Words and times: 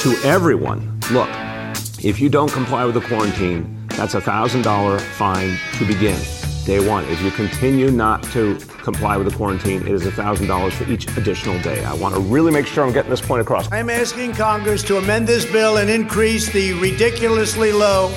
To 0.00 0.14
everyone 0.22 1.00
look, 1.10 1.28
if 2.04 2.20
you 2.20 2.28
don't 2.28 2.52
comply 2.52 2.84
with 2.84 2.94
the 2.94 3.00
quarantine, 3.00 3.86
that's 3.88 4.14
a 4.14 4.20
$1,000 4.20 5.00
fine 5.00 5.58
to 5.74 5.84
begin. 5.84 6.16
Day 6.64 6.86
one. 6.86 7.04
If 7.06 7.20
you 7.22 7.32
continue 7.32 7.90
not 7.90 8.22
to 8.34 8.56
comply 8.82 9.16
with 9.16 9.28
the 9.28 9.36
quarantine, 9.36 9.80
it 9.82 9.88
is 9.88 10.02
$1,000 10.02 10.72
for 10.72 10.84
each 10.88 11.08
additional 11.16 11.60
day. 11.62 11.82
I 11.84 11.94
want 11.94 12.14
to 12.14 12.20
really 12.20 12.52
make 12.52 12.66
sure 12.66 12.84
I'm 12.84 12.92
getting 12.92 13.10
this 13.10 13.20
point 13.20 13.40
across. 13.40 13.72
I'm 13.72 13.90
asking 13.90 14.34
Congress 14.34 14.84
to 14.84 14.98
amend 14.98 15.26
this 15.26 15.50
bill 15.50 15.78
and 15.78 15.90
increase 15.90 16.52
the 16.52 16.74
ridiculously 16.74 17.72
low 17.72 18.12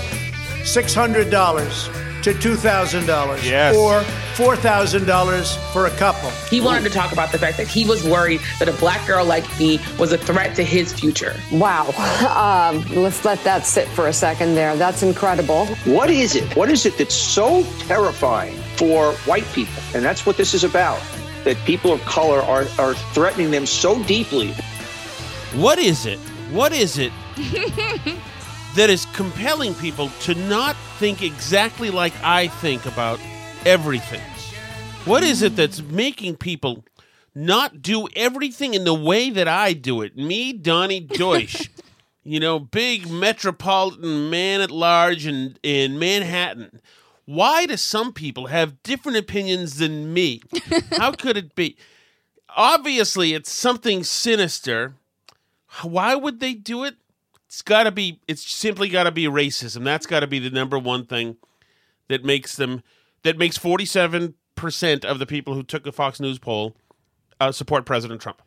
$600 0.63 2.10
to 2.23 2.33
$2,000 2.33 3.43
Yes. 3.43 3.75
or 3.75 4.01
$4,000 4.35 5.55
for 5.73 5.87
a 5.87 5.91
couple. 5.91 6.29
He 6.49 6.61
wanted 6.61 6.83
to 6.83 6.89
talk 6.89 7.11
about 7.11 7.31
the 7.31 7.37
fact 7.37 7.57
that 7.57 7.67
he 7.67 7.85
was 7.85 8.03
worried 8.03 8.41
that 8.59 8.67
a 8.69 8.73
black 8.73 9.05
girl 9.07 9.25
like 9.25 9.45
me 9.59 9.79
was 9.99 10.11
a 10.11 10.17
threat 10.17 10.55
to 10.55 10.63
his 10.63 10.93
future. 10.93 11.35
Wow. 11.51 11.89
Um, 12.35 12.85
let's 12.95 13.23
let 13.25 13.43
that 13.43 13.65
sit 13.65 13.87
for 13.89 14.07
a 14.07 14.13
second 14.13 14.55
there. 14.55 14.75
That's 14.75 15.03
incredible. 15.03 15.65
What 15.85 16.09
is 16.09 16.35
it? 16.35 16.55
What 16.55 16.69
is 16.69 16.85
it 16.85 16.97
that's 16.97 17.15
so 17.15 17.63
terrifying 17.79 18.57
for 18.75 19.13
white 19.25 19.45
people? 19.53 19.81
And 19.93 20.03
that's 20.03 20.25
what 20.25 20.37
this 20.37 20.53
is 20.53 20.63
about. 20.63 21.01
That 21.43 21.57
people 21.65 21.91
of 21.91 22.01
color 22.05 22.39
are, 22.41 22.65
are 22.77 22.93
threatening 23.13 23.49
them 23.51 23.65
so 23.65 24.01
deeply. 24.03 24.53
What 25.55 25.79
is 25.79 26.05
it? 26.05 26.19
What 26.51 26.71
is 26.73 26.97
it 26.97 27.11
that 28.75 28.89
is 28.89 29.05
compelling 29.13 29.73
people 29.75 30.09
to 30.21 30.33
not 30.33 30.75
think 30.97 31.21
exactly 31.21 31.89
like 31.89 32.13
I 32.23 32.47
think 32.47 32.85
about 32.85 33.19
everything? 33.65 34.21
What 35.05 35.23
is 35.23 35.41
it 35.41 35.55
that's 35.55 35.81
making 35.81 36.37
people 36.37 36.85
not 37.33 37.81
do 37.81 38.07
everything 38.15 38.73
in 38.73 38.83
the 38.83 38.93
way 38.93 39.29
that 39.29 39.47
I 39.47 39.73
do 39.73 40.01
it? 40.01 40.15
Me, 40.15 40.53
Donnie 40.53 40.99
Deutsch, 40.99 41.69
you 42.23 42.39
know, 42.39 42.59
big 42.59 43.09
metropolitan 43.09 44.29
man 44.29 44.61
at 44.61 44.71
large 44.71 45.25
in, 45.25 45.57
in 45.63 45.97
Manhattan. 45.97 46.79
Why 47.25 47.65
do 47.65 47.77
some 47.77 48.13
people 48.13 48.47
have 48.47 48.83
different 48.83 49.17
opinions 49.17 49.77
than 49.77 50.13
me? 50.13 50.41
How 50.91 51.11
could 51.11 51.35
it 51.35 51.55
be? 51.55 51.77
Obviously, 52.55 53.33
it's 53.33 53.51
something 53.51 54.03
sinister. 54.03 54.93
Why 55.81 56.15
would 56.15 56.39
they 56.39 56.53
do 56.53 56.83
it? 56.83 56.95
It's 57.51 57.61
got 57.61 57.83
to 57.83 57.91
be, 57.91 58.21
it's 58.29 58.49
simply 58.49 58.87
got 58.87 59.03
to 59.03 59.11
be 59.11 59.25
racism. 59.25 59.83
That's 59.83 60.05
got 60.05 60.21
to 60.21 60.27
be 60.27 60.39
the 60.39 60.49
number 60.49 60.79
one 60.79 61.05
thing 61.05 61.35
that 62.07 62.23
makes 62.23 62.55
them, 62.55 62.81
that 63.23 63.37
makes 63.37 63.57
47% 63.57 64.33
of 65.03 65.19
the 65.19 65.25
people 65.25 65.53
who 65.53 65.61
took 65.61 65.83
the 65.83 65.91
Fox 65.91 66.21
News 66.21 66.39
poll 66.39 66.77
uh, 67.41 67.51
support 67.51 67.85
President 67.85 68.21
Trump. 68.21 68.41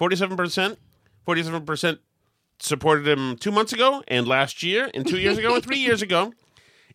47%, 0.00 0.78
47% 1.26 1.98
supported 2.58 3.06
him 3.06 3.36
two 3.36 3.50
months 3.52 3.74
ago 3.74 4.02
and 4.08 4.26
last 4.26 4.62
year 4.62 4.90
and 4.94 5.06
two 5.06 5.18
years 5.18 5.36
ago 5.36 5.56
and 5.56 5.62
three 5.62 5.76
years 5.76 6.00
ago. 6.00 6.32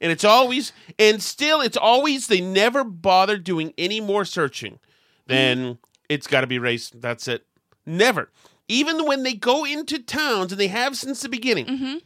And 0.01 0.11
it's 0.11 0.23
always, 0.23 0.73
and 0.97 1.21
still, 1.21 1.61
it's 1.61 1.77
always, 1.77 2.25
they 2.25 2.41
never 2.41 2.83
bother 2.83 3.37
doing 3.37 3.75
any 3.77 4.01
more 4.01 4.25
searching 4.25 4.79
than 5.27 5.77
it's 6.09 6.25
got 6.25 6.41
to 6.41 6.47
be 6.47 6.57
race. 6.57 6.89
That's 6.89 7.27
it. 7.27 7.45
Never. 7.85 8.31
Even 8.69 9.05
when 9.05 9.23
they 9.23 9.33
go 9.33 9.65
into 9.65 9.99
towns, 9.99 10.51
and 10.53 10.61
they 10.61 10.67
have 10.67 10.95
since 10.95 11.21
the 11.21 11.27
beginning, 11.29 12.01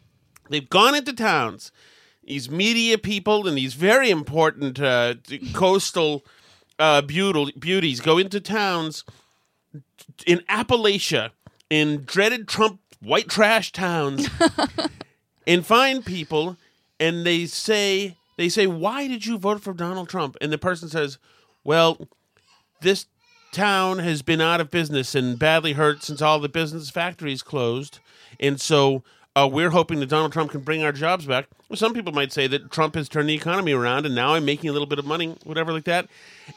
they've 0.50 0.70
gone 0.70 0.96
into 0.96 1.14
towns, 1.14 1.72
these 2.24 2.50
media 2.50 2.98
people 2.98 3.48
and 3.48 3.58
these 3.58 3.74
very 3.74 4.10
important 4.10 4.80
uh, 4.80 5.16
coastal 5.54 6.26
uh, 6.80 7.02
beauties 7.02 8.00
go 8.00 8.18
into 8.18 8.40
towns 8.40 9.04
in 10.26 10.40
Appalachia, 10.50 11.32
in 11.70 12.04
dreaded 12.06 12.48
Trump 12.48 12.80
white 13.02 13.28
trash 13.28 13.72
towns, 13.74 14.30
and 15.48 15.66
find 15.66 16.06
people, 16.06 16.56
and 17.00 17.26
they 17.26 17.46
say, 17.46 18.16
they 18.38 18.48
say, 18.48 18.68
why 18.68 19.08
did 19.08 19.26
you 19.26 19.38
vote 19.38 19.62
for 19.62 19.74
Donald 19.74 20.08
Trump? 20.08 20.38
And 20.40 20.52
the 20.52 20.58
person 20.58 20.88
says, 20.88 21.18
well, 21.66 22.08
this 22.80 23.08
town 23.54 24.00
has 24.00 24.22
been 24.22 24.42
out 24.42 24.60
of 24.60 24.70
business 24.70 25.16
and 25.16 25.40
badly 25.40 25.74
hurt 25.74 26.04
since 26.04 26.22
all 26.22 26.40
the 26.40 26.50
business 26.50 26.90
factories 26.90 27.42
closed, 27.42 28.00
and 28.40 28.60
so 28.60 29.04
uh, 29.36 29.48
we're 29.52 29.70
hoping 29.70 30.00
that 30.00 30.10
Donald 30.10 30.34
Trump 30.34 30.52
can 30.52 30.62
bring 30.62 30.84
our 30.84 30.92
jobs 30.92 31.26
back. 31.26 31.48
Well, 31.70 31.78
some 31.78 31.94
people 31.94 32.12
might 32.14 32.34
say 32.34 32.48
that 32.48 32.72
Trump 32.72 32.96
has 32.96 33.08
turned 33.08 33.30
the 33.30 33.34
economy 33.34 33.72
around, 33.72 34.06
and 34.06 34.14
now 34.14 34.34
I'm 34.34 34.46
making 34.46 34.70
a 34.70 34.74
little 34.74 34.88
bit 34.88 35.00
of 35.00 35.06
money, 35.06 35.36
whatever 35.44 35.72
like 35.72 35.86
that. 35.86 36.08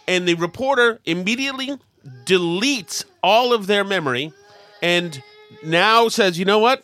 And 0.08 0.26
the 0.26 0.34
reporter 0.34 1.00
immediately 1.04 1.76
deletes 2.25 3.04
all 3.22 3.52
of 3.52 3.66
their 3.66 3.84
memory, 3.84 4.32
and 4.82 5.22
now 5.62 6.08
says, 6.08 6.38
"You 6.38 6.44
know 6.44 6.58
what? 6.58 6.82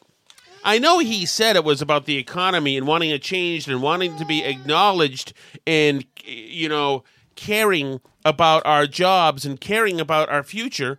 I 0.65 0.79
know 0.79 1.01
he 1.01 1.27
said 1.27 1.57
it 1.57 1.65
was 1.65 1.83
about 1.83 2.07
the 2.07 2.17
economy 2.17 2.77
and 2.77 2.87
wanting 2.87 3.11
it 3.11 3.23
changed 3.23 3.69
and 3.69 3.83
wanting 3.83 4.17
to 4.19 4.25
be 4.25 4.45
acknowledged 4.45 5.33
and 5.67 6.05
you 6.25 6.69
know 6.69 7.03
caring 7.37 8.01
about 8.25 8.65
our 8.65 8.87
jobs 8.87 9.45
and 9.45 9.61
caring 9.61 10.01
about 10.01 10.29
our 10.29 10.43
future. 10.43 10.99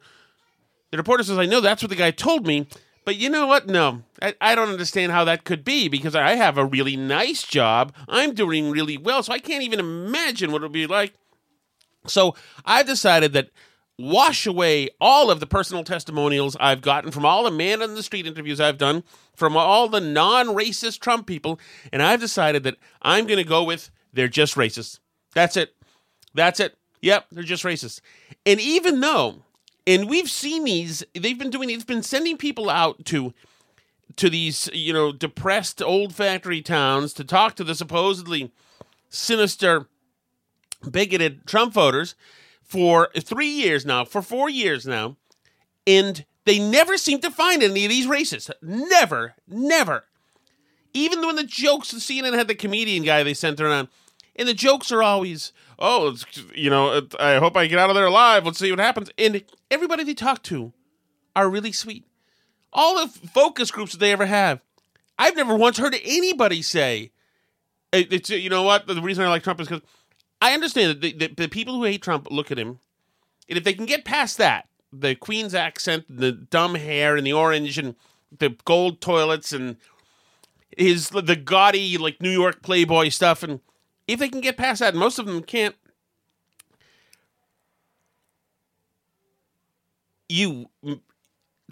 The 0.92 0.98
reporter 0.98 1.24
says, 1.24 1.38
I 1.40 1.46
know 1.46 1.62
that's 1.62 1.82
what 1.82 1.90
the 1.90 1.96
guy 1.96 2.12
told 2.12 2.46
me, 2.46 2.68
but 3.06 3.16
you 3.16 3.30
know 3.30 3.48
what? 3.48 3.68
No, 3.68 4.04
I, 4.22 4.36
I 4.40 4.56
don't 4.56 4.70
understand 4.70 5.12
how 5.12 5.24
that 5.26 5.44
could 5.44 5.64
be 5.64 5.88
because 5.88 6.16
I 6.16 6.36
have 6.36 6.58
a 6.58 6.66
really 6.66 6.96
nice 6.96 7.44
job. 7.44 7.94
I'm 8.08 8.34
doing 8.34 8.72
really 8.72 8.98
well, 8.98 9.24
so 9.24 9.34
I 9.34 9.40
can't 9.40 9.64
even 9.64 9.80
imagine 9.80 10.52
what 10.52 10.62
it 10.62 10.66
would 10.66 10.72
be 10.72 10.88
like. 10.88 11.14
So 12.06 12.36
I've 12.66 12.86
decided 12.86 13.34
that 13.34 13.50
wash 13.98 14.46
away 14.46 14.90
all 15.00 15.30
of 15.30 15.40
the 15.40 15.48
personal 15.48 15.84
testimonials 15.84 16.58
I've 16.60 16.82
gotten 16.82 17.12
from 17.12 17.26
all 17.26 17.44
the 17.44 17.52
man 17.52 17.82
on 17.82 17.96
the 17.96 18.04
street 18.04 18.26
interviews 18.26 18.60
I've 18.60 18.78
done, 18.78 19.04
from 19.36 19.56
all 19.56 19.88
the 19.88 20.02
non 20.02 20.48
racist 20.48 21.00
Trump 21.00 21.28
people, 21.28 21.60
and 21.92 22.02
I've 22.02 22.20
decided 22.20 22.64
that 22.64 22.78
I'm 23.02 23.26
going 23.26 23.38
to 23.38 23.44
go 23.44 23.64
with 23.64 23.90
they're 24.14 24.28
just 24.28 24.56
racist. 24.56 25.00
That's 25.34 25.58
it. 25.58 25.76
That's 26.34 26.60
it. 26.60 26.76
Yep, 27.02 27.28
they're 27.32 27.44
just 27.44 27.64
racist. 27.64 28.00
And 28.46 28.60
even 28.60 29.02
though, 29.02 29.44
and 29.86 30.10
we've 30.10 30.30
seen 30.30 30.64
these, 30.64 31.04
they've 31.14 31.38
been 31.38 31.50
doing, 31.50 31.68
they've 31.68 31.86
been 31.86 32.04
sending 32.04 32.38
people 32.38 32.70
out 32.70 33.06
to 33.06 33.34
to 34.16 34.30
these, 34.30 34.70
you 34.74 34.94
know, 34.94 35.12
depressed 35.12 35.82
old 35.82 36.14
factory 36.14 36.62
towns 36.62 37.14
to 37.14 37.24
talk 37.24 37.56
to 37.56 37.64
the 37.64 37.74
supposedly 37.74 38.52
sinister, 39.10 39.88
bigoted 40.90 41.46
Trump 41.48 41.74
voters 41.74 42.16
for 42.62 43.10
three 43.20 43.48
years 43.50 43.86
now, 43.86 44.06
for 44.06 44.22
four 44.22 44.50
years 44.50 44.86
now, 44.86 45.16
and 45.88 46.26
they 46.46 46.60
never 46.60 46.98
seem 46.98 47.20
to 47.22 47.32
find 47.32 47.64
any 47.64 47.86
of 47.86 47.90
these 47.90 48.08
racists. 48.08 48.52
Never, 48.62 49.36
never. 49.48 50.06
Even 50.94 51.26
when 51.26 51.36
the 51.36 51.44
jokes, 51.44 51.94
CNN 51.94 52.34
had 52.34 52.48
the 52.48 52.56
comedian 52.56 53.04
guy 53.04 53.24
they 53.24 53.34
sent 53.34 53.60
around, 53.60 53.88
and 54.36 54.48
the 54.48 54.54
jokes 54.54 54.92
are 54.92 55.04
always, 55.04 55.54
oh, 55.80 56.16
you 56.56 56.70
know, 56.70 57.08
I 57.20 57.36
hope 57.36 57.56
I 57.56 57.68
get 57.68 57.80
out 57.80 57.90
of 57.90 57.96
there 57.96 58.06
alive. 58.06 58.46
Let's 58.46 58.60
see 58.60 58.72
what 58.72 58.80
happens. 58.80 59.10
And 59.18 59.44
everybody 59.70 60.04
they 60.04 60.14
talk 60.14 60.44
to 60.44 60.74
are 61.36 61.50
really 61.50 61.72
sweet 61.72 62.06
all 62.74 63.06
the 63.06 63.08
focus 63.08 63.72
groups 63.72 63.94
that 63.94 64.00
they 64.00 64.12
ever 64.12 64.26
have. 64.26 64.60
I've 65.18 65.36
never 65.36 65.56
once 65.56 65.78
heard 65.78 65.96
anybody 66.04 66.62
say, 66.62 67.12
it's, 67.92 68.30
you 68.30 68.50
know 68.50 68.64
what, 68.64 68.88
the 68.88 69.02
reason 69.02 69.24
I 69.24 69.30
like 69.30 69.44
Trump 69.44 69.62
is 69.62 69.68
because 69.68 69.88
I 70.42 70.54
understand 70.54 70.90
that 70.90 71.02
the, 71.02 71.14
the, 71.14 71.34
the, 71.36 71.48
people 71.48 71.76
who 71.76 71.84
hate 71.84 72.02
Trump 72.02 72.28
look 72.32 72.52
at 72.52 72.58
him, 72.58 72.80
and 73.48 73.58
if 73.58 73.64
they 73.64 73.74
can 73.74 73.86
get 73.86 74.04
past 74.04 74.40
that, 74.40 74.68
the 74.92 75.16
Queens 75.16 75.54
accent, 75.54 76.06
the 76.10 76.32
dumb 76.32 76.76
hair, 76.76 77.16
and 77.16 77.26
the 77.26 77.34
orange, 77.34 77.78
and 77.78 77.96
the 78.38 78.56
gold 78.66 79.00
toilets, 79.00 79.54
and 79.54 79.78
his 80.76 81.10
the 81.10 81.36
gaudy 81.36 81.98
like 81.98 82.22
New 82.22 82.32
York 82.32 82.64
Playboy 82.64 83.10
stuff, 83.10 83.44
and 83.44 83.60
if 84.08 84.20
they 84.20 84.30
can 84.30 84.42
get 84.42 84.58
past 84.58 84.80
that, 84.80 84.96
most 84.96 85.20
of 85.20 85.26
them 85.26 85.42
can't. 85.42 85.76
You 90.30 90.70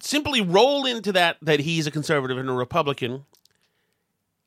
simply 0.02 0.42
roll 0.42 0.86
into 0.86 1.12
that 1.14 1.38
that 1.42 1.62
he's 1.62 1.88
a 1.88 1.92
conservative 1.92 2.38
and 2.38 2.50
a 2.50 2.54
Republican, 2.54 3.26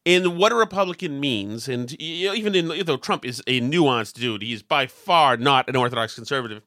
and 0.06 0.38
what 0.38 0.52
a 0.52 0.54
Republican 0.54 1.18
means, 1.18 1.68
and 1.68 2.00
even 2.00 2.54
in, 2.54 2.68
though 2.84 2.96
Trump 2.96 3.24
is 3.24 3.42
a 3.46 3.60
nuanced 3.60 4.14
dude, 4.14 4.42
he's 4.42 4.62
by 4.62 4.86
far 4.86 5.36
not 5.36 5.68
an 5.68 5.76
orthodox 5.76 6.14
conservative. 6.14 6.62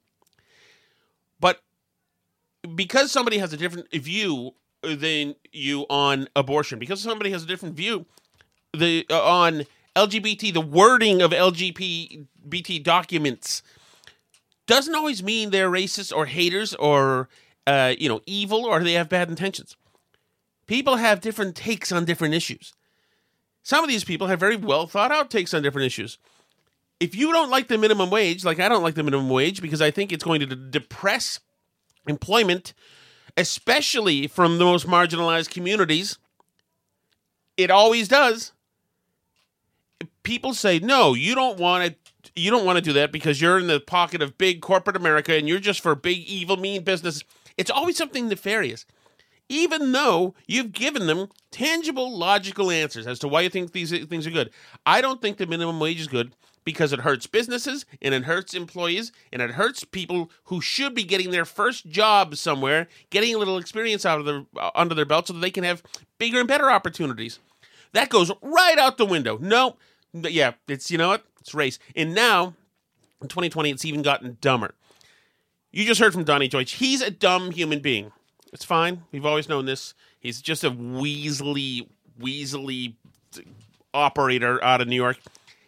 But 1.40 1.62
because 2.76 3.12
somebody 3.12 3.38
has 3.38 3.54
a 3.54 3.58
different 3.58 3.92
view 3.92 4.56
than 4.82 5.36
you 5.52 5.86
on 5.90 6.28
abortion, 6.36 6.80
because 6.80 7.02
somebody 7.02 7.32
has 7.32 7.44
a 7.44 7.48
different 7.48 7.76
view 7.76 8.06
the 8.74 9.06
uh, 9.10 9.24
on 9.24 9.66
LGBT, 9.98 10.54
the 10.54 10.62
wording 10.62 11.22
of 11.22 11.32
LGBT 11.32 12.84
documents 12.84 13.64
doesn't 14.68 14.96
always 14.96 15.24
mean 15.24 15.50
they're 15.50 15.72
racist 15.72 16.16
or 16.16 16.28
haters 16.28 16.74
or 16.76 17.30
uh, 17.66 17.94
you 18.00 18.08
know, 18.08 18.22
evil 18.26 18.66
or 18.66 18.82
they 18.82 18.94
have 18.94 19.10
bad 19.10 19.30
intentions. 19.30 19.76
People 20.68 20.96
have 20.96 21.22
different 21.22 21.56
takes 21.56 21.92
on 21.92 22.06
different 22.06 22.34
issues. 22.34 22.74
Some 23.62 23.84
of 23.84 23.90
these 23.90 24.06
people 24.06 24.28
have 24.28 24.40
very 24.40 24.56
well 24.56 24.88
thought 24.88 25.12
out 25.12 25.30
takes 25.30 25.54
on 25.54 25.62
different 25.62 25.86
issues. 25.86 26.18
If 27.00 27.16
you 27.16 27.32
don't 27.32 27.50
like 27.50 27.68
the 27.68 27.78
minimum 27.78 28.10
wage, 28.10 28.46
like 28.46 28.60
I 28.60 28.70
don't 28.70 28.84
like 28.84 28.96
the 28.96 29.04
minimum 29.04 29.30
wage 29.30 29.62
because 29.62 29.82
I 29.82 29.92
think 29.92 30.12
it's 30.12 30.24
going 30.24 30.40
to 30.40 30.56
depress 30.56 31.42
employment, 32.08 32.74
especially 33.36 34.28
from 34.28 34.58
the 34.58 34.66
most 34.66 34.88
marginalized 34.88 35.50
communities, 35.50 36.18
it 37.58 37.70
always 37.70 38.08
does. 38.08 38.54
People 40.28 40.54
say, 40.54 40.78
"No, 40.78 41.14
you 41.14 41.36
don't 41.36 41.58
want 41.58 41.86
to 41.86 42.32
you 42.36 42.52
don't 42.52 42.66
want 42.66 42.76
to 42.76 42.82
do 42.82 42.92
that 42.92 43.14
because 43.14 43.40
you're 43.40 43.58
in 43.58 43.68
the 43.68 43.80
pocket 43.80 44.22
of 44.22 44.38
big 44.38 44.60
corporate 44.60 44.98
America 44.98 45.34
and 45.34 45.48
you're 45.48 45.58
just 45.58 45.80
for 45.80 45.96
big 45.96 46.18
evil 46.18 46.58
mean 46.58 46.84
business." 46.84 47.24
It's 47.56 47.72
always 47.72 47.96
something 47.96 48.28
nefarious, 48.28 48.86
even 49.48 49.94
though 49.94 50.36
you've 50.46 50.74
given 50.74 51.08
them 51.08 51.30
tangible, 51.50 52.14
logical 52.14 52.70
answers 52.70 53.08
as 53.08 53.20
to 53.20 53.30
why 53.30 53.40
you 53.40 53.50
think 53.50 53.72
these 53.72 53.90
things 54.08 54.28
are 54.28 54.32
good. 54.32 54.50
I 54.86 55.00
don't 55.00 55.22
think 55.22 55.38
the 55.38 55.48
minimum 55.48 55.80
wage 55.80 56.02
is 56.02 56.10
good 56.10 56.34
because 56.66 56.92
it 56.92 57.00
hurts 57.00 57.26
businesses 57.26 57.86
and 58.02 58.14
it 58.14 58.26
hurts 58.26 58.54
employees 58.54 59.14
and 59.32 59.42
it 59.42 59.52
hurts 59.52 59.86
people 59.86 60.30
who 60.44 60.60
should 60.60 60.94
be 60.94 61.06
getting 61.06 61.32
their 61.32 61.46
first 61.46 61.88
job 61.90 62.36
somewhere, 62.36 62.90
getting 63.12 63.34
a 63.34 63.38
little 63.38 63.58
experience 63.58 64.06
out 64.06 64.20
of 64.20 64.26
their 64.26 64.44
uh, 64.58 64.72
under 64.76 64.94
their 64.94 65.06
belt 65.06 65.28
so 65.28 65.34
that 65.34 65.40
they 65.40 65.52
can 65.52 65.64
have 65.64 65.82
bigger 66.18 66.40
and 66.40 66.50
better 66.50 66.70
opportunities. 66.70 67.40
That 67.94 68.10
goes 68.10 68.30
right 68.42 68.78
out 68.78 68.98
the 68.98 69.06
window. 69.06 69.38
No, 69.42 69.78
yeah, 70.24 70.54
it's 70.68 70.92
you 70.92 70.98
know 70.98 71.10
what? 71.10 71.26
It's 71.40 71.54
race. 71.54 71.80
And 71.96 72.14
now 72.14 72.56
in 73.22 73.28
2020 73.28 73.70
it's 73.72 73.86
even 73.86 74.02
gotten 74.02 74.38
dumber. 74.42 74.74
You 75.72 75.86
just 75.86 76.00
heard 76.00 76.14
from 76.14 76.24
Donnie 76.24 76.48
Deutsch. 76.48 76.74
He's 76.74 77.02
a 77.02 77.12
dumb 77.12 77.52
human 77.52 77.80
being. 77.80 78.12
It's 78.54 78.66
fine. 78.66 79.04
We've 79.12 79.26
always 79.26 79.50
known 79.50 79.66
this. 79.66 79.94
He's 80.20 80.42
just 80.42 80.64
a 80.64 80.72
weaselly, 80.72 81.88
weaselly 82.20 82.96
operator 83.94 84.64
out 84.64 84.82
of 84.82 84.88
New 84.88 84.96
York. 84.96 85.20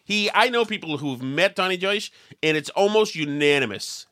He, 0.03 0.31
I 0.33 0.49
know 0.49 0.65
people 0.65 0.97
who've 0.97 1.21
met 1.21 1.55
Donnie 1.55 1.77
Deutsch, 1.77 2.11
and 2.41 2.57
it's 2.57 2.69
almost 2.71 3.15
unanimous. 3.15 4.07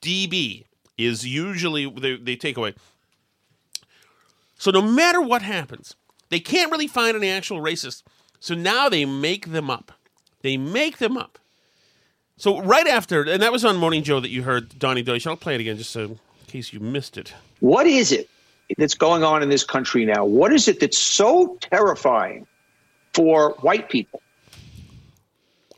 DB 0.00 0.64
is 0.96 1.26
usually 1.26 1.84
the, 1.84 2.16
the 2.16 2.36
takeaway. 2.36 2.74
So 4.56 4.70
no 4.70 4.80
matter 4.80 5.20
what 5.20 5.42
happens, 5.42 5.96
they 6.30 6.40
can't 6.40 6.70
really 6.70 6.86
find 6.86 7.16
an 7.16 7.24
actual 7.24 7.60
racists. 7.60 8.02
So 8.42 8.56
now 8.56 8.88
they 8.88 9.04
make 9.04 9.52
them 9.52 9.70
up. 9.70 9.92
They 10.40 10.56
make 10.56 10.98
them 10.98 11.16
up. 11.16 11.38
So 12.36 12.60
right 12.60 12.88
after, 12.88 13.22
and 13.22 13.40
that 13.40 13.52
was 13.52 13.64
on 13.64 13.76
Morning 13.76 14.02
Joe 14.02 14.18
that 14.18 14.30
you 14.30 14.42
heard 14.42 14.80
Donnie 14.80 15.02
Deutsch. 15.04 15.28
I'll 15.28 15.36
play 15.36 15.54
it 15.54 15.60
again 15.60 15.76
just 15.76 15.90
so 15.90 16.00
in 16.00 16.18
case 16.48 16.72
you 16.72 16.80
missed 16.80 17.16
it. 17.16 17.34
What 17.60 17.86
is 17.86 18.10
it 18.10 18.28
that's 18.76 18.94
going 18.94 19.22
on 19.22 19.44
in 19.44 19.48
this 19.48 19.62
country 19.62 20.04
now? 20.04 20.24
What 20.24 20.52
is 20.52 20.66
it 20.66 20.80
that's 20.80 20.98
so 20.98 21.56
terrifying 21.60 22.48
for 23.14 23.50
white 23.60 23.88
people? 23.88 24.20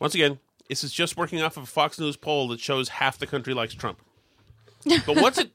Once 0.01 0.15
again, 0.15 0.39
this 0.71 0.83
is 0.83 0.91
just 0.91 1.19
working 1.19 1.43
off 1.43 1.59
of 1.59 1.65
a 1.65 1.67
Fox 1.67 2.01
News 2.01 2.17
poll 2.17 2.49
that 2.49 2.61
shows 2.61 2.89
half 2.89 3.19
the 3.19 3.27
country 3.27 3.53
likes 3.53 3.75
Trump. 3.75 3.99
But 5.07 5.17
what's 5.17 5.37
it? 5.37 5.51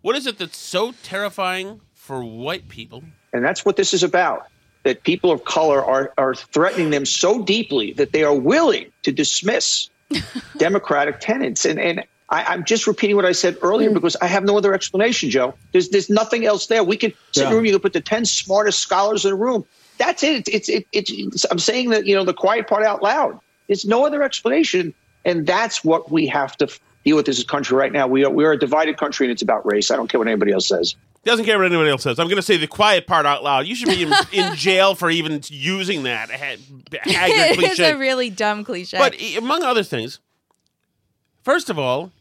What 0.00 0.16
is 0.16 0.26
it 0.26 0.38
that's 0.38 0.56
so 0.56 0.94
terrifying 1.02 1.82
for 1.92 2.24
white 2.24 2.70
people? 2.70 3.04
And 3.34 3.44
that's 3.44 3.66
what 3.66 3.76
this 3.76 3.92
is 3.92 4.02
about. 4.02 4.46
That 4.84 5.02
people 5.02 5.30
of 5.30 5.44
color 5.44 5.84
are, 5.84 6.12
are 6.16 6.34
threatening 6.34 6.90
them 6.90 7.06
so 7.06 7.42
deeply 7.42 7.92
that 7.94 8.12
they 8.12 8.22
are 8.22 8.34
willing 8.34 8.92
to 9.02 9.12
dismiss 9.12 9.88
democratic 10.58 11.20
tenants. 11.20 11.64
And, 11.64 11.80
and 11.80 12.04
I, 12.28 12.54
am 12.54 12.64
just 12.64 12.86
repeating 12.86 13.16
what 13.16 13.24
I 13.24 13.32
said 13.32 13.56
earlier 13.62 13.90
mm. 13.90 13.94
because 13.94 14.16
I 14.16 14.26
have 14.26 14.44
no 14.44 14.56
other 14.56 14.74
explanation, 14.74 15.30
Joe. 15.30 15.54
There's 15.72 15.88
there's 15.90 16.10
nothing 16.10 16.46
else 16.46 16.66
there. 16.66 16.82
We 16.82 16.96
can 16.96 17.12
sit 17.32 17.42
yeah. 17.42 17.46
in 17.48 17.52
a 17.52 17.56
room. 17.56 17.64
You 17.64 17.72
can 17.72 17.80
put 17.80 17.92
the 17.92 18.00
ten 18.00 18.24
smartest 18.24 18.80
scholars 18.80 19.24
in 19.24 19.32
a 19.32 19.36
room. 19.36 19.64
That's 19.98 20.22
it. 20.22 20.48
It's 20.48 20.68
it, 20.68 20.86
it, 20.92 21.10
it's 21.10 21.44
I'm 21.50 21.58
saying 21.58 21.90
that 21.90 22.06
you 22.06 22.14
know 22.14 22.24
the 22.24 22.34
quiet 22.34 22.66
part 22.66 22.84
out 22.84 23.02
loud. 23.02 23.38
There's 23.66 23.84
no 23.84 24.04
other 24.04 24.22
explanation, 24.22 24.94
and 25.24 25.46
that's 25.46 25.84
what 25.84 26.10
we 26.10 26.26
have 26.26 26.56
to 26.58 26.68
deal 27.04 27.16
with 27.16 27.28
as 27.28 27.40
a 27.40 27.46
country 27.46 27.76
right 27.76 27.92
now. 27.92 28.06
We 28.06 28.24
are 28.24 28.30
we 28.30 28.44
are 28.44 28.52
a 28.52 28.58
divided 28.58 28.96
country, 28.96 29.26
and 29.26 29.32
it's 29.32 29.42
about 29.42 29.64
race. 29.64 29.90
I 29.90 29.96
don't 29.96 30.08
care 30.08 30.18
what 30.18 30.28
anybody 30.28 30.52
else 30.52 30.68
says. 30.68 30.96
Doesn't 31.24 31.44
care 31.44 31.58
what 31.58 31.66
anybody 31.66 31.90
else 31.90 32.02
says. 32.02 32.18
I'm 32.18 32.26
going 32.26 32.36
to 32.36 32.42
say 32.42 32.56
the 32.56 32.66
quiet 32.66 33.06
part 33.06 33.26
out 33.26 33.42
loud. 33.42 33.66
You 33.66 33.74
should 33.74 33.88
be 33.88 34.02
in, 34.02 34.12
in 34.32 34.54
jail 34.54 34.94
for 34.94 35.10
even 35.10 35.40
using 35.48 36.02
that. 36.04 36.28
it's 36.92 37.80
a 37.80 37.94
really 37.94 38.30
dumb 38.30 38.64
cliche. 38.64 38.98
But 38.98 39.16
among 39.36 39.62
other 39.62 39.82
things, 39.82 40.20
first 41.42 41.70
of 41.70 41.78
all, 41.78 42.12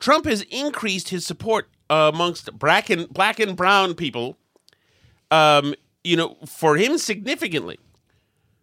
Trump 0.00 0.24
has 0.24 0.42
increased 0.50 1.10
his 1.10 1.26
support 1.26 1.68
uh, 1.88 2.10
amongst 2.12 2.58
black 2.58 2.90
and 2.90 3.08
black 3.08 3.38
and 3.38 3.56
brown 3.56 3.94
people. 3.94 4.36
Um, 5.30 5.74
you 6.02 6.16
know, 6.16 6.36
for 6.46 6.76
him 6.76 6.98
significantly. 6.98 7.78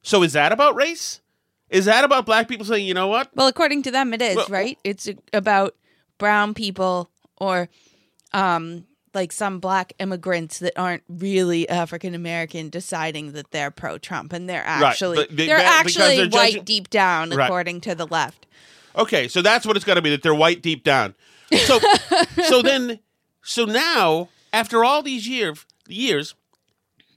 So 0.02 0.24
is 0.24 0.34
that 0.34 0.52
about 0.52 0.76
race? 0.76 1.22
Is 1.70 1.86
that 1.86 2.04
about 2.04 2.26
black 2.26 2.48
people 2.48 2.66
saying, 2.66 2.86
you 2.86 2.94
know 2.94 3.08
what? 3.08 3.30
Well, 3.36 3.48
according 3.48 3.84
to 3.84 3.92
them, 3.92 4.14
it 4.14 4.22
is 4.22 4.36
well, 4.36 4.48
right. 4.50 4.78
It's 4.84 5.10
about 5.34 5.76
brown 6.18 6.54
people 6.54 7.10
or 7.38 7.70
um, 8.38 8.86
like 9.14 9.32
some 9.32 9.60
black 9.60 9.94
immigrants 10.00 10.60
that 10.60 10.74
aren't 10.78 11.04
really 11.10 11.68
African 11.68 12.14
American 12.14 12.70
deciding 12.70 13.32
that 13.32 13.52
they're 13.52 13.72
pro 13.72 13.98
Trump 13.98 14.32
and 14.32 14.48
they're 14.48 14.66
actually 14.66 15.20
right. 15.20 15.36
they, 15.36 15.52
are 15.52 15.58
actually 15.58 16.18
they're 16.18 16.30
white 16.30 16.52
judging... 16.52 16.64
deep 16.64 16.90
down, 16.90 17.32
right. 17.32 17.46
according 17.46 17.82
to 17.82 17.96
the 17.96 18.06
left. 18.06 18.46
Okay, 18.96 19.28
so 19.28 19.42
that's 19.42 19.66
what 19.66 19.76
it's 19.76 19.86
got 19.86 19.96
to 19.96 20.02
be 20.02 20.12
that 20.12 20.22
they're 20.22 20.36
white 20.36 20.62
deep 20.62 20.84
down. 20.84 21.16
So, 21.66 21.80
so 22.48 22.62
then, 22.62 23.00
so 23.44 23.66
now 23.66 24.30
after 24.54 24.84
all 24.84 25.02
these 25.02 25.28
years, 25.28 25.66
years, 25.88 26.36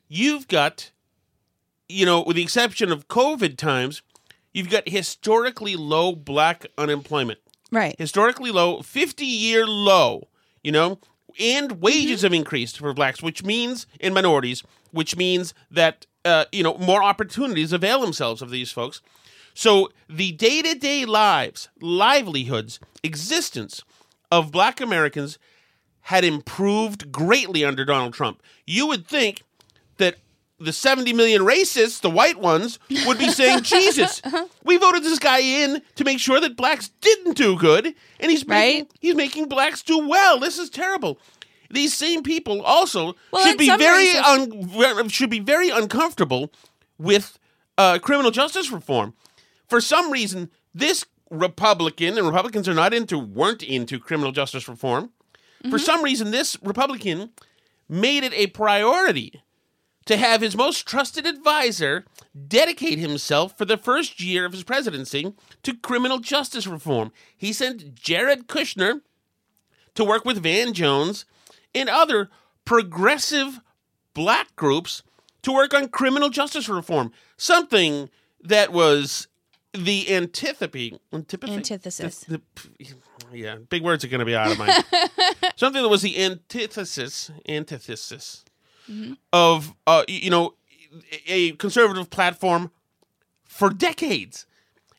you've 0.09 0.49
got, 0.49 0.91
you 1.89 2.07
know, 2.07 2.23
with 2.23 2.37
the 2.37 2.43
exception 2.43 2.91
of 2.91 3.09
COVID 3.09 3.57
times, 3.57 4.03
you've 4.53 4.71
got 4.71 4.89
historically 4.89 5.77
low 5.77 6.15
black 6.15 6.67
unemployment. 6.79 7.41
Right. 7.71 7.95
Historically 7.99 8.51
low, 8.51 8.83
50 8.83 9.25
year 9.25 9.67
low, 9.67 10.29
you 10.63 10.73
know, 10.73 10.99
and 11.39 11.81
wages 11.81 12.19
Mm-hmm. 12.19 12.27
have 12.27 12.35
increased 12.35 12.79
for 12.79 12.93
blacks, 12.93 13.23
which 13.23 13.45
means, 13.45 13.87
in 14.01 14.13
minorities, 14.13 14.63
which 14.91 15.17
means 15.17 15.55
that, 15.71 16.07
uh, 16.25 16.45
you 16.53 16.63
know, 16.63 16.77
more 16.79 17.03
opportunities 17.03 17.73
avail 17.73 18.01
themselves 18.01 18.43
of 18.43 18.51
these 18.51 18.73
folks. 18.73 19.01
So 19.55 19.91
the 20.09 20.33
day 20.33 20.63
to 20.63 20.75
day 20.75 21.05
lives, 21.05 21.69
livelihoods, 21.81 22.81
existence 23.03 23.83
of 24.31 24.53
black 24.53 24.81
Americans 24.81 25.39
had 26.03 26.25
improved 26.25 27.13
greatly 27.13 27.65
under 27.65 27.85
Donald 27.85 28.15
Trump. 28.15 28.43
You 28.67 28.87
would 28.87 29.07
think 29.07 29.43
the 30.61 30.73
70 30.73 31.13
million 31.15 31.43
racists, 31.43 32.01
the 32.01 32.11
white 32.11 32.39
ones, 32.39 32.79
would 33.07 33.19
be 33.19 33.31
saying, 33.31 33.63
Jesus, 33.63 34.21
we 34.65 34.77
voted 34.77 35.03
this 35.03 35.19
guy 35.19 35.39
in 35.41 35.81
to 35.97 36.05
make 36.05 36.19
sure 36.21 36.39
that 36.41 36.57
blacks 36.57 36.89
didn't 37.01 37.37
do 37.37 37.57
good, 37.59 37.87
and 38.21 38.31
he's 38.31 38.47
making, 38.47 38.83
Right. 38.85 38.91
he's 39.01 39.15
making 39.15 39.49
blacks 39.49 39.83
do 39.83 40.07
well. 40.07 40.39
This 40.39 40.59
is 40.59 40.69
terrible. 40.71 41.19
These 41.71 41.95
same 41.95 42.23
people 42.23 42.63
also 42.63 43.15
Well, 43.31 43.47
should 43.47 43.57
be 43.59 43.75
very 43.77 44.11
un- 44.17 45.09
should 45.09 45.31
be 45.31 45.39
very 45.41 45.71
uncomfortable 45.71 46.53
with 46.99 47.39
uh, 47.79 47.99
criminal 48.01 48.31
justice 48.31 48.71
reform. 48.71 49.15
For 49.69 49.81
some 49.81 50.11
reason, 50.11 50.51
this 50.75 51.05
Republican 51.31 52.19
and 52.19 52.27
Republicans 52.27 52.69
are 52.69 52.75
not 52.75 52.93
into 52.93 53.17
weren't 53.19 53.63
into 53.63 53.99
criminal 54.01 54.33
justice 54.33 54.69
reform. 54.69 55.11
For 55.71 55.79
some 55.79 56.03
reason, 56.03 56.33
this 56.33 56.57
Republican 56.63 57.31
made 57.89 58.25
it 58.25 58.33
a 58.35 58.49
priority 58.49 59.41
to 60.07 60.17
have 60.17 60.41
his 60.41 60.57
most 60.57 60.87
trusted 60.87 61.27
advisor 61.27 62.05
dedicate 62.49 62.99
himself 62.99 63.57
for 63.57 63.65
the 63.65 63.77
first 63.77 64.21
year 64.21 64.45
of 64.45 64.53
his 64.53 64.65
presidency 64.65 65.33
to 65.63 65.77
criminal 65.77 66.19
justice 66.19 66.67
reform. 66.67 67.13
He 67.37 67.53
sent 67.53 67.95
Jared 67.95 68.47
Kushner 68.47 69.03
to 69.95 70.05
work 70.05 70.25
with 70.25 70.43
Van 70.43 70.73
Jones 70.73 71.25
and 71.75 71.89
other 71.89 72.31
progressive 72.65 73.61
black 74.15 74.55
groups 74.57 75.03
to 75.43 75.53
work 75.53 75.75
on 75.75 75.89
criminal 75.89 76.29
justice 76.29 76.69
reform, 76.69 77.13
something 77.37 78.11
that 78.43 78.73
was 78.73 79.29
the 79.73 80.13
antipathy, 80.13 80.99
antipathy? 81.13 81.55
Antithesis. 81.55 82.21
The- 82.21 82.41
the- 82.57 82.95
yeah, 83.33 83.57
big 83.69 83.85
words 83.85 84.05
are 84.05 84.09
going 84.09 84.19
to 84.19 84.25
be 84.25 84.35
out 84.35 84.51
of 84.51 84.59
my 84.59 84.83
something 85.57 85.81
that 85.81 85.89
was 85.89 86.03
the 86.03 86.21
antithesis, 86.21 87.31
antithesis 87.49 88.45
of 89.33 89.75
uh, 89.87 90.05
you 90.09 90.31
know 90.31 90.55
a 91.27 91.53
conservative 91.53 92.11
platform 92.11 92.71
for 93.45 93.71
decades. 93.71 94.47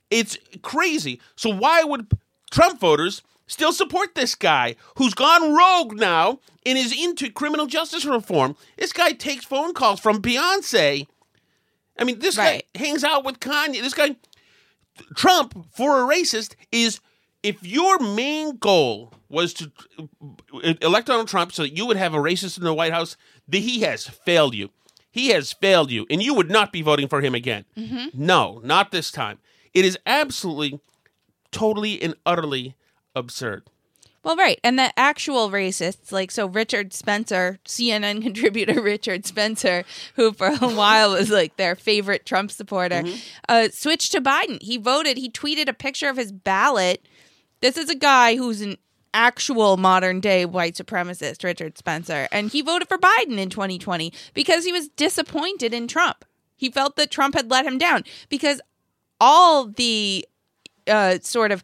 It's 0.09 0.37
crazy. 0.61 1.19
So 1.35 1.49
why 1.49 1.83
would 1.83 2.07
Trump 2.51 2.79
voters 2.79 3.21
still 3.47 3.71
support 3.73 4.15
this 4.15 4.35
guy 4.35 4.75
who's 4.97 5.13
gone 5.13 5.53
rogue 5.53 5.93
now 5.97 6.39
and 6.65 6.77
is 6.77 6.93
into 6.97 7.29
criminal 7.31 7.65
justice 7.65 8.05
reform? 8.05 8.55
This 8.77 8.93
guy 8.93 9.11
takes 9.13 9.45
phone 9.45 9.73
calls 9.73 9.99
from 9.99 10.21
Beyonce. 10.21 11.07
I 11.97 12.03
mean, 12.03 12.19
this 12.19 12.37
Right. 12.37 12.63
guy 12.73 12.79
hangs 12.79 13.03
out 13.03 13.23
with 13.23 13.39
Kanye. 13.39 13.81
This 13.81 13.93
guy 13.93 14.15
Trump 15.15 15.67
for 15.73 16.01
a 16.01 16.15
racist 16.15 16.55
is 16.71 16.99
if 17.43 17.65
your 17.65 17.99
main 17.99 18.57
goal 18.57 19.13
was 19.29 19.53
to 19.55 19.71
uh, 19.97 20.73
elect 20.81 21.07
Donald 21.07 21.27
Trump 21.27 21.51
so 21.51 21.63
that 21.63 21.75
you 21.75 21.85
would 21.85 21.97
have 21.97 22.13
a 22.13 22.17
racist 22.17 22.57
in 22.57 22.63
the 22.63 22.73
White 22.73 22.93
House, 22.93 23.17
then 23.47 23.61
he 23.61 23.81
has 23.81 24.07
failed 24.07 24.53
you. 24.53 24.69
He 25.09 25.29
has 25.29 25.51
failed 25.51 25.91
you, 25.91 26.05
and 26.09 26.23
you 26.23 26.33
would 26.33 26.49
not 26.49 26.71
be 26.71 26.81
voting 26.81 27.07
for 27.07 27.21
him 27.21 27.35
again. 27.35 27.65
No, 28.13 28.61
not 28.63 28.91
this 28.91 29.11
time. 29.11 29.39
It 29.73 29.83
is 29.83 29.97
absolutely, 30.05 30.79
totally, 31.51 32.01
and 32.01 32.15
utterly 32.25 32.75
absurd. 33.13 33.63
Well, 34.23 34.35
right. 34.35 34.59
And 34.63 34.77
the 34.77 34.97
actual 34.99 35.49
racists, 35.49 36.11
like, 36.11 36.29
so 36.29 36.45
Richard 36.45 36.93
Spencer, 36.93 37.59
CNN 37.65 38.21
contributor 38.21 38.81
Richard 38.81 39.25
Spencer, 39.25 39.83
who 40.15 40.31
for 40.31 40.47
a 40.47 40.57
while 40.75 41.11
was 41.11 41.31
like 41.31 41.57
their 41.57 41.75
favorite 41.75 42.25
Trump 42.25 42.51
supporter, 42.51 43.03
uh, 43.49 43.69
switched 43.71 44.11
to 44.11 44.21
Biden. 44.21 44.61
He 44.61 44.77
voted, 44.77 45.17
he 45.17 45.29
tweeted 45.29 45.67
a 45.67 45.73
picture 45.73 46.09
of 46.09 46.17
his 46.17 46.31
ballot. 46.31 47.05
This 47.61 47.77
is 47.77 47.89
a 47.89 47.95
guy 47.95 48.35
who's 48.35 48.61
an 48.61 48.77
actual 49.13 49.77
modern 49.77 50.19
day 50.19 50.45
white 50.45 50.75
supremacist, 50.75 51.43
Richard 51.43 51.77
Spencer. 51.77 52.27
And 52.31 52.49
he 52.51 52.61
voted 52.61 52.87
for 52.87 52.97
Biden 52.97 53.37
in 53.37 53.49
2020 53.49 54.11
because 54.33 54.65
he 54.65 54.71
was 54.71 54.89
disappointed 54.89 55.73
in 55.73 55.87
Trump. 55.87 56.25
He 56.55 56.69
felt 56.69 56.95
that 56.95 57.11
Trump 57.11 57.35
had 57.35 57.49
let 57.49 57.65
him 57.65 57.77
down 57.77 58.03
because 58.29 58.61
all 59.19 59.67
the 59.67 60.27
uh, 60.87 61.19
sort 61.21 61.51
of 61.51 61.63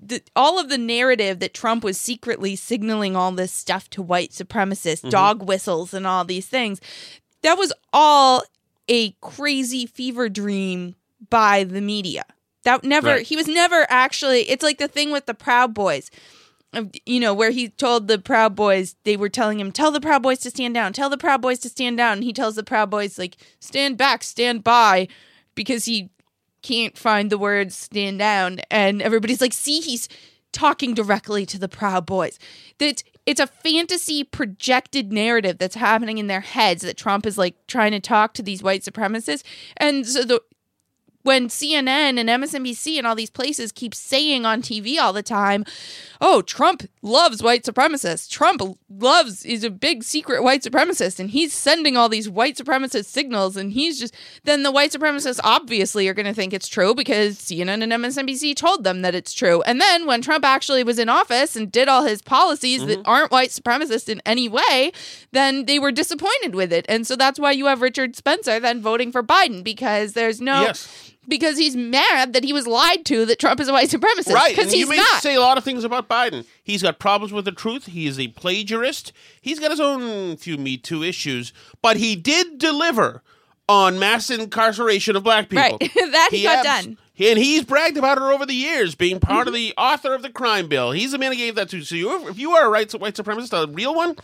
the, 0.00 0.22
all 0.36 0.58
of 0.58 0.68
the 0.68 0.78
narrative 0.78 1.38
that 1.38 1.54
Trump 1.54 1.82
was 1.82 1.98
secretly 1.98 2.56
signaling 2.56 3.16
all 3.16 3.32
this 3.32 3.52
stuff 3.52 3.88
to 3.90 4.02
white 4.02 4.30
supremacists, 4.30 5.08
dog 5.08 5.42
whistles, 5.42 5.94
and 5.94 6.06
all 6.06 6.24
these 6.24 6.46
things, 6.46 6.80
that 7.42 7.56
was 7.56 7.72
all 7.92 8.42
a 8.88 9.12
crazy 9.22 9.86
fever 9.86 10.28
dream 10.28 10.94
by 11.30 11.64
the 11.64 11.80
media. 11.80 12.24
That 12.64 12.84
never, 12.84 13.08
Right. 13.08 13.26
he 13.26 13.36
was 13.36 13.46
never 13.46 13.86
actually, 13.88 14.42
it's 14.50 14.62
like 14.62 14.78
the 14.78 14.88
thing 14.88 15.12
with 15.12 15.26
the 15.26 15.34
Proud 15.34 15.74
Boys. 15.74 16.10
You 17.06 17.20
know, 17.20 17.32
where 17.32 17.50
he 17.52 17.68
told 17.68 18.08
the 18.08 18.18
Proud 18.18 18.56
Boys, 18.56 18.96
they 19.04 19.16
were 19.16 19.28
telling 19.28 19.60
him, 19.60 19.70
tell 19.70 19.92
the 19.92 20.00
Proud 20.00 20.22
Boys 20.22 20.40
to 20.40 20.50
stand 20.50 20.74
down, 20.74 20.92
tell 20.92 21.08
the 21.08 21.16
Proud 21.16 21.40
Boys 21.40 21.60
to 21.60 21.68
stand 21.68 21.96
down. 21.96 22.14
And 22.14 22.24
he 22.24 22.32
tells 22.32 22.56
the 22.56 22.64
Proud 22.64 22.90
Boys, 22.90 23.16
like, 23.16 23.36
stand 23.60 23.96
back, 23.96 24.24
stand 24.24 24.64
by, 24.64 25.06
because 25.54 25.84
he 25.84 26.10
can't 26.62 26.96
find 26.98 27.30
the 27.30 27.38
words 27.38 27.76
stand 27.76 28.18
down 28.18 28.58
and 28.70 29.02
everybody's 29.02 29.42
like 29.42 29.52
see 29.52 29.80
he's 29.80 30.08
talking 30.50 30.94
directly 30.94 31.44
to 31.44 31.58
the 31.58 31.68
proud 31.68 32.06
boys 32.06 32.38
that 32.78 33.02
it's 33.26 33.38
a 33.40 33.46
fantasy 33.46 34.24
projected 34.24 35.12
narrative 35.12 35.58
that's 35.58 35.74
happening 35.74 36.16
in 36.16 36.26
their 36.26 36.40
heads 36.40 36.80
that 36.80 36.96
trump 36.96 37.26
is 37.26 37.36
like 37.36 37.54
trying 37.66 37.92
to 37.92 38.00
talk 38.00 38.32
to 38.32 38.42
these 38.42 38.62
white 38.62 38.80
supremacists 38.80 39.42
and 39.76 40.06
so 40.06 40.24
the 40.24 40.40
when 41.24 41.48
CNN 41.48 42.18
and 42.18 42.28
MSNBC 42.28 42.98
and 42.98 43.06
all 43.06 43.14
these 43.14 43.30
places 43.30 43.72
keep 43.72 43.94
saying 43.94 44.44
on 44.44 44.62
TV 44.62 44.98
all 44.98 45.12
the 45.12 45.22
time, 45.22 45.64
oh, 46.20 46.42
Trump 46.42 46.88
loves 47.02 47.42
white 47.42 47.64
supremacists. 47.64 48.30
Trump 48.30 48.60
loves, 48.90 49.44
is 49.44 49.64
a 49.64 49.70
big 49.70 50.04
secret 50.04 50.42
white 50.42 50.62
supremacist, 50.62 51.18
and 51.18 51.30
he's 51.30 51.52
sending 51.52 51.96
all 51.96 52.10
these 52.10 52.28
white 52.28 52.56
supremacist 52.56 53.06
signals, 53.06 53.56
and 53.56 53.72
he's 53.72 53.98
just, 53.98 54.14
then 54.44 54.62
the 54.62 54.70
white 54.70 54.92
supremacists 54.92 55.40
obviously 55.42 56.06
are 56.08 56.14
going 56.14 56.26
to 56.26 56.34
think 56.34 56.52
it's 56.52 56.68
true 56.68 56.94
because 56.94 57.38
CNN 57.38 57.82
and 57.82 57.92
MSNBC 57.92 58.54
told 58.54 58.84
them 58.84 59.00
that 59.00 59.14
it's 59.14 59.32
true. 59.32 59.62
And 59.62 59.80
then 59.80 60.06
when 60.06 60.20
Trump 60.20 60.44
actually 60.44 60.84
was 60.84 60.98
in 60.98 61.08
office 61.08 61.56
and 61.56 61.72
did 61.72 61.88
all 61.88 62.04
his 62.04 62.20
policies 62.20 62.84
that 62.84 62.98
mm-hmm. 62.98 63.08
aren't 63.08 63.32
white 63.32 63.48
supremacist 63.48 64.10
in 64.10 64.20
any 64.26 64.48
way, 64.48 64.92
then 65.32 65.64
they 65.64 65.78
were 65.78 65.92
disappointed 65.92 66.54
with 66.54 66.70
it. 66.70 66.84
And 66.86 67.06
so 67.06 67.16
that's 67.16 67.38
why 67.38 67.52
you 67.52 67.66
have 67.66 67.80
Richard 67.80 68.14
Spencer 68.14 68.60
then 68.60 68.82
voting 68.82 69.10
for 69.10 69.22
Biden 69.22 69.64
because 69.64 70.12
there's 70.12 70.40
no 70.40 70.62
Yes. 70.62 71.13
Because 71.28 71.56
he's 71.58 71.74
mad 71.76 72.32
that 72.32 72.44
he 72.44 72.52
was 72.52 72.66
lied 72.66 73.04
to 73.06 73.24
that 73.26 73.38
Trump 73.38 73.60
is 73.60 73.68
a 73.68 73.72
white 73.72 73.88
supremacist. 73.88 74.32
Right, 74.34 74.54
Because 74.56 74.74
you 74.74 74.88
may 74.88 74.96
not. 74.96 75.22
say 75.22 75.34
a 75.34 75.40
lot 75.40 75.58
of 75.58 75.64
things 75.64 75.84
about 75.84 76.08
Biden. 76.08 76.44
He's 76.62 76.82
got 76.82 76.98
problems 76.98 77.32
with 77.32 77.44
the 77.44 77.52
truth. 77.52 77.86
He 77.86 78.06
is 78.06 78.18
a 78.18 78.28
plagiarist. 78.28 79.12
He's 79.40 79.58
got 79.60 79.70
his 79.70 79.80
own 79.80 80.36
few 80.36 80.56
Me 80.58 80.76
Too 80.76 81.02
issues, 81.02 81.52
but 81.82 81.96
he 81.96 82.16
did 82.16 82.58
deliver 82.58 83.22
on 83.68 83.98
mass 83.98 84.28
incarceration 84.30 85.16
of 85.16 85.22
black 85.24 85.48
people. 85.48 85.78
Right. 85.80 85.90
That 85.94 86.28
he 86.30 86.42
got 86.42 86.64
done. 86.64 86.98
And 87.18 87.38
he's 87.38 87.62
bragged 87.64 87.96
about 87.96 88.18
it 88.18 88.22
over 88.24 88.44
the 88.44 88.54
years, 88.54 88.94
being 88.96 89.20
part 89.20 89.46
of 89.46 89.54
Mm-hmm. 89.54 89.68
the 89.68 89.74
author 89.78 90.14
of 90.14 90.22
the 90.22 90.30
crime 90.30 90.68
bill. 90.68 90.90
He's 90.90 91.12
the 91.12 91.18
man 91.18 91.30
who 91.32 91.38
gave 91.38 91.54
that 91.54 91.68
to. 91.70 91.82
So 91.82 91.94
you, 91.94 92.28
if 92.28 92.38
you 92.38 92.50
are 92.52 92.66
a 92.66 92.68
right, 92.68 92.90
white 92.92 93.14
supremacist, 93.14 93.52
a 93.52 93.70
real 93.72 93.94
one, 93.94 94.16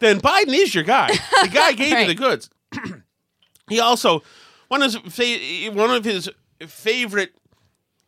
then 0.00 0.20
Biden 0.20 0.48
is 0.52 0.74
your 0.74 0.82
guy. 0.84 1.08
The 1.42 1.48
guy 1.52 1.72
gave 1.74 1.96
you 2.00 2.06
the 2.08 2.14
goods. 2.14 2.50
he 3.68 3.78
also 3.80 4.22
one 4.74 4.82
of 4.82 4.92
his 4.92 5.14
fa- 5.14 5.72
one 5.72 5.90
of 5.90 6.04
his 6.04 6.28
favorite 6.66 7.32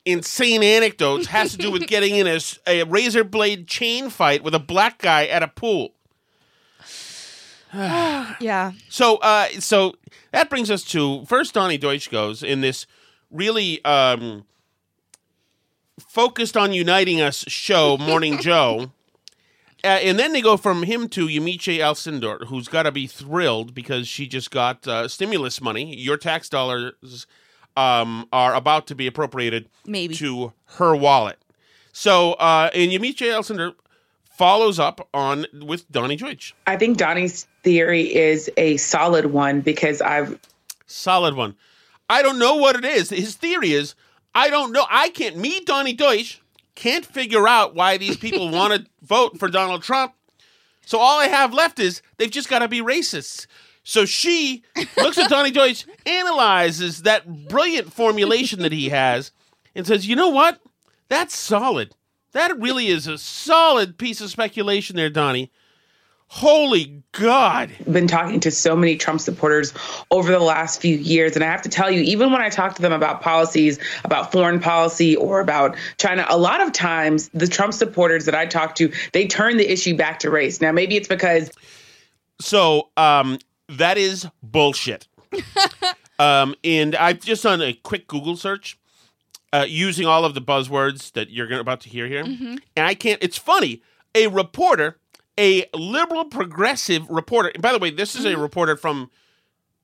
insane 0.04 0.62
anecdotes 0.64 1.28
has 1.28 1.52
to 1.52 1.58
do 1.58 1.70
with 1.70 1.86
getting 1.86 2.16
in 2.16 2.26
a 2.66 2.82
razor 2.84 3.22
blade 3.22 3.68
chain 3.68 4.10
fight 4.10 4.42
with 4.42 4.54
a 4.54 4.58
black 4.58 4.98
guy 4.98 5.26
at 5.26 5.42
a 5.42 5.48
pool. 5.48 5.92
yeah. 7.72 8.72
So, 8.88 9.16
uh, 9.18 9.46
so 9.60 9.94
that 10.32 10.50
brings 10.50 10.70
us 10.70 10.82
to 10.84 11.24
first. 11.26 11.54
Donnie 11.54 11.78
Deutsch 11.78 12.10
goes 12.10 12.42
in 12.42 12.62
this 12.62 12.86
really 13.30 13.84
um, 13.84 14.44
focused 16.00 16.56
on 16.56 16.72
uniting 16.72 17.20
us 17.20 17.44
show, 17.46 17.96
Morning 17.96 18.38
Joe, 18.40 18.90
uh, 19.86 19.98
and 20.00 20.18
then 20.18 20.32
they 20.32 20.40
go 20.40 20.56
from 20.56 20.82
him 20.82 21.08
to 21.10 21.26
Yamiche 21.26 21.78
Alcindor, 21.78 22.46
who's 22.48 22.68
got 22.68 22.82
to 22.82 22.92
be 22.92 23.06
thrilled 23.06 23.74
because 23.74 24.08
she 24.08 24.26
just 24.26 24.50
got 24.50 24.86
uh, 24.86 25.08
stimulus 25.08 25.60
money. 25.60 25.96
Your 25.96 26.16
tax 26.16 26.48
dollars 26.48 27.26
um, 27.76 28.28
are 28.32 28.54
about 28.54 28.86
to 28.88 28.94
be 28.94 29.06
appropriated 29.06 29.68
Maybe. 29.86 30.14
to 30.16 30.52
her 30.76 30.94
wallet. 30.96 31.38
So, 31.92 32.34
uh, 32.34 32.70
and 32.74 32.90
Yamiche 32.90 33.32
Alcindor 33.32 33.74
follows 34.24 34.78
up 34.78 35.08
on 35.14 35.46
with 35.62 35.90
Donnie 35.90 36.16
Deutsch. 36.16 36.54
I 36.66 36.76
think 36.76 36.98
Donnie's 36.98 37.46
theory 37.62 38.14
is 38.14 38.50
a 38.56 38.76
solid 38.76 39.26
one 39.26 39.62
because 39.62 40.02
I've 40.02 40.38
Solid 40.86 41.34
one. 41.34 41.56
I 42.08 42.22
don't 42.22 42.38
know 42.38 42.56
what 42.56 42.76
it 42.76 42.84
is. 42.84 43.10
His 43.10 43.34
theory 43.34 43.72
is 43.72 43.94
I 44.34 44.50
don't 44.50 44.72
know. 44.72 44.86
I 44.88 45.08
can't 45.10 45.36
meet 45.36 45.66
Donnie 45.66 45.94
Deutsch. 45.94 46.40
Can't 46.76 47.04
figure 47.04 47.48
out 47.48 47.74
why 47.74 47.96
these 47.96 48.16
people 48.16 48.48
want 48.50 48.74
to 48.74 48.86
vote 49.02 49.38
for 49.38 49.48
Donald 49.48 49.82
Trump. 49.82 50.14
So 50.84 50.98
all 50.98 51.18
I 51.18 51.26
have 51.26 51.52
left 51.52 51.80
is 51.80 52.00
they've 52.16 52.30
just 52.30 52.48
got 52.48 52.60
to 52.60 52.68
be 52.68 52.80
racists. 52.80 53.46
So 53.82 54.04
she 54.04 54.62
looks 54.96 55.18
at 55.18 55.30
Donnie 55.30 55.50
Deutsch, 55.50 55.84
analyzes 56.06 57.02
that 57.02 57.48
brilliant 57.48 57.92
formulation 57.92 58.60
that 58.60 58.72
he 58.72 58.88
has, 58.90 59.32
and 59.74 59.86
says, 59.86 60.06
"You 60.06 60.16
know 60.16 60.28
what? 60.28 60.60
That's 61.08 61.36
solid. 61.36 61.94
That 62.32 62.58
really 62.60 62.88
is 62.88 63.06
a 63.06 63.16
solid 63.16 63.96
piece 63.96 64.20
of 64.20 64.30
speculation 64.30 64.96
there, 64.96 65.08
Donnie. 65.10 65.50
Holy 66.28 67.02
God. 67.12 67.70
I've 67.80 67.92
Been 67.92 68.08
talking 68.08 68.40
to 68.40 68.50
so 68.50 68.74
many 68.74 68.96
Trump 68.96 69.20
supporters 69.20 69.72
over 70.10 70.30
the 70.30 70.40
last 70.40 70.80
few 70.80 70.96
years. 70.96 71.34
And 71.34 71.44
I 71.44 71.48
have 71.48 71.62
to 71.62 71.68
tell 71.68 71.90
you, 71.90 72.00
even 72.00 72.32
when 72.32 72.40
I 72.40 72.48
talk 72.48 72.74
to 72.74 72.82
them 72.82 72.92
about 72.92 73.22
policies, 73.22 73.78
about 74.04 74.32
foreign 74.32 74.60
policy, 74.60 75.16
or 75.16 75.40
about 75.40 75.76
China, 75.98 76.26
a 76.28 76.36
lot 76.36 76.60
of 76.60 76.72
times 76.72 77.28
the 77.32 77.46
Trump 77.46 77.72
supporters 77.72 78.24
that 78.24 78.34
I 78.34 78.46
talk 78.46 78.74
to, 78.76 78.92
they 79.12 79.26
turn 79.26 79.56
the 79.56 79.70
issue 79.70 79.96
back 79.96 80.18
to 80.20 80.30
race. 80.30 80.60
Now, 80.60 80.72
maybe 80.72 80.96
it's 80.96 81.08
because. 81.08 81.50
So, 82.40 82.90
um, 82.96 83.38
that 83.68 83.96
is 83.96 84.26
bullshit. 84.42 85.08
um, 86.18 86.54
and 86.64 86.94
I've 86.96 87.20
just 87.20 87.42
done 87.44 87.62
a 87.62 87.72
quick 87.72 88.08
Google 88.08 88.36
search 88.36 88.78
uh, 89.52 89.64
using 89.66 90.06
all 90.06 90.24
of 90.24 90.34
the 90.34 90.42
buzzwords 90.42 91.12
that 91.12 91.30
you're 91.30 91.52
about 91.58 91.80
to 91.82 91.88
hear 91.88 92.06
here. 92.06 92.24
Mm-hmm. 92.24 92.56
And 92.76 92.86
I 92.86 92.94
can't, 92.94 93.22
it's 93.22 93.38
funny. 93.38 93.82
A 94.14 94.26
reporter, 94.28 94.98
a 95.38 95.66
liberal 95.74 96.24
progressive 96.24 97.08
reporter, 97.10 97.48
and 97.50 97.62
by 97.62 97.72
the 97.72 97.78
way, 97.78 97.90
this 97.90 98.14
is 98.14 98.24
Mm-hmm. 98.24 98.38
a 98.38 98.42
reporter 98.42 98.76
from 98.76 99.10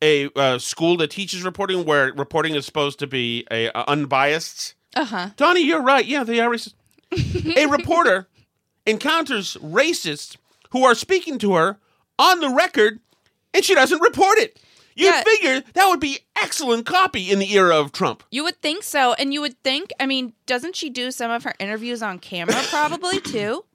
a 0.03 0.29
uh, 0.35 0.59
school 0.59 0.97
that 0.97 1.11
teaches 1.11 1.43
reporting 1.45 1.85
where 1.85 2.13
reporting 2.15 2.55
is 2.55 2.67
supposed 2.67 2.99
to 2.99 3.07
be 3.07 3.47
a, 3.51 3.69
uh, 3.71 3.85
unbiased. 3.87 4.75
Uh 4.97 5.05
huh. 5.05 5.29
Donnie, 5.37 5.61
you're 5.65 5.83
right. 5.83 6.05
Yeah, 6.05 6.25
they 6.25 6.41
are 6.41 6.51
racist. 6.51 6.75
a 7.57 7.67
reporter 7.67 8.27
encounters 8.87 9.57
racists 9.63 10.37
who 10.71 10.85
are 10.85 10.95
speaking 10.95 11.39
to 11.39 11.55
her 11.55 11.79
on 12.19 12.41
the 12.41 12.49
record, 12.51 13.01
and 13.55 13.65
she 13.65 13.75
doesn't 13.75 14.01
report 14.01 14.39
it. 14.39 14.59
You 14.95 15.07
Yeah. 15.07 15.23
figure 15.23 15.63
that 15.75 15.87
would 15.89 16.01
be 16.01 16.19
excellent 16.43 16.85
copy 16.85 17.31
in 17.31 17.39
the 17.39 17.53
era 17.55 17.77
of 17.79 17.93
Trump. 17.93 18.23
You 18.31 18.45
would 18.45 18.61
think 18.61 18.83
so, 18.83 19.15
and 19.15 19.33
you 19.33 19.41
would 19.41 19.63
think. 19.63 19.91
I 20.01 20.07
mean, 20.07 20.33
doesn't 20.47 20.77
she 20.77 20.91
do 20.91 21.11
some 21.11 21.31
of 21.31 21.45
her 21.45 21.55
interviews 21.59 22.03
on 22.03 22.19
camera, 22.19 22.57
probably 22.71 23.21
too? 23.21 23.65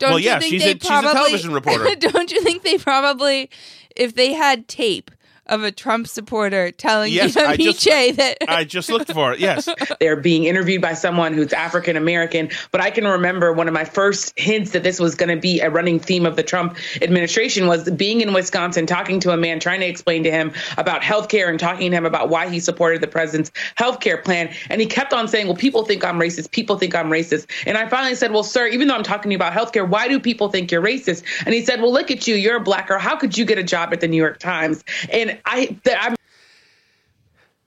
Don't 0.00 0.10
Well, 0.10 0.18
you 0.18 0.26
yeah, 0.26 0.38
think 0.40 0.50
she's 0.50 0.62
they 0.64 0.70
a- 0.72 0.74
she's 0.80 0.90
a 0.90 1.12
television 1.12 1.52
reporter. 1.52 1.94
don't 1.98 2.32
you 2.32 2.40
think 2.42 2.62
they 2.64 2.78
probably, 2.78 3.48
if 3.94 4.14
they 4.16 4.32
had 4.32 4.66
tape 4.66 5.10
of 5.50 5.62
a 5.62 5.70
Trump 5.70 6.06
supporter 6.08 6.70
telling 6.70 7.12
Yes, 7.12 7.36
I 7.36 7.56
just- 7.56 7.86
Miche 7.86 8.16
that 8.16 8.38
I 8.48 8.64
just 8.64 8.88
looked 8.90 9.12
for 9.12 9.32
it. 9.32 9.40
Yes. 9.40 9.68
they're 10.00 10.16
being 10.16 10.44
interviewed 10.44 10.80
by 10.80 10.94
someone 10.94 11.34
who's 11.34 11.52
African 11.52 11.96
American. 11.96 12.48
But 12.70 12.80
I 12.80 12.90
can 12.90 13.06
remember 13.06 13.52
one 13.52 13.68
of 13.68 13.74
my 13.74 13.84
first 13.84 14.32
hints 14.38 14.70
that 14.70 14.82
this 14.82 14.98
was 15.00 15.14
going 15.14 15.28
to 15.28 15.40
be 15.40 15.60
a 15.60 15.68
running 15.70 15.98
theme 16.00 16.24
of 16.24 16.36
the 16.36 16.42
Trump 16.42 16.76
administration 17.02 17.66
was 17.66 17.90
being 17.90 18.20
in 18.20 18.32
Wisconsin, 18.32 18.86
talking 18.86 19.20
to 19.20 19.32
a 19.32 19.36
man, 19.36 19.60
trying 19.60 19.80
to 19.80 19.86
explain 19.86 20.22
to 20.24 20.30
him 20.30 20.52
about 20.78 21.02
healthcare 21.02 21.48
and 21.48 21.58
talking 21.58 21.90
to 21.90 21.96
him 21.96 22.06
about 22.06 22.28
why 22.28 22.48
he 22.48 22.60
supported 22.60 23.00
the 23.00 23.06
president's 23.08 23.50
healthcare 23.76 24.22
plan. 24.22 24.52
And 24.68 24.80
he 24.80 24.86
kept 24.86 25.12
on 25.12 25.28
saying, 25.28 25.46
Well, 25.46 25.56
people 25.56 25.84
think 25.84 26.04
I'm 26.04 26.18
racist. 26.18 26.50
People 26.52 26.78
think 26.78 26.94
I'm 26.94 27.10
racist. 27.10 27.46
And 27.66 27.76
I 27.76 27.88
finally 27.88 28.14
said, 28.14 28.32
Well, 28.32 28.44
sir, 28.44 28.66
even 28.68 28.88
though 28.88 28.94
I'm 28.94 29.02
talking 29.02 29.30
to 29.30 29.32
you 29.32 29.36
about 29.36 29.52
healthcare, 29.52 29.88
why 29.88 30.08
do 30.08 30.20
people 30.20 30.48
think 30.48 30.70
you're 30.70 30.82
racist? 30.82 31.24
And 31.44 31.54
he 31.54 31.64
said, 31.64 31.80
Well, 31.80 31.92
look 31.92 32.10
at 32.10 32.26
you. 32.26 32.34
You're 32.34 32.56
a 32.56 32.60
black 32.60 32.86
girl. 32.88 32.98
How 32.98 33.16
could 33.16 33.36
you 33.36 33.44
get 33.44 33.58
a 33.58 33.62
job 33.64 33.92
at 33.92 34.00
the 34.00 34.08
New 34.08 34.16
York 34.16 34.38
Times? 34.38 34.84
And 35.10 35.39
I, 35.44 35.76
that 35.84 36.02
I'm 36.02 36.14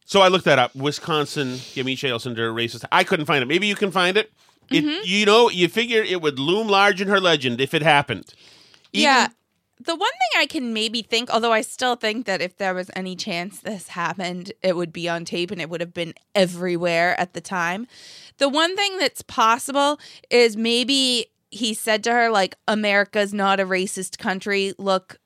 So 0.05 0.21
I 0.21 0.27
looked 0.27 0.45
that 0.45 0.59
up. 0.59 0.75
Wisconsin, 0.75 1.53
Yamiche 1.75 2.09
Alcindor, 2.09 2.53
racist. 2.53 2.85
I 2.91 3.03
couldn't 3.03 3.25
find 3.25 3.41
it. 3.41 3.47
Maybe 3.47 3.67
you 3.67 3.75
can 3.75 3.91
find 3.91 4.17
it. 4.17 4.31
It, 4.71 4.83
Mm-hmm. 4.83 5.01
you 5.03 5.25
know, 5.25 5.49
you 5.49 5.67
figure 5.67 6.01
it 6.01 6.21
would 6.21 6.39
loom 6.39 6.67
large 6.67 7.01
in 7.01 7.07
her 7.09 7.19
legend 7.19 7.59
if 7.59 7.73
it 7.73 7.81
happened. 7.81 8.33
Even- 8.93 9.03
yeah. 9.03 9.27
The 9.85 9.95
one 9.95 9.99
thing 10.11 10.41
I 10.41 10.45
can 10.45 10.71
maybe 10.73 11.01
think, 11.01 11.29
although 11.29 11.51
I 11.51 11.59
still 11.59 11.97
think 11.97 12.25
that 12.25 12.41
if 12.41 12.55
there 12.55 12.73
was 12.73 12.89
any 12.95 13.17
chance 13.17 13.59
this 13.59 13.89
happened, 13.89 14.53
it 14.61 14.77
would 14.77 14.93
be 14.93 15.09
on 15.09 15.25
tape 15.25 15.51
and 15.51 15.59
it 15.59 15.69
would 15.69 15.81
have 15.81 15.93
been 15.93 16.13
everywhere 16.33 17.19
at 17.19 17.33
the 17.33 17.41
time. 17.41 17.87
The 18.37 18.47
one 18.47 18.77
thing 18.77 18.97
that's 18.97 19.21
possible 19.23 19.99
is 20.29 20.55
maybe 20.55 21.25
he 21.49 21.73
said 21.73 22.01
to 22.05 22.11
her, 22.13 22.29
like, 22.29 22.55
America's 22.65 23.33
not 23.33 23.59
a 23.59 23.65
racist 23.65 24.17
country. 24.19 24.73
Look, 24.77 25.17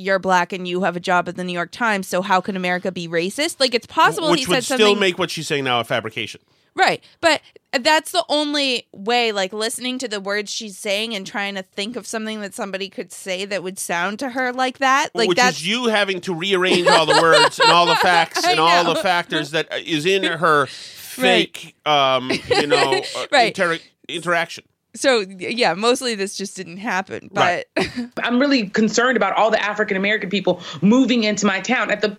you're 0.00 0.18
black 0.18 0.52
and 0.52 0.66
you 0.66 0.82
have 0.82 0.96
a 0.96 1.00
job 1.00 1.28
at 1.28 1.36
the 1.36 1.44
New 1.44 1.52
York 1.52 1.70
Times, 1.70 2.08
so 2.08 2.22
how 2.22 2.40
can 2.40 2.56
America 2.56 2.90
be 2.90 3.06
racist? 3.08 3.60
Like, 3.60 3.74
it's 3.74 3.86
possible 3.86 4.30
which 4.30 4.40
he 4.40 4.46
would 4.46 4.64
said 4.64 4.76
still 4.76 4.78
something. 4.88 5.00
make 5.00 5.18
what 5.18 5.30
she's 5.30 5.46
saying 5.46 5.64
now 5.64 5.80
a 5.80 5.84
fabrication. 5.84 6.40
Right. 6.76 7.02
But 7.20 7.42
that's 7.80 8.12
the 8.12 8.24
only 8.28 8.86
way, 8.92 9.32
like 9.32 9.52
listening 9.52 9.98
to 9.98 10.08
the 10.08 10.20
words 10.20 10.52
she's 10.52 10.78
saying 10.78 11.14
and 11.16 11.26
trying 11.26 11.56
to 11.56 11.62
think 11.62 11.96
of 11.96 12.06
something 12.06 12.40
that 12.42 12.54
somebody 12.54 12.88
could 12.88 13.12
say 13.12 13.44
that 13.44 13.64
would 13.64 13.76
sound 13.78 14.20
to 14.20 14.30
her 14.30 14.52
like 14.52 14.78
that. 14.78 15.08
Like 15.12 15.28
which 15.28 15.36
that's 15.36 15.56
is 15.58 15.66
you 15.66 15.88
having 15.88 16.20
to 16.22 16.34
rearrange 16.34 16.86
all 16.86 17.06
the 17.06 17.20
words 17.20 17.58
and 17.58 17.70
all 17.72 17.86
the 17.86 17.96
facts 18.02 18.46
and 18.46 18.60
all 18.60 18.84
the 18.94 19.00
factors 19.00 19.50
that 19.50 19.68
is 19.84 20.06
in 20.06 20.22
her 20.22 20.66
fake, 21.10 21.74
um, 21.84 22.30
you 22.48 22.66
know, 22.68 22.92
uh, 23.16 23.26
Right. 23.32 23.48
inter- 23.48 23.78
interaction. 24.08 24.64
So 24.94 25.20
yeah, 25.20 25.74
mostly 25.74 26.14
this 26.14 26.36
just 26.36 26.56
didn't 26.56 26.78
happen. 26.78 27.30
But 27.32 27.66
I'm 28.22 28.38
really 28.38 28.68
concerned 28.68 29.16
about 29.16 29.36
all 29.36 29.50
the 29.50 29.62
African 29.62 29.96
American 29.96 30.30
people 30.30 30.62
moving 30.82 31.24
into 31.24 31.46
my 31.46 31.60
town. 31.60 31.90
At 31.90 32.00
the 32.00 32.16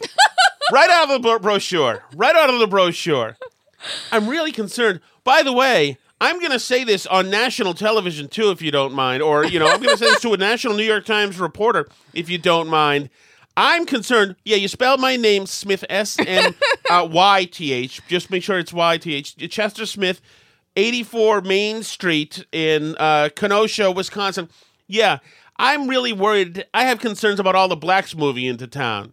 Right 0.72 0.88
out 0.90 1.04
of 1.04 1.10
the 1.10 1.18
bro- 1.20 1.38
brochure. 1.38 2.02
Right 2.16 2.34
out 2.34 2.50
of 2.50 2.58
the 2.58 2.66
brochure. 2.66 3.36
I'm 4.10 4.28
really 4.28 4.52
concerned. 4.52 5.00
By 5.22 5.42
the 5.42 5.52
way, 5.52 5.98
I'm 6.20 6.38
going 6.38 6.52
to 6.52 6.58
say 6.58 6.84
this 6.84 7.06
on 7.06 7.28
national 7.28 7.74
television 7.74 8.28
too, 8.28 8.50
if 8.50 8.62
you 8.62 8.70
don't 8.70 8.94
mind. 8.94 9.22
Or, 9.22 9.44
you 9.44 9.58
know, 9.58 9.66
I'm 9.66 9.82
going 9.82 9.96
to 9.96 10.02
say 10.02 10.10
this 10.10 10.20
to 10.22 10.32
a 10.32 10.36
national 10.36 10.74
New 10.74 10.84
York 10.84 11.04
Times 11.04 11.38
reporter, 11.38 11.86
if 12.14 12.30
you 12.30 12.38
don't 12.38 12.68
mind. 12.68 13.10
I'm 13.56 13.86
concerned. 13.86 14.36
Yeah, 14.44 14.56
you 14.56 14.68
spelled 14.68 15.00
my 15.00 15.16
name 15.16 15.46
Smith 15.46 15.84
S 15.88 16.16
M 16.18 16.54
uh, 16.90 17.06
Y 17.10 17.44
T 17.44 17.72
H. 17.72 18.00
Just 18.08 18.30
make 18.30 18.42
sure 18.42 18.58
it's 18.58 18.72
Y 18.72 18.98
T 18.98 19.14
H. 19.14 19.36
Chester 19.50 19.86
Smith, 19.86 20.20
84 20.76 21.42
Main 21.42 21.82
Street 21.82 22.44
in 22.52 22.96
uh, 22.98 23.28
Kenosha, 23.34 23.90
Wisconsin. 23.90 24.48
Yeah, 24.86 25.18
I'm 25.56 25.88
really 25.88 26.12
worried. 26.12 26.66
I 26.74 26.84
have 26.84 26.98
concerns 26.98 27.40
about 27.40 27.54
all 27.54 27.68
the 27.68 27.76
blacks 27.76 28.14
moving 28.14 28.44
into 28.44 28.66
town. 28.66 29.12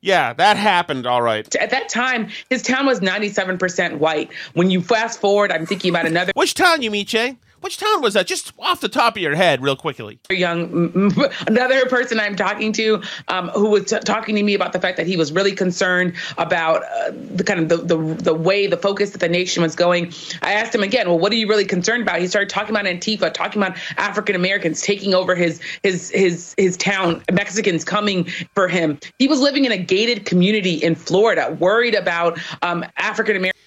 Yeah, 0.00 0.32
that 0.34 0.56
happened. 0.56 1.06
All 1.06 1.22
right. 1.22 1.54
at 1.56 1.70
that 1.70 1.88
time, 1.88 2.28
his 2.50 2.62
town 2.62 2.86
was 2.86 3.00
97% 3.00 3.98
white. 3.98 4.30
When 4.54 4.70
you 4.70 4.80
fast 4.80 5.20
forward, 5.20 5.50
I'm 5.50 5.66
thinking 5.66 5.90
about 5.90 6.06
another 6.06 6.32
Which 6.34 6.54
town, 6.54 6.82
you 6.82 6.90
Miche? 6.90 7.36
Which 7.60 7.76
town 7.78 8.00
was 8.02 8.14
that? 8.14 8.26
Just 8.26 8.52
off 8.58 8.80
the 8.80 8.88
top 8.88 9.16
of 9.16 9.22
your 9.22 9.34
head, 9.34 9.62
real 9.62 9.76
quickly. 9.76 10.20
young 10.30 11.12
another 11.46 11.86
person 11.86 12.20
I'm 12.20 12.36
talking 12.36 12.72
to 12.74 13.02
um, 13.28 13.48
who 13.48 13.70
was 13.70 13.86
t- 13.86 13.98
talking 14.00 14.36
to 14.36 14.42
me 14.42 14.54
about 14.54 14.72
the 14.72 14.80
fact 14.80 14.96
that 14.96 15.06
he 15.06 15.16
was 15.16 15.32
really 15.32 15.52
concerned 15.52 16.14
about 16.36 16.84
uh, 16.84 17.10
the 17.34 17.42
kind 17.42 17.60
of 17.60 17.68
the, 17.68 17.96
the 17.96 18.14
the 18.22 18.34
way 18.34 18.66
the 18.66 18.76
focus 18.76 19.10
that 19.10 19.18
the 19.18 19.28
nation 19.28 19.62
was 19.62 19.74
going. 19.74 20.12
I 20.42 20.52
asked 20.52 20.74
him 20.74 20.82
again, 20.82 21.08
well, 21.08 21.18
what 21.18 21.32
are 21.32 21.36
you 21.36 21.48
really 21.48 21.64
concerned 21.64 22.02
about? 22.02 22.20
He 22.20 22.28
started 22.28 22.48
talking 22.48 22.70
about 22.70 22.84
Antifa, 22.84 23.32
talking 23.34 23.60
about 23.60 23.76
African 23.96 24.36
Americans 24.36 24.80
taking 24.80 25.14
over 25.14 25.34
his 25.34 25.60
his 25.82 26.10
his 26.10 26.54
his 26.56 26.76
town, 26.76 27.22
Mexicans 27.32 27.84
coming 27.84 28.24
for 28.54 28.68
him. 28.68 28.98
He 29.18 29.26
was 29.26 29.40
living 29.40 29.64
in 29.64 29.72
a 29.72 29.78
gated 29.78 30.26
community 30.26 30.74
in 30.74 30.94
Florida, 30.94 31.56
worried 31.58 31.94
about 31.94 32.38
um, 32.62 32.84
African 32.96 33.36
Americans. 33.36 33.58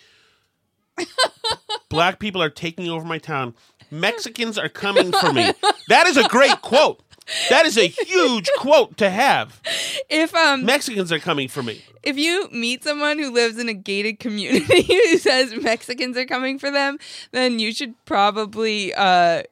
Black 1.89 2.19
people 2.19 2.41
are 2.41 2.49
taking 2.49 2.89
over 2.89 3.05
my 3.05 3.17
town. 3.17 3.53
Mexicans 3.91 4.57
are 4.57 4.69
coming 4.69 5.11
for 5.11 5.31
me. 5.33 5.51
That 5.89 6.07
is 6.07 6.17
a 6.17 6.27
great 6.29 6.61
quote. 6.61 7.01
That 7.49 7.65
is 7.65 7.77
a 7.77 7.87
huge 7.87 8.49
quote 8.57 8.97
to 8.97 9.09
have. 9.09 9.61
if 10.09 10.33
um 10.33 10.65
Mexicans 10.65 11.11
are 11.11 11.19
coming 11.19 11.47
for 11.47 11.61
me. 11.61 11.83
if 12.03 12.17
you 12.17 12.49
meet 12.51 12.83
someone 12.83 13.19
who 13.19 13.31
lives 13.31 13.57
in 13.57 13.69
a 13.69 13.73
gated 13.73 14.19
community 14.19 14.81
who 14.87 15.17
says 15.17 15.53
Mexicans 15.55 16.17
are 16.17 16.25
coming 16.25 16.57
for 16.57 16.71
them, 16.71 16.97
then 17.31 17.59
you 17.59 17.73
should 17.73 17.93
probably 18.05 18.93
uh 18.95 19.43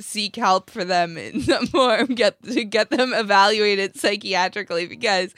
seek 0.00 0.34
help 0.36 0.68
for 0.70 0.84
them 0.84 1.16
in 1.16 1.40
some 1.42 1.66
form, 1.68 2.06
get 2.06 2.42
to 2.42 2.64
get 2.64 2.90
them 2.90 3.12
evaluated 3.12 3.94
psychiatrically 3.94 4.88
because 4.88 5.34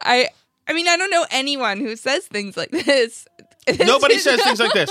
I 0.00 0.28
I 0.66 0.72
mean 0.72 0.88
I 0.88 0.96
don't 0.96 1.10
know 1.10 1.26
anyone 1.30 1.80
who 1.80 1.96
says 1.96 2.26
things 2.26 2.56
like 2.56 2.70
this. 2.70 3.26
Nobody 3.80 4.18
says 4.18 4.42
things 4.42 4.60
like 4.60 4.72
this. 4.72 4.90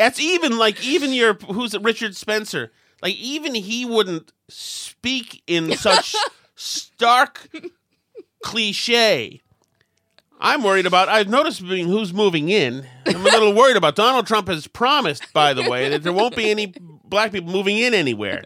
That's 0.00 0.18
even 0.18 0.56
like 0.56 0.82
even 0.82 1.12
your 1.12 1.34
who's 1.34 1.74
it, 1.74 1.82
Richard 1.82 2.16
Spencer. 2.16 2.72
Like 3.02 3.16
even 3.16 3.54
he 3.54 3.84
wouldn't 3.84 4.32
speak 4.48 5.42
in 5.46 5.76
such 5.76 6.16
stark 6.54 7.50
cliche. 8.42 9.42
I'm 10.40 10.62
worried 10.62 10.86
about. 10.86 11.10
I've 11.10 11.28
noticed 11.28 11.68
being 11.68 11.86
who's 11.86 12.14
moving 12.14 12.48
in. 12.48 12.86
I'm 13.04 13.16
a 13.16 13.24
little 13.24 13.52
worried 13.52 13.76
about. 13.76 13.94
Donald 13.94 14.26
Trump 14.26 14.48
has 14.48 14.66
promised, 14.66 15.30
by 15.34 15.52
the 15.52 15.68
way, 15.68 15.90
that 15.90 16.02
there 16.02 16.14
won't 16.14 16.34
be 16.34 16.50
any 16.50 16.72
black 17.04 17.30
people 17.30 17.52
moving 17.52 17.76
in 17.76 17.92
anywhere. 17.92 18.44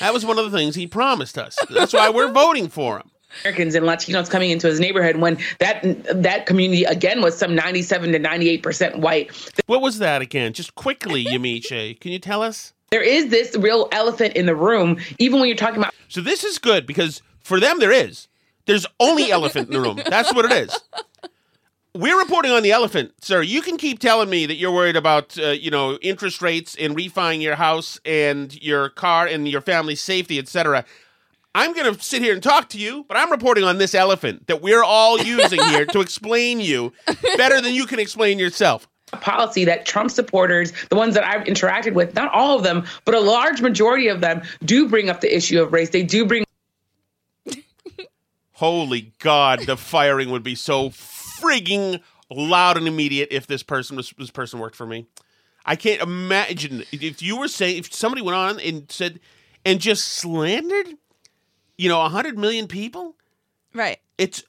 That 0.00 0.12
was 0.12 0.26
one 0.26 0.40
of 0.40 0.50
the 0.50 0.58
things 0.58 0.74
he 0.74 0.88
promised 0.88 1.38
us. 1.38 1.56
That's 1.70 1.92
why 1.92 2.10
we're 2.10 2.32
voting 2.32 2.68
for 2.68 2.96
him. 2.96 3.09
Americans 3.44 3.74
and 3.74 3.86
Latinos 3.86 4.30
coming 4.30 4.50
into 4.50 4.66
his 4.66 4.80
neighborhood 4.80 5.16
when 5.16 5.38
that 5.58 5.82
that 6.22 6.46
community 6.46 6.84
again 6.84 7.22
was 7.22 7.36
some 7.36 7.54
97 7.54 8.12
to 8.12 8.18
98 8.18 8.62
percent 8.62 8.98
white. 8.98 9.30
What 9.66 9.80
was 9.82 9.98
that 9.98 10.22
again? 10.22 10.52
Just 10.52 10.74
quickly, 10.74 11.24
Yamiche, 11.26 11.98
can 12.00 12.12
you 12.12 12.18
tell 12.18 12.42
us? 12.42 12.72
There 12.90 13.02
is 13.02 13.28
this 13.28 13.56
real 13.56 13.88
elephant 13.92 14.34
in 14.34 14.46
the 14.46 14.56
room, 14.56 14.98
even 15.18 15.38
when 15.38 15.48
you're 15.48 15.56
talking 15.56 15.78
about. 15.78 15.94
So 16.08 16.20
this 16.20 16.42
is 16.42 16.58
good 16.58 16.86
because 16.86 17.22
for 17.40 17.60
them 17.60 17.78
there 17.78 17.92
is. 17.92 18.26
There's 18.66 18.86
only 18.98 19.30
elephant 19.30 19.68
in 19.68 19.74
the 19.74 19.80
room. 19.80 20.00
That's 20.08 20.32
what 20.34 20.44
it 20.44 20.52
is. 20.52 20.76
We're 21.94 22.18
reporting 22.18 22.52
on 22.52 22.62
the 22.62 22.70
elephant, 22.70 23.12
sir. 23.20 23.42
You 23.42 23.62
can 23.62 23.76
keep 23.76 23.98
telling 23.98 24.30
me 24.30 24.46
that 24.46 24.54
you're 24.54 24.70
worried 24.70 24.94
about, 24.94 25.36
uh, 25.36 25.48
you 25.48 25.72
know, 25.72 25.96
interest 25.96 26.40
rates 26.40 26.76
and 26.78 26.94
refining 26.94 27.40
your 27.40 27.56
house 27.56 27.98
and 28.04 28.54
your 28.62 28.90
car 28.90 29.26
and 29.26 29.48
your 29.48 29.60
family's 29.60 30.00
safety, 30.00 30.38
etc. 30.38 30.84
I'm 31.54 31.72
going 31.72 31.92
to 31.92 32.00
sit 32.02 32.22
here 32.22 32.32
and 32.32 32.42
talk 32.42 32.68
to 32.70 32.78
you, 32.78 33.04
but 33.08 33.16
I'm 33.16 33.30
reporting 33.30 33.64
on 33.64 33.78
this 33.78 33.94
elephant 33.94 34.46
that 34.46 34.62
we're 34.62 34.84
all 34.84 35.18
using 35.18 35.60
here 35.64 35.84
to 35.86 36.00
explain 36.00 36.60
you 36.60 36.92
better 37.36 37.60
than 37.60 37.74
you 37.74 37.86
can 37.86 37.98
explain 37.98 38.38
yourself. 38.38 38.86
Policy 39.12 39.64
that 39.64 39.84
Trump 39.84 40.12
supporters, 40.12 40.72
the 40.88 40.96
ones 40.96 41.14
that 41.14 41.24
I've 41.24 41.44
interacted 41.46 41.94
with, 41.94 42.14
not 42.14 42.32
all 42.32 42.56
of 42.56 42.62
them, 42.62 42.84
but 43.04 43.16
a 43.16 43.20
large 43.20 43.60
majority 43.60 44.06
of 44.06 44.20
them, 44.20 44.42
do 44.64 44.88
bring 44.88 45.10
up 45.10 45.20
the 45.20 45.34
issue 45.34 45.60
of 45.60 45.72
race. 45.72 45.90
They 45.90 46.04
do 46.04 46.24
bring. 46.24 46.44
Holy 48.52 49.12
God, 49.18 49.66
the 49.66 49.76
firing 49.76 50.30
would 50.30 50.44
be 50.44 50.54
so 50.54 50.90
frigging 50.90 52.00
loud 52.30 52.76
and 52.76 52.86
immediate 52.86 53.28
if 53.32 53.48
this 53.48 53.64
person 53.64 53.96
was 53.96 54.14
this 54.16 54.30
person 54.30 54.60
worked 54.60 54.76
for 54.76 54.86
me. 54.86 55.06
I 55.66 55.74
can't 55.74 56.00
imagine 56.00 56.84
if 56.92 57.20
you 57.20 57.36
were 57.36 57.48
saying 57.48 57.78
if 57.78 57.92
somebody 57.92 58.22
went 58.22 58.36
on 58.36 58.60
and 58.60 58.90
said 58.90 59.18
and 59.64 59.80
just 59.80 60.04
slandered, 60.06 60.86
you 61.80 61.88
know, 61.88 62.06
hundred 62.08 62.38
million 62.38 62.68
people. 62.68 63.16
Right. 63.72 63.98
It's 64.18 64.42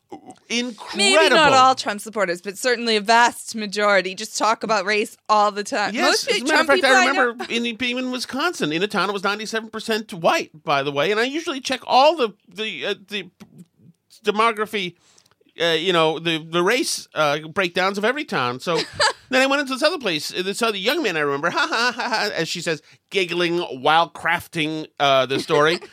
incredible. 0.50 0.98
Maybe 0.98 1.30
not 1.30 1.54
all 1.54 1.76
Trump 1.76 2.02
supporters, 2.02 2.42
but 2.42 2.58
certainly 2.58 2.98
a 2.98 3.02
vast 3.02 3.56
majority 3.56 4.16
just 4.16 4.38
talk 4.38 4.64
about 4.64 4.84
race 4.84 5.16
all 5.30 5.50
the 5.50 5.64
time. 5.64 5.94
Yes, 5.94 6.28
Most 6.28 6.30
as 6.30 6.42
a 6.42 6.44
matter 6.44 6.54
Trump 6.56 6.70
of 6.72 6.80
fact, 6.82 6.86
I 6.94 7.06
I 7.06 7.08
remember 7.08 7.46
in, 7.50 7.76
being 7.78 7.98
in 7.98 8.12
Wisconsin, 8.12 8.74
in 8.74 8.84
a 8.84 8.88
town 8.88 9.08
that 9.08 9.14
was 9.14 9.24
ninety-seven 9.24 9.70
percent 9.70 10.14
white, 10.14 10.52
by 10.64 10.84
the 10.84 10.92
way, 10.92 11.10
and 11.10 11.22
I 11.22 11.24
usually 11.24 11.62
check 11.62 11.80
all 11.88 12.18
the 12.18 12.34
the 12.50 12.86
uh, 12.88 12.96
the 13.08 13.30
demography, 14.26 14.96
uh, 15.62 15.68
you 15.68 15.94
know, 15.94 16.20
the 16.20 16.44
the 16.44 16.64
race 16.64 17.08
uh, 17.14 17.40
breakdowns 17.48 17.98
of 17.98 18.04
every 18.04 18.26
town. 18.26 18.60
So 18.60 18.76
then 19.30 19.42
I 19.42 19.46
went 19.46 19.62
into 19.62 19.74
this 19.74 19.84
other 19.84 20.00
place. 20.00 20.38
uh, 20.38 20.42
This 20.44 20.62
other 20.62 20.78
young 20.78 21.02
man 21.02 21.16
I 21.16 21.22
remember, 21.22 21.50
ha 21.50 21.66
ha 21.70 21.94
ha, 21.96 22.12
ha 22.12 22.30
as 22.36 22.50
she 22.50 22.60
says, 22.60 22.82
giggling 23.10 23.60
while 23.60 24.10
crafting 24.10 24.88
uh, 25.00 25.28
the 25.28 25.40
story. 25.40 25.80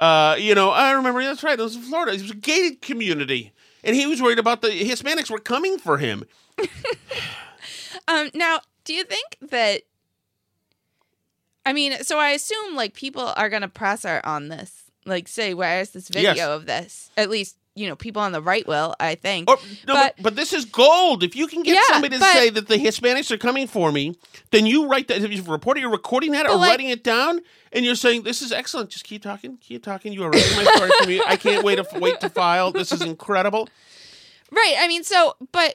uh, 0.00 0.36
you 0.38 0.54
know, 0.54 0.70
I 0.70 0.92
remember 0.92 1.22
that's 1.22 1.42
right. 1.42 1.58
It 1.58 1.62
was 1.62 1.76
in 1.76 1.82
Florida. 1.82 2.12
It 2.12 2.22
was 2.22 2.30
a 2.30 2.34
gated 2.34 2.82
community, 2.82 3.52
and 3.84 3.94
he 3.96 4.06
was 4.06 4.20
worried 4.22 4.38
about 4.38 4.62
the 4.62 4.68
Hispanics 4.68 5.30
were 5.30 5.38
coming 5.38 5.78
for 5.78 5.98
him. 5.98 6.24
Um, 8.08 8.30
now, 8.34 8.60
do 8.84 8.94
you 8.94 9.02
think 9.02 9.36
that? 9.50 9.82
I 11.64 11.72
mean, 11.72 12.04
so 12.04 12.18
I 12.20 12.30
assume 12.30 12.76
like 12.76 12.94
people 12.94 13.32
are 13.36 13.48
going 13.48 13.62
to 13.62 13.68
press 13.68 14.04
her 14.04 14.24
on 14.24 14.46
this. 14.48 14.84
Like, 15.04 15.26
say, 15.26 15.54
where's 15.54 15.90
this 15.90 16.08
video 16.08 16.34
Yes. 16.34 16.48
of 16.48 16.66
this? 16.66 17.10
At 17.16 17.30
least 17.30 17.56
you 17.76 17.88
know 17.88 17.94
people 17.94 18.20
on 18.22 18.32
the 18.32 18.42
right 18.42 18.66
will. 18.66 18.94
I 18.98 19.14
think. 19.14 19.48
Or, 19.48 19.56
no, 19.86 19.94
but, 19.94 20.14
but 20.20 20.34
this 20.36 20.52
is 20.52 20.64
gold. 20.64 21.22
If 21.22 21.36
you 21.36 21.46
can 21.46 21.62
get 21.62 21.74
Yeah, 21.74 21.82
somebody 21.88 22.16
to 22.16 22.20
but- 22.20 22.32
say 22.32 22.50
that 22.50 22.66
the 22.68 22.76
Hispanics 22.76 23.30
are 23.30 23.38
coming 23.38 23.66
for 23.66 23.92
me, 23.92 24.16
then 24.50 24.66
you 24.66 24.88
write 24.88 25.08
that. 25.08 25.22
If 25.22 25.30
you're 25.30 25.44
reporting, 25.44 25.82
you're 25.82 25.90
recording 25.92 26.32
that 26.32 26.46
or 26.46 26.56
like- 26.56 26.70
writing 26.70 26.88
it 26.88 27.04
down, 27.04 27.40
and 27.72 27.84
you're 27.84 27.94
saying 27.94 28.22
this 28.22 28.42
is 28.42 28.50
excellent. 28.50 28.90
Just 28.90 29.04
keep 29.04 29.22
talking, 29.22 29.58
keep 29.58 29.84
talking. 29.84 30.12
You 30.12 30.24
are 30.24 30.30
writing 30.30 30.56
my 30.56 30.64
story 30.74 30.90
for 31.00 31.06
me. 31.06 31.20
I 31.26 31.36
can't 31.36 31.64
wait 31.64 31.76
to 31.76 31.86
wait 32.00 32.20
to 32.20 32.28
file. 32.30 32.72
This 32.72 32.90
is 32.90 33.02
incredible. 33.02 33.68
Right. 34.50 34.76
I 34.78 34.88
mean, 34.88 35.02
so, 35.04 35.34
but, 35.52 35.74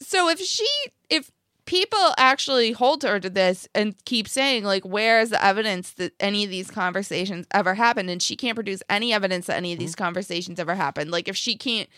so 0.00 0.28
if 0.28 0.40
she, 0.40 0.66
if 1.10 1.30
people 1.66 2.14
actually 2.18 2.72
hold 2.72 3.02
her 3.02 3.18
to 3.20 3.30
this 3.30 3.68
and 3.74 3.94
keep 4.04 4.28
saying, 4.28 4.64
like, 4.64 4.84
where 4.84 5.20
is 5.20 5.30
the 5.30 5.44
evidence 5.44 5.92
that 5.92 6.12
any 6.20 6.44
of 6.44 6.50
these 6.50 6.70
conversations 6.70 7.46
ever 7.52 7.74
happened? 7.74 8.10
And 8.10 8.22
she 8.22 8.36
can't 8.36 8.54
produce 8.54 8.82
any 8.90 9.12
evidence 9.12 9.46
that 9.46 9.56
any 9.56 9.72
of 9.72 9.78
Mm-hmm. 9.78 9.84
these 9.84 9.94
conversations 9.94 10.60
ever 10.60 10.74
happened. 10.74 11.10
Like, 11.10 11.28
if 11.28 11.36
she 11.36 11.56
can't 11.56 11.88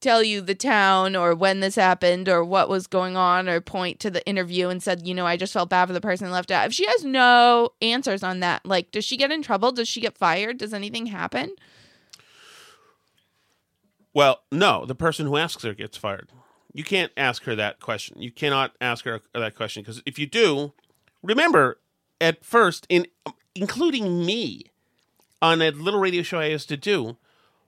tell 0.00 0.22
you 0.22 0.40
the 0.40 0.54
town 0.54 1.16
or 1.16 1.34
when 1.34 1.60
this 1.60 1.76
happened 1.76 2.28
or 2.28 2.44
what 2.44 2.68
was 2.68 2.86
going 2.86 3.16
on 3.16 3.48
or 3.48 3.60
point 3.60 4.00
to 4.00 4.10
the 4.10 4.26
interview 4.26 4.68
and 4.68 4.82
said, 4.82 5.06
you 5.06 5.14
know, 5.14 5.26
I 5.26 5.36
just 5.36 5.52
felt 5.52 5.70
bad 5.70 5.86
for 5.86 5.92
the 5.94 6.00
person 6.00 6.30
left 6.30 6.50
out. 6.50 6.66
If 6.66 6.74
she 6.74 6.86
has 6.86 7.04
no 7.04 7.70
answers 7.80 8.22
on 8.22 8.40
that, 8.40 8.66
like, 8.66 8.90
does 8.90 9.04
she 9.04 9.16
get 9.16 9.32
in 9.32 9.40
trouble? 9.42 9.72
Does 9.72 9.88
she 9.88 10.00
get 10.00 10.18
fired? 10.18 10.58
Does 10.58 10.74
anything 10.74 11.06
happen? 11.06 11.54
Well, 14.12 14.40
no, 14.52 14.84
the 14.84 14.94
person 14.94 15.26
who 15.26 15.36
asks 15.36 15.62
her 15.62 15.74
gets 15.74 15.96
fired. 15.96 16.28
You 16.74 16.84
can't 16.84 17.12
ask 17.16 17.44
her 17.44 17.54
that 17.54 17.78
question. 17.80 18.20
You 18.20 18.30
cannot 18.32 18.72
ask 18.80 19.04
her 19.04 19.20
that 19.32 19.54
question 19.54 19.82
because 19.82 20.02
if 20.04 20.18
you 20.18 20.26
do, 20.26 20.72
remember 21.22 21.78
at 22.20 22.44
first, 22.44 22.84
in 22.88 23.06
including 23.54 24.26
me, 24.26 24.64
on 25.40 25.62
a 25.62 25.70
little 25.70 26.00
radio 26.00 26.22
show 26.22 26.40
I 26.40 26.46
used 26.46 26.68
to 26.70 26.76
do, 26.76 27.16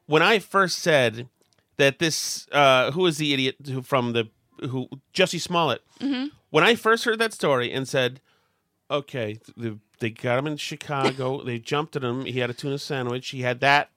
when 0.07 0.23
I 0.23 0.39
first 0.41 0.79
said 0.81 1.29
that 1.77 1.99
this, 2.01 2.49
uh, 2.53 2.91
who 2.91 3.03
was 3.03 3.19
the 3.19 3.33
idiot 3.33 3.57
who 3.67 3.83
from 3.83 4.13
the 4.13 4.29
who 4.71 4.89
Jesse 5.13 5.39
Smollett, 5.39 5.83
Mhm. 6.01 6.31
when 6.51 6.65
I 6.65 6.75
first 6.75 7.05
heard 7.05 7.19
that 7.19 7.33
story 7.35 7.71
and 7.71 7.87
said, 7.87 8.21
okay, 8.91 9.39
the, 9.57 9.79
they 9.99 10.09
got 10.11 10.39
him 10.39 10.47
in 10.47 10.57
Chicago, 10.57 11.43
they 11.45 11.59
jumped 11.59 11.95
at 11.97 12.03
him, 12.03 12.25
he 12.25 12.39
had 12.41 12.49
a 12.51 12.55
tuna 12.55 12.79
sandwich, 12.79 13.29
he 13.29 13.43
had 13.43 13.61
that 13.61 13.91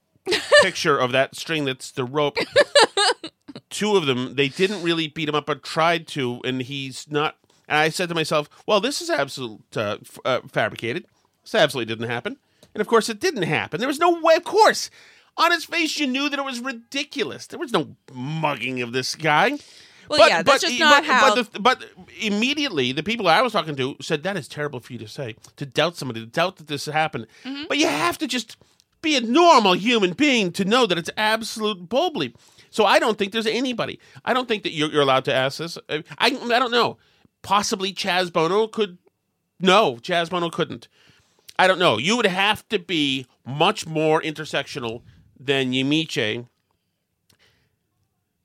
picture 0.61 0.97
of 0.97 1.11
that 1.11 1.35
string 1.35 1.65
that's 1.65 1.91
the 1.91 2.03
rope. 2.03 2.37
Two 3.69 3.95
of 3.95 4.05
them, 4.05 4.35
they 4.35 4.47
didn't 4.47 4.81
really 4.83 5.07
beat 5.07 5.29
him 5.29 5.35
up, 5.35 5.45
but 5.45 5.63
tried 5.63 6.07
to, 6.09 6.41
and 6.43 6.61
he's 6.61 7.09
not. 7.09 7.35
And 7.67 7.77
I 7.77 7.89
said 7.89 8.09
to 8.09 8.15
myself, 8.15 8.49
well, 8.65 8.81
this 8.81 8.99
is 9.01 9.09
absolute 9.09 9.61
uh, 9.77 9.97
f- 10.01 10.19
uh, 10.25 10.39
fabricated. 10.51 11.05
This 11.43 11.53
absolutely 11.53 11.93
didn't 11.93 12.09
happen. 12.09 12.37
And 12.73 12.81
of 12.81 12.87
course, 12.87 13.09
it 13.09 13.19
didn't 13.19 13.43
happen. 13.43 13.79
There 13.79 13.87
was 13.87 13.99
no 13.99 14.19
way, 14.19 14.35
of 14.35 14.43
course. 14.43 14.89
On 15.37 15.51
his 15.51 15.65
face, 15.65 15.99
you 15.99 16.07
knew 16.07 16.29
that 16.29 16.39
it 16.39 16.45
was 16.45 16.59
ridiculous. 16.59 17.47
There 17.47 17.59
was 17.59 17.71
no 17.71 17.95
mugging 18.11 18.81
of 18.81 18.91
this 18.91 19.15
guy. 19.15 19.57
Well, 20.09 20.27
yeah, 20.27 20.41
that's 20.41 20.63
just 20.63 20.79
not 20.79 21.03
but, 21.03 21.11
how- 21.11 21.35
But, 21.35 21.53
the, 21.53 21.59
but 21.59 21.85
immediately, 22.19 22.91
the 22.91 23.03
people 23.03 23.27
I 23.27 23.41
was 23.41 23.53
talking 23.53 23.75
to 23.75 23.95
said 24.01 24.23
that 24.23 24.35
is 24.35 24.47
terrible 24.47 24.79
for 24.79 24.91
you 24.93 24.99
to 24.99 25.07
say, 25.07 25.35
to 25.57 25.65
doubt 25.65 25.95
somebody, 25.95 26.21
to 26.21 26.25
doubt 26.25 26.57
that 26.57 26.67
this 26.67 26.87
happened. 26.87 27.27
Mm-hmm. 27.45 27.65
But 27.69 27.77
you 27.77 27.87
have 27.87 28.17
to 28.17 28.27
just 28.27 28.57
be 29.01 29.15
a 29.15 29.21
normal 29.21 29.73
human 29.73 30.13
being 30.13 30.51
to 30.53 30.65
know 30.65 30.85
that 30.85 30.97
it's 30.97 31.09
absolute 31.17 31.87
bullbleep. 31.89 32.35
So 32.69 32.85
I 32.85 32.99
don't 32.99 33.17
think 33.17 33.31
there's 33.31 33.47
anybody. 33.47 33.99
I 34.25 34.33
don't 34.33 34.47
think 34.47 34.63
that 34.63 34.73
you're, 34.73 34.89
you're 34.91 35.01
allowed 35.01 35.25
to 35.25 35.33
ask 35.33 35.57
this. 35.57 35.77
I, 35.89 36.03
I 36.17 36.27
I 36.27 36.59
don't 36.59 36.71
know. 36.71 36.97
Possibly 37.41 37.93
Chaz 37.93 38.31
Bono 38.31 38.67
could. 38.67 38.97
No, 39.59 39.95
Chaz 39.95 40.29
Bono 40.29 40.49
couldn't. 40.49 40.87
I 41.57 41.67
don't 41.67 41.79
know. 41.79 41.97
You 41.97 42.15
would 42.15 42.25
have 42.25 42.67
to 42.69 42.79
be 42.79 43.25
much 43.45 43.85
more 43.85 44.21
intersectional 44.21 45.01
than 45.39 45.71
Yamiche. 45.71 46.45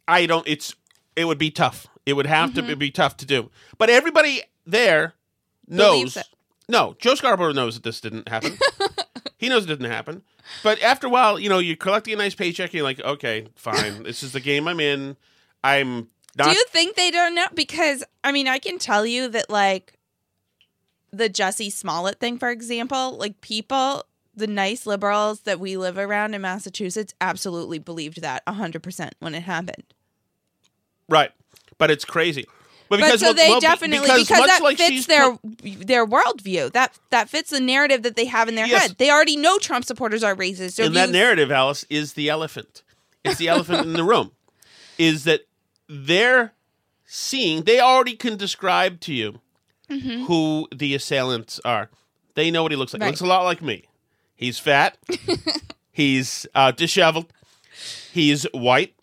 I 0.08 0.26
don't. 0.26 0.46
It's. 0.48 0.74
It 1.16 1.26
would 1.26 1.38
be 1.38 1.50
tough. 1.50 1.86
It 2.06 2.14
would 2.14 2.26
have 2.26 2.54
to 2.54 2.62
mm-hmm. 2.62 2.78
be 2.78 2.90
tough 2.90 3.16
to 3.18 3.26
do. 3.26 3.50
But 3.78 3.88
everybody 3.88 4.42
there 4.66 5.14
knows. 5.68 6.18
No, 6.68 6.96
Joe 6.98 7.14
Scarborough 7.14 7.52
knows 7.52 7.74
that 7.74 7.82
this 7.82 8.00
didn't 8.00 8.28
happen. 8.28 8.58
he 9.38 9.48
knows 9.48 9.64
it 9.64 9.68
didn't 9.68 9.90
happen. 9.90 10.22
But 10.62 10.82
after 10.82 11.06
a 11.06 11.10
while, 11.10 11.38
you 11.38 11.48
know, 11.48 11.58
you're 11.58 11.76
collecting 11.76 12.14
a 12.14 12.16
nice 12.16 12.34
paycheck. 12.34 12.70
And 12.70 12.74
you're 12.74 12.84
like, 12.84 13.00
okay, 13.00 13.48
fine. 13.54 14.02
this 14.02 14.22
is 14.22 14.32
the 14.32 14.40
game 14.40 14.68
I'm 14.68 14.80
in. 14.80 15.16
I'm 15.62 16.08
not. 16.36 16.48
Do 16.48 16.50
you 16.50 16.64
think 16.68 16.96
they 16.96 17.10
don't 17.10 17.34
know? 17.34 17.46
Because 17.54 18.04
I 18.22 18.32
mean, 18.32 18.48
I 18.48 18.58
can 18.58 18.78
tell 18.78 19.06
you 19.06 19.28
that 19.28 19.48
like 19.48 19.94
the 21.12 21.28
Jesse 21.28 21.70
Smollett 21.70 22.20
thing, 22.20 22.38
for 22.38 22.50
example, 22.50 23.16
like 23.16 23.40
people, 23.40 24.04
the 24.34 24.46
nice 24.46 24.86
liberals 24.86 25.40
that 25.42 25.60
we 25.60 25.76
live 25.76 25.96
around 25.96 26.34
in 26.34 26.42
Massachusetts, 26.42 27.14
absolutely 27.20 27.78
believed 27.78 28.20
that 28.20 28.42
hundred 28.46 28.82
percent 28.82 29.14
when 29.20 29.34
it 29.34 29.42
happened. 29.42 29.84
right. 31.08 31.30
But 31.76 31.90
it's 31.90 32.04
crazy. 32.04 32.46
But, 32.88 33.00
But 33.00 33.18
so 33.18 33.26
well- 33.28 33.34
they 33.34 33.48
well, 33.48 33.60
definitely 33.60 34.00
because, 34.18 34.30
much 34.30 34.46
that 34.48 34.62
like 34.62 34.76
fits 34.76 35.06
their 35.06 35.36
pro- 35.36 35.40
their 35.84 36.06
worldview. 36.06 36.72
That 36.72 36.92
that 37.10 37.28
fits 37.30 37.50
the 37.50 37.60
narrative 37.60 38.02
that 38.02 38.14
they 38.16 38.26
have 38.26 38.48
in 38.48 38.54
their 38.56 38.66
Yes. 38.66 38.82
head. 38.82 38.96
They 38.98 39.10
already 39.10 39.36
know 39.36 39.58
Trump 39.58 39.84
supporters 39.84 40.22
are 40.22 40.36
racist. 40.36 40.84
And 40.84 40.94
that 40.94 41.10
narrative, 41.10 41.50
Alice, 41.50 41.84
is 41.88 42.12
the 42.12 42.28
elephant. 42.28 42.82
It's 43.24 43.38
the 43.38 43.48
elephant 43.48 43.80
in 43.86 43.92
the 43.94 44.04
room. 44.04 44.32
Is 44.98 45.24
that 45.24 45.46
they're 45.88 46.52
seeing? 47.06 47.62
They 47.64 47.80
already 47.80 48.16
can 48.16 48.36
describe 48.36 49.00
to 49.00 49.14
you 49.14 49.40
Mhm. 49.90 50.26
who 50.26 50.68
the 50.74 50.94
assailants 50.94 51.58
are. 51.64 51.90
They 52.34 52.50
know 52.50 52.62
what 52.62 52.72
he 52.72 52.76
looks 52.76 52.92
like. 52.92 53.00
He 53.00 53.04
Right. 53.06 53.10
looks 53.12 53.20
a 53.22 53.26
lot 53.26 53.44
like 53.44 53.62
me. 53.62 53.84
He's 54.36 54.58
fat. 54.58 54.98
he's 55.92 56.46
uh, 56.54 56.70
disheveled. 56.72 57.32
He's 58.12 58.44
white. 58.52 58.93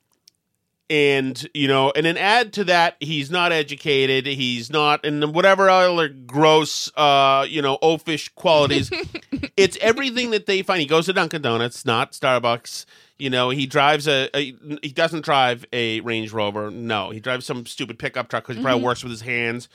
And 0.91 1.49
you 1.53 1.69
know, 1.69 1.93
and 1.95 2.05
then 2.05 2.17
add 2.17 2.51
to 2.53 2.65
that, 2.65 2.97
he's 2.99 3.31
not 3.31 3.53
educated. 3.53 4.25
He's 4.25 4.69
not, 4.69 5.05
and 5.05 5.33
whatever 5.33 5.69
other 5.69 6.09
gross, 6.09 6.91
uh, 6.97 7.45
you 7.49 7.61
know, 7.61 7.77
oafish 7.81 8.29
qualities. 8.35 8.91
it's 9.55 9.77
everything 9.79 10.31
that 10.31 10.47
they 10.47 10.63
find. 10.63 10.81
He 10.81 10.85
goes 10.85 11.05
to 11.05 11.13
Dunkin' 11.13 11.41
Donuts, 11.43 11.85
not 11.85 12.11
Starbucks. 12.11 12.85
You 13.17 13.29
know, 13.29 13.51
he 13.51 13.67
drives 13.67 14.05
a, 14.05 14.29
a 14.35 14.53
he 14.83 14.91
doesn't 14.91 15.23
drive 15.23 15.63
a 15.71 16.01
Range 16.01 16.29
Rover. 16.33 16.69
No, 16.69 17.11
he 17.11 17.21
drives 17.21 17.45
some 17.45 17.65
stupid 17.65 17.97
pickup 17.97 18.27
truck 18.27 18.43
because 18.43 18.57
he 18.57 18.61
probably 18.61 18.81
Mhm. 18.81 18.85
works 18.85 19.01
with 19.01 19.11
his 19.11 19.21
hands. 19.21 19.69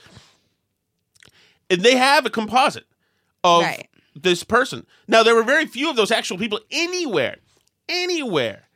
And 1.71 1.81
they 1.81 1.95
have 1.97 2.27
a 2.27 2.29
composite 2.29 2.85
of 3.43 3.63
Right. 3.63 3.87
this 4.15 4.43
person. 4.43 4.85
Now 5.07 5.23
there 5.23 5.33
were 5.33 5.41
very 5.43 5.65
few 5.65 5.89
of 5.89 5.95
those 5.95 6.11
actual 6.11 6.37
people 6.37 6.59
anywhere, 6.69 7.37
anywhere, 7.89 8.66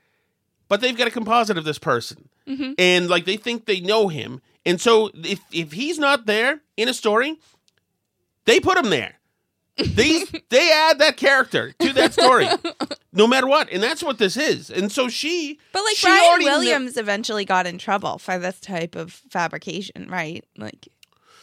but 0.72 0.80
they've 0.80 0.96
got 0.98 1.06
a 1.06 1.12
composite 1.12 1.58
of 1.58 1.66
this 1.66 1.78
person, 1.78 2.30
Mhm. 2.48 2.76
and 2.80 3.10
like 3.10 3.26
they 3.26 3.36
think 3.36 3.66
they 3.66 3.82
know 3.82 4.08
him, 4.08 4.42
and 4.66 4.80
so 4.80 5.12
if 5.14 5.42
if 5.52 5.74
he's 5.74 6.00
not 6.00 6.26
there 6.28 6.62
in 6.78 6.88
a 6.88 6.94
story, 6.94 7.36
they 8.46 8.60
put 8.62 8.78
him 8.78 8.90
there. 8.90 9.16
They 9.78 10.24
they 10.50 10.72
add 10.72 11.00
that 11.00 11.18
character 11.18 11.74
to 11.80 11.92
that 11.94 12.14
story, 12.14 12.48
no 13.14 13.28
matter 13.28 13.48
what, 13.48 13.70
and 13.70 13.84
that's 13.84 14.02
what 14.02 14.18
this 14.18 14.38
is. 14.38 14.70
And 14.70 14.92
so 14.92 15.10
she, 15.10 15.60
But 15.74 15.84
like 15.84 15.98
she 15.98 16.08
Brian 16.08 16.40
Williams 16.44 16.96
eventually 16.98 17.44
got 17.44 17.68
in 17.68 17.78
trouble 17.78 18.18
for 18.18 18.38
this 18.40 18.60
type 18.62 18.96
of 18.96 19.12
fabrication, 19.30 20.08
right? 20.10 20.46
Like, 20.58 20.88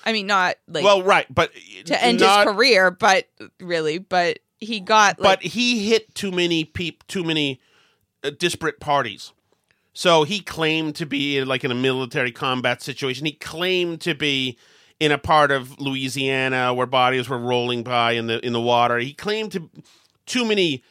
I 0.05 0.13
mean, 0.13 0.27
not 0.27 0.57
like 0.69 0.85
well, 0.85 1.03
right, 1.03 1.27
but 1.33 1.51
to 1.87 2.03
end 2.03 2.21
not- 2.21 2.47
his 2.47 2.55
career, 2.55 2.91
but 2.91 3.29
really, 3.61 3.99
but 3.99 4.39
he 4.59 4.81
got 4.81 5.19
like, 5.21 5.41
but 5.41 5.43
he 5.43 5.87
hit 5.89 6.15
too 6.15 6.31
many 6.31 6.65
peop, 6.65 7.07
too 7.09 7.25
many 7.25 7.61
disparate 8.39 8.81
parties. 8.81 9.33
So 9.93 10.23
he 10.25 10.41
claimed 10.41 10.95
to 10.97 11.07
be 11.07 11.43
like 11.45 11.65
in 11.65 11.71
a 11.71 11.75
military 11.75 12.31
combat 12.33 12.83
situation. 12.83 13.27
He 13.27 13.33
claimed 13.33 14.01
to 14.03 14.15
be 14.15 14.57
in 15.01 15.11
a 15.13 15.19
part 15.19 15.51
of 15.51 15.79
Louisiana 15.81 16.73
where 16.75 16.87
bodies 16.87 17.29
were 17.29 17.39
rolling 17.39 17.83
by 17.83 18.13
in 18.13 18.27
the 18.27 18.45
in 18.45 18.53
the 18.53 18.61
water. 18.61 18.99
He 18.99 19.13
claimed 19.13 19.53
to 19.53 19.71
too 20.27 20.45
many 20.45 20.83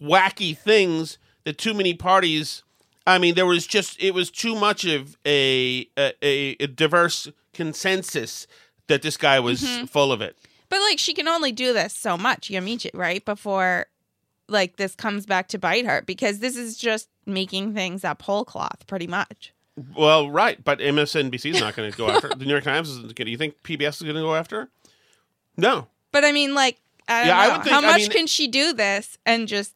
wacky 0.00 0.56
things 0.56 1.18
that 1.44 1.58
too 1.58 1.74
many 1.74 1.94
parties. 1.94 2.62
I 3.06 3.18
mean, 3.18 3.34
there 3.36 3.46
was 3.46 3.66
just 3.66 4.02
it 4.02 4.14
was 4.14 4.30
too 4.30 4.54
much 4.56 4.84
of 4.84 5.16
a 5.26 5.88
a, 5.96 6.12
a, 6.22 6.66
diverse 6.66 7.28
consensus 7.52 8.46
that 8.88 9.02
this 9.02 9.16
guy 9.16 9.38
was 9.40 9.62
Mhm. 9.62 9.88
full 9.88 10.12
of 10.12 10.20
it. 10.20 10.36
but 10.68 10.80
like 10.80 10.98
she 10.98 11.14
can 11.14 11.28
only 11.28 11.52
do 11.52 11.72
this 11.72 11.94
so 11.94 12.16
much, 12.16 12.48
Yamiche, 12.50 12.90
right? 12.94 13.24
Before 13.24 13.86
like 14.48 14.76
this 14.76 14.94
comes 14.94 15.26
back 15.26 15.48
to 15.48 15.58
bite 15.58 15.86
her 15.86 16.02
because 16.02 16.38
this 16.38 16.56
is 16.56 16.76
just 16.76 17.08
making 17.26 17.74
things 17.74 18.04
up 18.04 18.22
whole 18.22 18.44
cloth, 18.44 18.86
pretty 18.86 19.06
much. 19.06 19.52
Well, 19.96 20.30
right, 20.30 20.62
but 20.64 20.78
MSNBC 20.78 21.50
is 21.54 21.60
not 21.60 21.76
going 21.76 21.90
to 21.92 21.96
go 21.98 22.08
after. 22.08 22.28
her. 22.28 22.34
The 22.34 22.44
New 22.44 22.52
York 22.52 22.64
Times 22.64 22.88
is. 22.88 23.12
Do 23.12 23.30
you 23.30 23.36
think 23.36 23.62
PBS 23.62 23.96
is 23.96 24.02
going 24.02 24.14
to 24.16 24.22
go 24.22 24.34
after? 24.34 24.60
her? 24.62 24.68
No. 25.56 25.88
But 26.12 26.24
I 26.24 26.32
mean, 26.32 26.54
like, 26.54 26.80
I 27.08 27.20
don't 27.20 27.26
Yeah, 27.28 27.34
know. 27.34 27.40
I 27.40 27.56
would 27.56 27.62
think- 27.64 27.72
how 27.74 27.78
I 27.80 27.92
much 27.92 28.00
mean- 28.02 28.10
can 28.10 28.26
she 28.26 28.46
do 28.46 28.72
this 28.72 29.18
and 29.26 29.46
just 29.48 29.74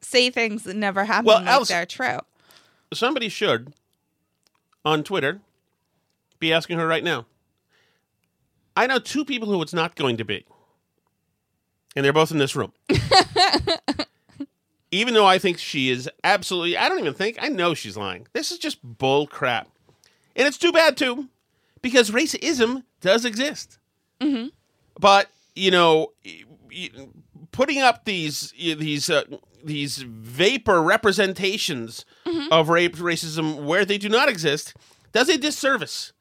say 0.00 0.30
things 0.30 0.62
that 0.64 0.76
never 0.76 1.04
happen 1.04 1.26
Well, 1.26 1.38
like 1.40 1.46
Alice- 1.48 1.68
they're 1.68 1.86
true? 1.86 2.18
Somebody 2.94 3.28
should 3.28 3.72
on 4.84 5.02
Twitter 5.02 5.40
be 6.38 6.52
asking 6.52 6.78
her 6.78 6.86
right 6.86 7.02
now. 7.02 7.26
I 8.76 8.86
know 8.86 8.98
two 8.98 9.24
people 9.24 9.48
who 9.48 9.60
it's 9.62 9.72
not 9.72 9.96
going 9.96 10.16
to 10.18 10.24
be, 10.24 10.44
and 11.96 12.04
they're 12.04 12.12
both 12.12 12.30
in 12.30 12.38
this 12.38 12.54
room. 12.54 12.72
even 14.92 15.14
though 15.14 15.26
I 15.26 15.38
think 15.38 15.58
she 15.58 15.90
is 15.90 16.08
absolutely, 16.22 16.76
I 16.76 16.88
don't 16.88 17.00
even 17.00 17.14
think 17.14 17.38
I 17.40 17.48
know 17.48 17.74
she's 17.74 17.96
lying. 17.96 18.28
This 18.34 18.52
is 18.52 18.58
just 18.58 18.78
bull 18.84 19.26
crap, 19.26 19.68
and 20.36 20.46
it's 20.46 20.58
too 20.58 20.70
bad 20.70 20.96
too, 20.96 21.28
because 21.82 22.10
racism 22.10 22.84
does 23.00 23.24
exist. 23.24 23.78
Mm-hmm. 24.20 24.46
but 24.98 25.28
you 25.54 25.70
know 25.70 26.12
putting 27.52 27.80
up 27.80 28.06
these 28.06 28.54
these 28.56 29.10
uh, 29.10 29.24
these 29.62 29.98
vapor 29.98 30.80
representations 30.82 32.06
of 32.50 32.70
rape 32.70 32.96
racism 32.96 33.64
where 33.66 33.84
they 33.84 33.98
do 33.98 34.08
not 34.08 34.30
exist 34.30 34.74
does 35.12 35.28
a 35.28 35.36
disservice 35.36 36.14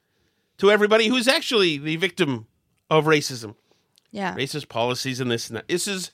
to 0.57 0.69
everybody 0.69 1.07
who's 1.07 1.27
actually 1.27 1.77
the 1.77 1.95
victim 1.95 2.47
of 2.89 3.05
racism 3.05 3.55
Yeah. 4.15 4.33
racist 4.33 4.69
policies 4.69 5.19
and 5.19 5.29
this 5.29 5.49
and 5.49 5.57
that 5.57 5.67
this 5.67 5.87
is 5.87 6.09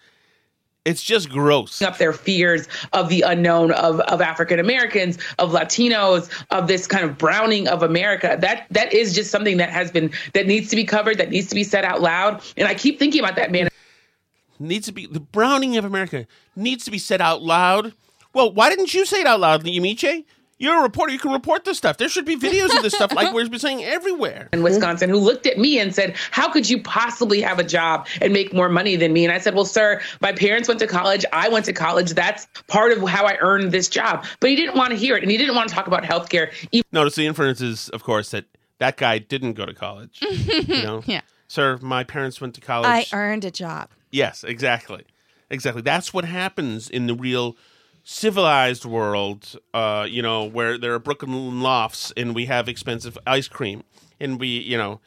it's 0.85 1.03
just 1.03 1.29
gross 1.29 1.79
up 1.83 1.99
their 1.99 2.13
fears 2.13 2.67
of 2.93 3.09
the 3.09 3.21
unknown 3.21 3.71
of, 3.73 3.99
of 3.99 4.19
African 4.19 4.59
Americans, 4.59 5.19
of 5.37 5.51
Latinos, 5.51 6.27
of 6.49 6.67
this 6.67 6.87
kind 6.87 7.05
of 7.05 7.19
browning 7.19 7.67
of 7.67 7.83
America. 7.83 8.35
That 8.39 8.65
that 8.71 8.91
is 8.91 9.13
just 9.13 9.29
something 9.29 9.57
that 9.57 9.69
has 9.69 9.91
been 9.91 10.11
that 10.33 10.47
needs 10.47 10.69
to 10.71 10.75
be 10.75 10.83
covered, 10.83 11.19
that 11.19 11.29
needs 11.29 11.47
to 11.49 11.55
be 11.55 11.63
said 11.63 11.85
out 11.85 12.01
loud. 12.01 12.41
And 12.57 12.67
I 12.67 12.73
keep 12.73 12.97
thinking 12.97 13.19
about 13.19 13.35
that 13.35 13.51
man. 13.51 13.69
needs 14.57 14.87
to 14.87 14.91
be 14.91 15.05
the 15.05 15.19
browning 15.19 15.77
of 15.77 15.85
america 15.85 16.25
needs 16.55 16.85
to 16.85 16.91
be 16.91 16.99
said 16.99 17.21
out 17.21 17.41
loud 17.41 17.93
well 18.33 18.51
why 18.51 18.69
didn't 18.69 18.93
you 18.93 19.05
say 19.05 19.21
it 19.21 19.27
out 19.27 19.39
loud 19.39 19.63
Yamiche? 19.63 20.23
You're 20.61 20.79
a 20.79 20.81
reporter 20.83 21.11
you 21.11 21.19
can 21.19 21.31
report 21.31 21.65
this 21.65 21.77
stuff 21.77 21.97
there 21.97 22.07
should 22.07 22.25
be 22.25 22.37
videos 22.37 22.75
of 22.75 22.83
this 22.83 22.93
stuff 22.93 23.11
like 23.13 23.33
we're 23.33 23.47
saying 23.57 23.83
everywhere 23.83 24.47
in 24.53 24.63
Wisconsin 24.63 25.09
who 25.09 25.17
looked 25.17 25.45
at 25.45 25.57
me 25.57 25.79
and 25.79 25.93
said, 25.93 26.15
How 26.31 26.51
could 26.51 26.69
you 26.69 26.81
possibly 26.81 27.41
have 27.41 27.59
a 27.59 27.63
job 27.63 28.07
and 28.21 28.31
make 28.31 28.53
more 28.53 28.69
money 28.69 28.95
than 28.95 29.11
me? 29.13 29.25
And 29.25 29.33
I 29.33 29.39
said, 29.39 29.55
Well, 29.55 29.65
sir, 29.65 30.01
my 30.21 30.31
parents 30.31 30.67
went 30.67 30.79
to 30.81 30.87
college. 30.87 31.25
I 31.33 31.49
went 31.49 31.65
to 31.65 31.73
college. 31.73 32.11
That's 32.11 32.47
part 32.67 32.91
of 32.91 33.01
how 33.09 33.25
I 33.25 33.37
earned 33.41 33.71
this 33.71 33.89
job. 33.89 34.25
But 34.39 34.49
he 34.51 34.55
didn't 34.55 34.75
want 34.75 34.91
to 34.91 34.95
hear 34.95 35.15
it. 35.17 35.23
And 35.23 35.31
he 35.31 35.37
didn't 35.37 35.55
want 35.55 35.69
to 35.69 35.75
talk 35.75 35.87
about 35.87 36.03
healthcare. 36.03 36.51
Even 36.71 36.85
Notice 36.91 37.15
the 37.15 37.25
inference 37.25 37.61
is, 37.61 37.89
of 37.89 38.03
course, 38.03 38.31
that 38.31 38.45
that 38.79 38.97
guy 38.97 39.17
didn't 39.17 39.53
go 39.53 39.65
to 39.65 39.73
college. 39.73 40.19
you 40.21 40.63
know, 40.83 41.03
Yeah. 41.05 41.21
sir, 41.47 41.77
my 41.81 42.03
parents 42.03 42.39
went 42.41 42.55
to 42.55 42.61
college. 42.61 42.87
I 42.87 43.05
earned 43.15 43.45
a 43.45 43.51
job. 43.51 43.89
yes, 44.11 44.43
exactly, 44.43 45.03
exactly. 45.49 45.81
That's 45.81 46.13
what 46.13 46.25
happens 46.25 46.89
in 46.89 47.07
the 47.07 47.15
real 47.15 47.55
civilized 48.03 48.85
world. 48.85 49.57
Uh, 49.73 50.05
you 50.09 50.21
know, 50.21 50.45
where 50.45 50.77
there 50.77 50.93
are 50.93 50.99
Brooklyn 50.99 51.61
lofts 51.61 52.11
and 52.17 52.35
we 52.35 52.45
have 52.45 52.67
expensive 52.67 53.17
ice 53.25 53.47
cream. 53.47 53.83
And 54.19 54.39
we, 54.39 54.47
you 54.47 54.77
know, 54.77 54.99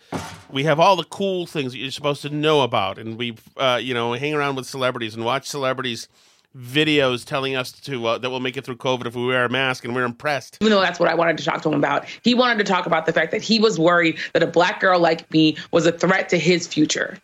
we 0.50 0.64
have 0.64 0.80
all 0.80 0.96
the 0.96 1.04
cool 1.04 1.46
things 1.46 1.72
that 1.72 1.78
you're 1.78 1.92
supposed 1.92 2.22
to 2.22 2.30
know 2.30 2.62
about, 2.62 2.98
and 2.98 3.16
we, 3.16 3.36
uh, 3.56 3.78
you 3.80 3.94
know, 3.94 4.14
hang 4.14 4.34
around 4.34 4.56
with 4.56 4.66
celebrities 4.66 5.14
and 5.14 5.24
watch 5.24 5.46
celebrities 5.46 6.08
videos 6.56 7.24
telling 7.24 7.56
us 7.56 7.72
to 7.72 8.06
uh, 8.06 8.18
that 8.18 8.30
we'll 8.30 8.40
make 8.40 8.56
it 8.56 8.64
through 8.64 8.76
COVID 8.76 9.06
if 9.06 9.14
we 9.14 9.26
wear 9.26 9.44
a 9.44 9.48
mask, 9.48 9.84
and 9.84 9.94
we're 9.94 10.04
impressed. 10.04 10.58
even 10.60 10.72
though 10.72 10.80
that's 10.80 11.00
what 11.00 11.08
I 11.08 11.14
wanted 11.14 11.38
to 11.38 11.44
talk 11.44 11.62
to 11.62 11.68
him 11.68 11.74
about, 11.74 12.06
he 12.22 12.34
wanted 12.34 12.58
to 12.58 12.64
talk 12.64 12.86
about 12.86 13.06
the 13.06 13.12
fact 13.12 13.32
that 13.32 13.42
he 13.42 13.58
was 13.58 13.78
worried 13.78 14.18
that 14.32 14.42
a 14.42 14.46
black 14.46 14.80
girl 14.80 14.98
like 15.00 15.30
me 15.32 15.56
was 15.72 15.86
a 15.86 15.92
threat 15.92 16.28
to 16.30 16.38
his 16.38 16.66
future. 16.66 17.18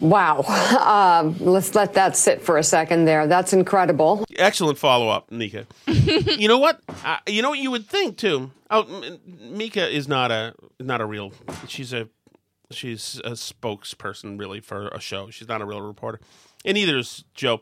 Wow. 0.00 0.44
Um, 0.88 1.36
let's 1.40 1.74
let 1.74 1.94
that 1.94 2.16
sit 2.16 2.40
for 2.40 2.56
a 2.56 2.62
second 2.62 3.04
there. 3.04 3.26
That's 3.26 3.52
incredible. 3.52 4.24
Excellent 4.36 4.78
follow 4.78 5.08
up, 5.08 5.30
Mika. 5.30 5.66
you 5.86 6.48
know 6.48 6.58
what? 6.58 6.80
Uh, 7.04 7.18
you 7.26 7.42
know 7.42 7.50
what 7.50 7.58
you 7.58 7.70
would 7.70 7.86
think 7.86 8.16
too. 8.16 8.50
Oh, 8.70 8.82
M- 8.84 9.18
Mika 9.56 9.86
is 9.88 10.08
not 10.08 10.30
a 10.30 10.54
not 10.78 11.00
a 11.00 11.06
real. 11.06 11.32
She's 11.66 11.92
a 11.92 12.08
she's 12.70 13.20
a 13.24 13.32
spokesperson 13.32 14.38
really 14.38 14.60
for 14.60 14.88
a 14.88 15.00
show. 15.00 15.30
She's 15.30 15.48
not 15.48 15.60
a 15.60 15.66
real 15.66 15.82
reporter, 15.82 16.20
and 16.64 16.74
neither 16.74 16.96
is 16.98 17.24
Joe. 17.34 17.60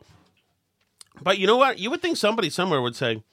But 1.21 1.37
you 1.37 1.47
know 1.47 1.57
what? 1.57 1.79
You 1.79 1.89
would 1.89 2.01
think 2.01 2.17
somebody 2.17 2.49
somewhere 2.49 2.81
would 2.81 2.95
say, 2.95 3.23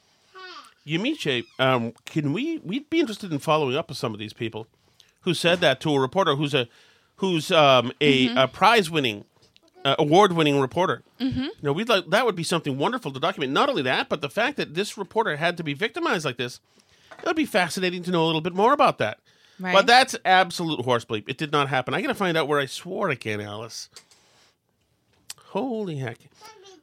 "Yamiche, 0.86 1.44
um, 1.58 1.92
can 2.06 2.32
we? 2.32 2.58
We'd 2.58 2.90
be 2.90 3.00
interested 3.00 3.32
in 3.32 3.38
following 3.38 3.76
up 3.76 3.88
with 3.88 3.98
some 3.98 4.12
of 4.12 4.18
these 4.18 4.32
people 4.32 4.66
who 5.22 5.34
said 5.34 5.60
that 5.60 5.80
to 5.80 5.94
a 5.94 6.00
reporter 6.00 6.34
who's 6.36 6.54
a 6.54 6.68
who's 7.16 7.50
um, 7.50 7.92
a, 8.00 8.34
a 8.34 8.48
prize 8.48 8.90
winning, 8.90 9.24
uh, 9.84 9.96
award 9.98 10.32
winning 10.32 10.60
reporter." 10.60 11.02
Mm-hmm. 11.20 11.42
You 11.42 11.52
know, 11.62 11.72
we'd 11.72 11.88
like 11.88 12.08
that 12.10 12.26
would 12.26 12.36
be 12.36 12.44
something 12.44 12.78
wonderful 12.78 13.12
to 13.12 13.20
document. 13.20 13.52
Not 13.52 13.68
only 13.68 13.82
that, 13.82 14.08
but 14.08 14.20
the 14.20 14.30
fact 14.30 14.56
that 14.56 14.74
this 14.74 14.98
reporter 14.98 15.36
had 15.36 15.56
to 15.56 15.64
be 15.64 15.74
victimized 15.74 16.24
like 16.24 16.36
this, 16.36 16.60
it 17.18 17.26
would 17.26 17.36
be 17.36 17.46
fascinating 17.46 18.02
to 18.04 18.10
know 18.10 18.24
a 18.24 18.26
little 18.26 18.40
bit 18.40 18.54
more 18.54 18.72
about 18.72 18.98
that. 18.98 19.18
Right. 19.60 19.72
But 19.72 19.86
that's 19.86 20.16
absolute 20.24 20.84
horse 20.84 21.04
bleep. 21.04 21.28
It 21.28 21.38
did 21.38 21.52
not 21.52 21.68
happen. 21.68 21.94
I 21.94 22.02
got 22.02 22.08
to 22.08 22.14
find 22.14 22.36
out 22.36 22.48
where 22.48 22.58
I 22.58 22.66
swore 22.66 23.08
again, 23.10 23.40
Alice. 23.40 23.88
Holy 25.46 25.96
heck! 25.96 26.18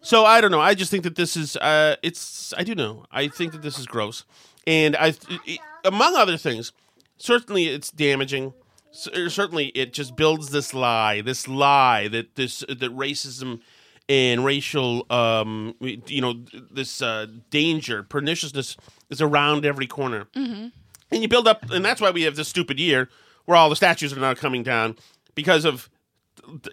So 0.01 0.25
I 0.25 0.39
don't 0.39 0.51
know. 0.51 0.61
I 0.61 0.73
just 0.73 0.89
think 0.89 1.03
that 1.03 1.15
this 1.15 1.35
is. 1.35 1.57
Uh, 1.57 1.97
it's. 2.01 2.53
I 2.57 2.63
do 2.63 2.73
know. 2.73 3.05
I 3.11 3.27
think 3.27 3.51
that 3.51 3.61
this 3.61 3.77
is 3.77 3.85
gross, 3.85 4.23
and 4.65 4.95
I, 4.95 5.13
it, 5.45 5.59
among 5.83 6.15
other 6.15 6.37
things, 6.37 6.71
certainly 7.17 7.67
it's 7.67 7.91
damaging. 7.91 8.53
C- 8.91 9.29
Certainly, 9.29 9.67
it 9.67 9.93
just 9.93 10.15
builds 10.15 10.49
this 10.49 10.73
lie. 10.73 11.21
This 11.21 11.47
lie 11.47 12.07
that 12.09 12.35
this 12.35 12.59
that 12.67 12.95
racism 12.95 13.61
and 14.09 14.43
racial, 14.43 15.05
um, 15.09 15.75
you 15.79 16.21
know, 16.21 16.43
this 16.69 17.01
uh, 17.01 17.27
danger, 17.49 18.03
perniciousness 18.03 18.75
is 19.09 19.21
around 19.21 19.65
every 19.65 19.87
corner. 19.87 20.25
Mm-hmm. 20.35 20.67
And 21.11 21.21
you 21.21 21.27
build 21.27 21.47
up, 21.47 21.69
and 21.71 21.83
that's 21.83 22.01
why 22.01 22.11
we 22.11 22.23
have 22.23 22.35
this 22.35 22.47
stupid 22.49 22.79
year 22.79 23.09
where 23.45 23.57
all 23.57 23.69
the 23.69 23.75
statues 23.75 24.11
are 24.13 24.19
now 24.19 24.33
coming 24.33 24.63
down 24.63 24.97
because 25.35 25.65
of, 25.65 25.89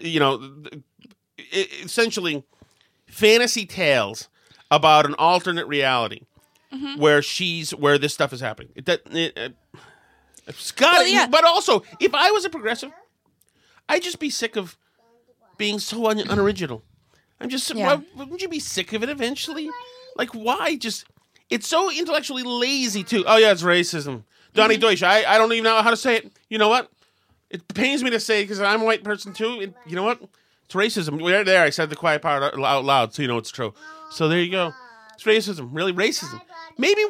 you 0.01 0.19
know, 0.21 0.63
essentially 1.53 2.45
fantasy 3.07 3.67
tales 3.67 4.29
about 4.71 5.07
an 5.07 5.15
alternate 5.19 5.67
reality 5.67 6.23
Mm-hmm. 6.71 7.01
where 7.01 7.23
she's 7.23 7.71
where 7.71 7.97
this 7.97 8.13
stuff 8.13 8.31
is 8.35 8.41
happening. 8.43 8.69
It, 8.75 8.87
it, 8.87 9.39
uh, 9.39 9.79
Scott, 10.55 10.93
Well, 10.99 11.07
yeah. 11.09 11.27
but 11.27 11.45
also 11.45 11.83
if 12.01 12.15
I 12.15 12.31
was 12.31 12.45
a 12.45 12.51
progressive, 12.51 12.91
I'd 13.89 14.03
just 14.03 14.19
be 14.19 14.31
sick 14.31 14.57
of 14.57 14.77
being 15.57 15.79
so 15.79 16.09
un- 16.09 16.19
unoriginal. 16.21 16.83
I'm 17.41 17.49
just, 17.49 17.73
Yeah. 17.75 17.97
why- 17.97 18.03
wouldn't 18.25 18.43
you 18.43 18.49
be 18.49 18.61
sick 18.61 18.93
of 18.93 19.03
it 19.03 19.09
eventually? 19.09 19.71
Like, 20.17 20.31
why 20.35 20.77
just? 20.77 21.05
It's 21.51 21.67
so 21.67 21.91
intellectually 21.91 22.43
lazy 22.43 23.03
too. 23.05 23.25
Oh 23.27 23.37
yeah, 23.37 23.53
it's 23.53 23.63
racism. 23.63 24.25
Donnie 24.55 24.75
Mm-hmm. 24.75 24.81
Deutsch. 24.83 25.03
I, 25.03 25.25
I 25.25 25.39
don't 25.39 25.53
even 25.53 25.65
know 25.65 25.81
how 25.83 25.91
to 25.91 25.97
say 25.97 26.17
it. 26.17 26.33
You 26.49 26.59
know 26.59 26.69
what? 26.69 26.91
It 27.51 27.67
pains 27.69 28.03
me 28.03 28.11
to 28.11 28.21
say 28.21 28.43
because 28.43 28.61
I'm 28.61 28.83
a 28.83 28.85
white 28.85 29.03
person 29.05 29.33
too. 29.33 29.61
It, 29.61 29.75
you 29.87 29.97
know 29.97 30.03
what? 30.03 30.21
It's 30.67 30.75
racism. 30.75 31.23
We're 31.23 31.45
there, 31.45 31.63
I 31.65 31.71
said 31.71 31.89
the 31.89 31.97
quiet 31.97 32.21
part 32.21 32.43
out 32.43 32.85
loud, 32.85 33.15
so 33.15 33.23
you 33.23 33.29
know 33.29 33.39
it's 33.39 33.51
true. 33.51 33.73
So 34.11 34.29
there 34.29 34.41
you 34.41 34.51
go. 34.51 34.75
It's 35.15 35.25
racism. 35.25 35.71
Really, 35.73 35.93
racism. 35.95 36.41
Maybe. 36.77 37.03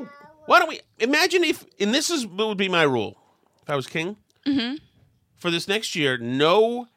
Why 0.46 0.60
don't 0.60 0.68
we 0.68 0.80
imagine 1.00 1.42
if? 1.42 1.64
And 1.80 1.92
this 1.92 2.08
is 2.10 2.24
what 2.26 2.46
would 2.48 2.56
be 2.58 2.68
my 2.68 2.82
rule 2.84 3.16
I 3.68 3.76
was 3.76 3.86
king 3.86 4.16
Mm-hmm. 4.46 4.76
for 5.36 5.50
this 5.50 5.68
next 5.68 5.94
year. 5.94 6.16
No 6.16 6.88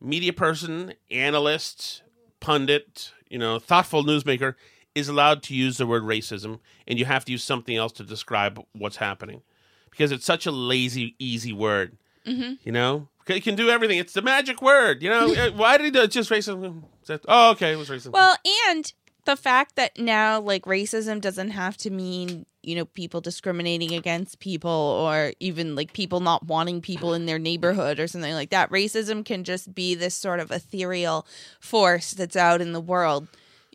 media 0.00 0.32
person, 0.32 0.94
analyst, 1.10 2.02
pundit, 2.40 3.12
you 3.28 3.38
know, 3.38 3.58
thoughtful 3.58 4.04
newsmaker 4.04 4.54
is 4.94 5.08
allowed 5.08 5.42
to 5.44 5.54
use 5.54 5.76
the 5.78 5.86
word 5.86 6.02
racism, 6.02 6.58
and 6.86 6.98
you 6.98 7.04
have 7.04 7.24
to 7.24 7.32
use 7.32 7.44
something 7.44 7.76
else 7.76 7.92
to 7.92 8.04
describe 8.04 8.60
what's 8.72 8.96
happening 8.96 9.42
because 9.90 10.12
it's 10.12 10.24
such 10.24 10.46
a 10.46 10.50
lazy, 10.50 11.14
easy 11.18 11.52
word. 11.52 11.96
Mhm. 12.26 12.58
You 12.64 12.72
know, 12.72 13.08
it 13.26 13.42
can 13.44 13.54
do 13.56 13.70
everything. 13.70 13.98
It's 13.98 14.12
the 14.12 14.22
magic 14.22 14.60
word. 14.62 15.02
You 15.02 15.10
know, 15.10 15.50
why 15.56 15.76
did 15.78 15.84
he 15.84 15.90
do 15.90 16.02
it? 16.02 16.10
Just 16.10 16.30
racism? 16.30 16.82
Oh, 17.28 17.50
okay, 17.52 17.72
it 17.72 17.76
was 17.76 17.88
racism. 17.88 18.12
Well, 18.12 18.36
and 18.68 18.92
the 19.26 19.36
fact 19.36 19.76
that 19.76 19.98
now 19.98 20.40
like 20.40 20.62
racism 20.64 21.20
doesn't 21.20 21.50
have 21.50 21.76
to 21.78 21.90
mean, 21.90 22.46
you 22.62 22.74
know, 22.76 22.84
people 22.84 23.20
discriminating 23.20 23.92
against 23.94 24.40
people 24.40 24.70
or 24.70 25.32
even 25.40 25.74
like 25.74 25.92
people 25.92 26.20
not 26.20 26.46
wanting 26.46 26.80
people 26.80 27.14
in 27.14 27.26
their 27.26 27.38
neighborhood 27.38 27.98
or 27.98 28.06
something 28.06 28.34
like 28.34 28.50
that. 28.50 28.70
Racism 28.70 29.24
can 29.24 29.44
just 29.44 29.74
be 29.74 29.94
this 29.94 30.14
sort 30.14 30.40
of 30.40 30.50
ethereal 30.50 31.26
force 31.60 32.12
that's 32.12 32.36
out 32.36 32.60
in 32.60 32.72
the 32.72 32.80
world. 32.80 33.28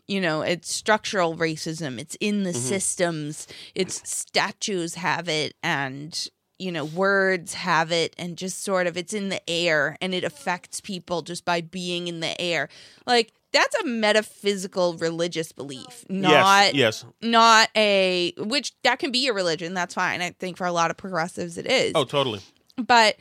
You 0.06 0.20
know, 0.20 0.42
it's 0.42 0.72
structural 0.72 1.36
racism. 1.36 1.98
It's 1.98 2.16
in 2.20 2.44
the 2.44 2.52
Mhm. 2.52 2.56
systems. 2.56 3.48
It's 3.74 4.02
statues 4.08 4.94
have 4.94 5.28
it 5.28 5.54
and 5.62 6.28
you 6.58 6.72
know, 6.72 6.86
words 6.86 7.52
have 7.52 7.92
it 7.92 8.14
and 8.16 8.38
just 8.38 8.62
sort 8.62 8.86
of 8.86 8.96
it's 8.96 9.12
in 9.12 9.28
the 9.28 9.42
air 9.50 9.94
and 10.00 10.14
it 10.14 10.24
affects 10.24 10.80
people 10.80 11.20
just 11.20 11.44
by 11.44 11.60
being 11.60 12.08
in 12.08 12.20
the 12.20 12.40
air. 12.40 12.70
Like 13.06 13.32
that's 13.56 13.74
a 13.76 13.86
metaphysical 13.86 14.94
religious 14.98 15.50
belief, 15.50 16.04
not 16.10 16.74
yes. 16.74 17.06
not 17.22 17.70
a 17.74 18.34
which 18.36 18.74
that 18.82 18.98
can 18.98 19.10
be 19.10 19.26
a 19.28 19.32
religion, 19.32 19.72
that's 19.72 19.94
fine. 19.94 20.20
I 20.20 20.30
think 20.30 20.58
for 20.58 20.66
a 20.66 20.72
lot 20.72 20.90
of 20.90 20.98
progressives 20.98 21.56
it 21.56 21.66
is. 21.66 21.92
Oh, 21.94 22.04
totally. 22.04 22.40
But 22.76 23.16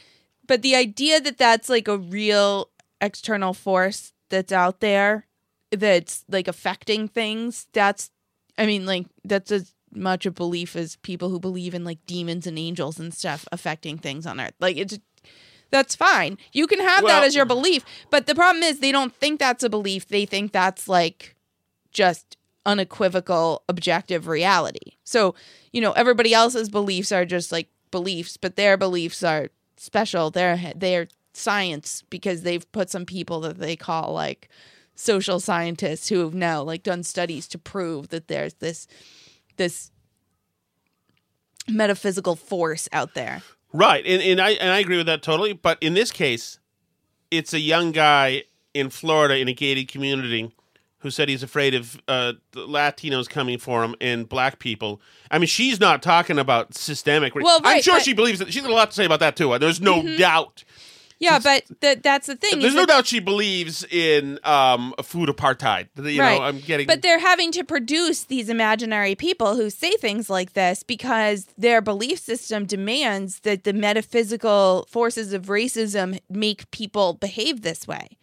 but 0.46 0.62
the 0.62 0.76
idea 0.76 1.22
that 1.22 1.38
that's 1.38 1.70
like 1.70 1.88
a 1.88 1.98
real 1.98 2.70
external 3.00 3.54
force 3.54 4.12
that's 4.30 4.52
out 4.52 4.82
there 4.82 5.26
that's 5.72 6.26
like 6.28 6.50
affecting 6.50 7.08
things, 7.08 7.68
that's 7.72 8.12
I 8.58 8.66
mean 8.66 8.86
like 8.86 9.08
that's 9.24 9.52
as 9.52 9.74
much 9.94 10.26
a 10.26 10.32
belief 10.32 10.76
as 10.76 10.98
people 10.98 11.30
who 11.30 11.40
believe 11.40 11.74
in 11.74 11.86
like 11.86 12.06
demons 12.06 12.46
and 12.46 12.60
angels 12.60 13.00
and 13.00 13.14
stuff 13.14 13.48
affecting 13.54 13.98
things 13.98 14.26
on 14.28 14.42
earth. 14.42 14.56
Like 14.60 14.76
it's 14.76 15.00
that's 15.72 15.96
fine. 15.96 16.38
You 16.54 16.68
can 16.68 16.80
have 16.80 17.06
that 17.06 17.24
as 17.24 17.36
your 17.36 17.46
belief, 17.46 17.84
but 18.10 18.28
the 18.28 18.36
problem 18.36 18.64
is 18.64 18.80
they 18.80 18.92
don't 18.92 19.14
think 19.16 19.40
that's 19.40 19.64
a 19.64 19.70
belief. 19.70 20.08
They 20.08 20.26
think 20.26 20.52
that's 20.52 20.88
like 20.88 21.36
just 21.92 22.38
unequivocal 22.66 23.64
objective 23.70 24.28
reality. 24.28 24.94
So, 25.04 25.36
you 25.72 25.82
know, 25.82 25.92
everybody 25.94 26.34
else's 26.34 26.70
beliefs 26.70 27.12
are 27.12 27.26
just 27.26 27.52
like 27.52 27.70
beliefs, 27.92 28.38
but 28.38 28.56
their 28.56 28.78
beliefs 28.78 29.24
are 29.24 29.50
special. 29.78 30.30
They're 30.32 30.74
they're 30.76 31.08
science 31.34 32.04
because 32.10 32.42
they've 32.42 32.70
put 32.72 32.90
some 32.90 33.06
people 33.06 33.42
that 33.42 33.58
they 33.58 33.76
call 33.76 34.14
like 34.14 34.50
social 34.96 35.40
scientists 35.40 36.08
who 36.10 36.20
have 36.20 36.34
now 36.34 36.64
like 36.64 36.84
done 36.84 37.04
studies 37.04 37.48
to 37.50 37.58
prove 37.58 38.10
that 38.10 38.28
there's 38.28 38.56
this 38.56 38.88
this 39.58 39.92
metaphysical 41.68 42.36
force 42.36 42.88
out 42.92 43.14
there. 43.14 43.42
Right, 43.76 44.06
and, 44.06 44.22
and 44.22 44.40
I 44.40 44.52
and 44.52 44.70
I 44.72 44.80
agree 44.80 44.96
with 44.98 45.08
that 45.08 45.22
totally. 45.22 45.52
But 45.54 45.78
in 45.82 45.94
this 45.96 46.12
case, 46.12 46.60
it's 47.30 47.54
a 47.54 47.60
young 47.60 47.92
guy 47.92 48.44
in 48.74 48.90
Florida 48.90 49.38
in 49.38 49.48
a 49.50 49.54
gated 49.54 49.88
community 49.90 50.54
who 51.00 51.12
said 51.12 51.28
he's 51.30 51.44
afraid 51.44 51.76
of 51.76 52.02
uh, 52.08 52.34
Latinos 52.54 53.30
coming 53.30 53.58
for 53.60 53.84
him 53.84 53.94
and 54.02 54.28
black 54.28 54.60
people. 54.60 55.02
I 55.30 55.38
mean, 55.40 55.48
she's 55.48 55.80
not 55.80 56.02
talking 56.02 56.40
about 56.40 56.74
systemic. 56.74 57.36
Well, 57.36 57.60
I'm 57.64 57.82
sure 57.82 58.00
she 58.00 58.14
believes 58.14 58.40
that. 58.40 58.52
She's 58.52 58.62
got 58.64 58.72
a 58.72 58.74
lot 58.74 58.92
to 58.92 58.96
say 58.96 59.06
about 59.06 59.20
that 59.20 59.36
too. 59.36 59.56
There's 59.60 59.82
no 59.82 60.02
Mhm. 60.02 60.18
doubt. 60.18 60.64
Yeah, 61.20 61.40
but 61.40 61.64
th- 61.82 62.02
that's 62.02 62.28
the 62.28 62.36
thing. 62.36 62.60
There's 62.60 62.76
no 62.76 62.86
doubt 62.86 63.08
she 63.08 63.20
believes 63.20 63.86
in 63.86 64.38
um, 64.44 64.94
food 65.02 65.30
apartheid. 65.30 65.88
You 65.96 66.18
know, 66.18 66.42
I'm 66.42 66.60
getting. 66.60 66.88
But 66.88 67.02
they're 67.02 67.20
having 67.20 67.52
to 67.54 67.64
produce 67.64 68.24
these 68.26 68.50
imaginary 68.50 69.16
people 69.16 69.56
who 69.56 69.70
say 69.70 69.92
things 69.94 70.30
like 70.30 70.54
this 70.54 70.84
because 70.84 71.46
their 71.58 71.82
belief 71.82 72.20
system 72.20 72.66
demands 72.66 73.40
that 73.42 73.64
the 73.64 73.74
metaphysical 73.74 74.88
forces 74.90 75.34
of 75.34 75.44
racism 75.46 76.20
make 76.30 76.70
people 76.72 77.14
behave 77.14 77.62
this 77.62 77.88
way. 77.88 78.18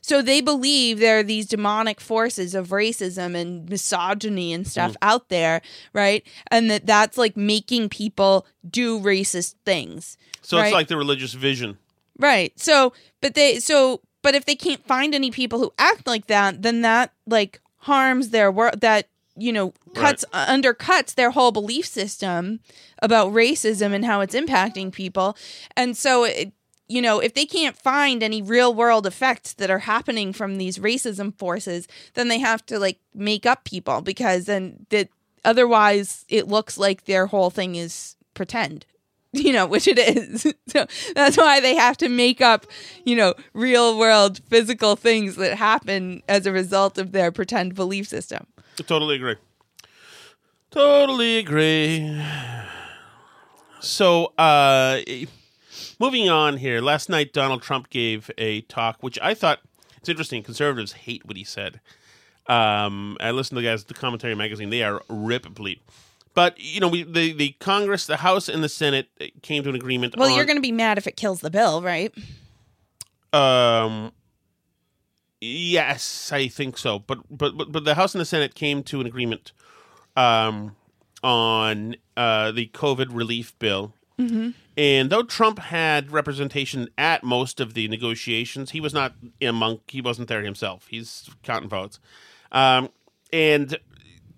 So 0.00 0.22
they 0.22 0.40
believe 0.40 1.00
there 1.00 1.18
are 1.18 1.22
these 1.22 1.46
demonic 1.46 2.00
forces 2.00 2.54
of 2.54 2.68
racism 2.68 3.34
and 3.34 3.68
misogyny 3.68 4.54
and 4.54 4.66
stuff 4.66 4.92
Mm. 4.92 4.96
out 5.02 5.28
there, 5.28 5.60
right? 5.92 6.24
And 6.50 6.70
that 6.70 6.86
that's 6.86 7.18
like 7.18 7.36
making 7.36 7.90
people 7.90 8.46
do 8.68 8.98
racist 9.00 9.56
things. 9.66 10.16
so 10.40 10.56
right? 10.56 10.66
it's 10.68 10.72
like 10.72 10.88
the 10.88 10.96
religious 10.96 11.34
vision. 11.34 11.76
Right. 12.18 12.58
So, 12.58 12.92
but 13.20 13.34
they 13.34 13.60
so 13.60 14.00
but 14.22 14.34
if 14.34 14.44
they 14.44 14.56
can't 14.56 14.84
find 14.86 15.14
any 15.14 15.30
people 15.30 15.58
who 15.58 15.72
act 15.78 16.06
like 16.06 16.26
that, 16.26 16.62
then 16.62 16.82
that 16.82 17.12
like 17.26 17.60
harms 17.78 18.30
their 18.30 18.50
work 18.50 18.80
that 18.80 19.08
you 19.36 19.52
know 19.52 19.72
cuts 19.94 20.24
uh, 20.32 20.46
undercuts 20.46 21.14
their 21.14 21.30
whole 21.30 21.52
belief 21.52 21.86
system 21.86 22.60
about 23.00 23.32
racism 23.32 23.92
and 23.92 24.04
how 24.04 24.20
it's 24.20 24.34
impacting 24.34 24.92
people. 24.92 25.36
And 25.76 25.96
so 25.96 26.24
it 26.24 26.52
you 26.90 27.02
know, 27.02 27.20
if 27.20 27.34
they 27.34 27.44
can't 27.44 27.76
find 27.76 28.22
any 28.22 28.40
real 28.40 28.72
world 28.72 29.06
effects 29.06 29.52
that 29.54 29.70
are 29.70 29.80
happening 29.80 30.32
from 30.32 30.56
these 30.56 30.78
racism 30.78 31.38
forces, 31.38 31.86
then 32.14 32.28
they 32.28 32.38
have 32.38 32.64
to 32.66 32.78
like 32.78 32.98
make 33.14 33.44
up 33.44 33.64
people 33.64 34.00
because 34.00 34.46
then 34.46 34.86
that 34.88 35.08
otherwise 35.44 36.24
it 36.28 36.48
looks 36.48 36.78
like 36.78 37.04
their 37.04 37.26
whole 37.26 37.50
thing 37.50 37.74
is 37.74 38.16
pretend 38.34 38.86
you 39.32 39.52
know, 39.52 39.66
which 39.66 39.86
it 39.86 39.98
is. 39.98 40.42
so 40.68 40.86
that's 41.14 41.36
why 41.36 41.60
they 41.60 41.74
have 41.74 41.96
to 41.98 42.08
make 42.08 42.40
up, 42.40 42.66
you 43.04 43.14
know, 43.14 43.34
real 43.52 43.98
world 43.98 44.40
physical 44.48 44.96
things 44.96 45.36
that 45.36 45.56
happen 45.56 46.22
as 46.28 46.46
a 46.46 46.52
result 46.52 46.98
of 46.98 47.12
their 47.12 47.30
pretend 47.30 47.74
belief 47.74 48.08
system. 48.08 48.46
Totally 48.76 49.16
agree. 49.16 49.36
Totally 50.70 51.38
agree. 51.38 52.22
So, 53.80 54.32
uh, 54.38 55.00
moving 55.98 56.28
on 56.28 56.56
here. 56.58 56.80
Last 56.80 57.08
night, 57.08 57.32
Donald 57.32 57.62
Trump 57.62 57.90
gave 57.90 58.30
a 58.38 58.62
talk, 58.62 58.98
which 59.00 59.18
I 59.22 59.34
thought 59.34 59.60
it's 59.96 60.08
interesting. 60.08 60.42
Conservatives 60.42 60.92
hate 60.92 61.24
what 61.26 61.36
he 61.36 61.44
said. 61.44 61.80
Um, 62.46 63.16
I 63.20 63.30
listened 63.30 63.56
to 63.56 63.62
the 63.62 63.68
guys 63.68 63.82
at 63.82 63.88
the 63.88 63.94
Commentary 63.94 64.34
Magazine. 64.34 64.70
They 64.70 64.82
are 64.82 65.02
rip 65.08 65.44
bleep. 65.44 65.80
But 66.38 66.60
you 66.60 66.78
know, 66.78 66.86
we 66.86 67.02
the, 67.02 67.32
the 67.32 67.56
Congress, 67.58 68.06
the 68.06 68.18
House, 68.18 68.48
and 68.48 68.62
the 68.62 68.68
Senate 68.68 69.08
came 69.42 69.64
to 69.64 69.70
an 69.70 69.74
agreement. 69.74 70.14
Well, 70.16 70.30
on, 70.30 70.36
you're 70.36 70.44
going 70.44 70.56
to 70.56 70.62
be 70.62 70.70
mad 70.70 70.96
if 70.96 71.08
it 71.08 71.16
kills 71.16 71.40
the 71.40 71.50
bill, 71.50 71.82
right? 71.82 72.14
Um. 73.32 74.12
Yes, 75.40 76.30
I 76.30 76.46
think 76.46 76.78
so. 76.78 77.00
But 77.00 77.18
but 77.28 77.56
but, 77.56 77.72
but 77.72 77.84
the 77.84 77.96
House 77.96 78.14
and 78.14 78.20
the 78.20 78.24
Senate 78.24 78.54
came 78.54 78.84
to 78.84 79.00
an 79.00 79.06
agreement 79.08 79.50
um, 80.14 80.76
on 81.24 81.96
uh, 82.16 82.52
the 82.52 82.68
COVID 82.68 83.08
relief 83.10 83.58
bill. 83.58 83.94
Mm-hmm. 84.16 84.50
And 84.76 85.10
though 85.10 85.24
Trump 85.24 85.58
had 85.58 86.12
representation 86.12 86.88
at 86.96 87.24
most 87.24 87.58
of 87.58 87.74
the 87.74 87.88
negotiations, 87.88 88.70
he 88.70 88.80
was 88.80 88.94
not 88.94 89.14
among. 89.42 89.80
He 89.88 90.00
wasn't 90.00 90.28
there 90.28 90.44
himself. 90.44 90.86
He's 90.88 91.28
counting 91.42 91.68
votes, 91.68 91.98
um, 92.52 92.90
and 93.32 93.76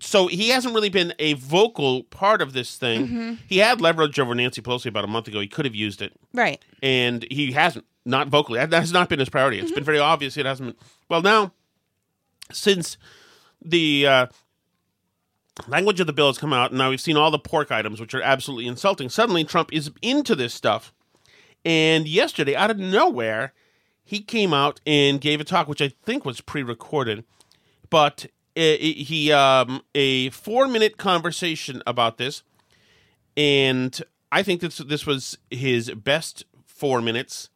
so 0.03 0.25
he 0.27 0.49
hasn't 0.49 0.73
really 0.73 0.89
been 0.89 1.13
a 1.19 1.33
vocal 1.33 2.03
part 2.03 2.41
of 2.41 2.53
this 2.53 2.75
thing. 2.75 3.07
Mhm. 3.07 3.37
He 3.47 3.59
had 3.59 3.79
leverage 3.79 4.19
over 4.19 4.33
Nancy 4.35 4.61
Pelosi 4.61 4.87
about 4.87 5.03
a 5.03 5.07
month 5.07 5.27
ago. 5.27 5.39
He 5.39 5.47
could 5.47 5.63
have 5.65 5.75
used 5.75 6.01
it 6.01 6.11
Right. 6.33 6.59
and 6.81 7.25
he 7.31 7.51
hasn't 7.51 7.85
not 8.03 8.27
vocally 8.29 8.57
that 8.57 8.73
has 8.73 8.91
not 8.91 9.09
been 9.09 9.19
his 9.19 9.29
priority 9.29 9.59
It's 9.59 9.71
been 9.71 9.83
very 9.83 9.99
obvious 9.99 10.35
it 10.35 10.45
hasn't 10.47 10.75
been 10.75 10.87
well 11.07 11.21
now 11.21 11.53
since 12.51 12.97
the 13.63 14.07
uh, 14.07 14.27
language 15.67 15.99
of 15.99 16.07
the 16.07 16.13
bill 16.13 16.25
has 16.27 16.39
come 16.39 16.51
out 16.51 16.71
and 16.71 16.79
now 16.79 16.89
we've 16.89 16.99
seen 16.99 17.15
all 17.15 17.29
the 17.29 17.37
pork 17.37 17.71
items 17.71 17.99
which 17.99 18.15
are 18.15 18.21
absolutely 18.23 18.65
insulting 18.67 19.07
suddenly 19.09 19.43
trump 19.43 19.71
is 19.71 19.91
into 20.01 20.33
this 20.35 20.51
stuff 20.53 20.91
and 21.63 22.07
yesterday 22.07 22.55
out 22.55 22.71
of 22.71 22.79
nowhere 22.79 23.53
he 24.03 24.19
came 24.19 24.51
out 24.53 24.81
and 24.87 25.21
gave 25.21 25.39
a 25.39 25.43
talk 25.43 25.67
which 25.67 25.81
i 25.81 25.89
think 26.03 26.25
was 26.25 26.41
pre-recorded 26.41 27.23
but 27.91 28.25
uh, 28.57 28.61
he 28.79 29.31
um, 29.31 29.81
a 29.95 30.29
four 30.31 30.67
minute 30.67 30.97
conversation 30.97 31.81
about 31.87 32.17
this 32.17 32.43
and 33.37 34.01
I 34.31 34.43
think 34.43 34.61
this 34.61 34.77
this 34.77 35.05
was 35.05 35.37
his 35.49 35.91
best 35.91 36.45
four 36.65 37.01
minutes 37.01 37.49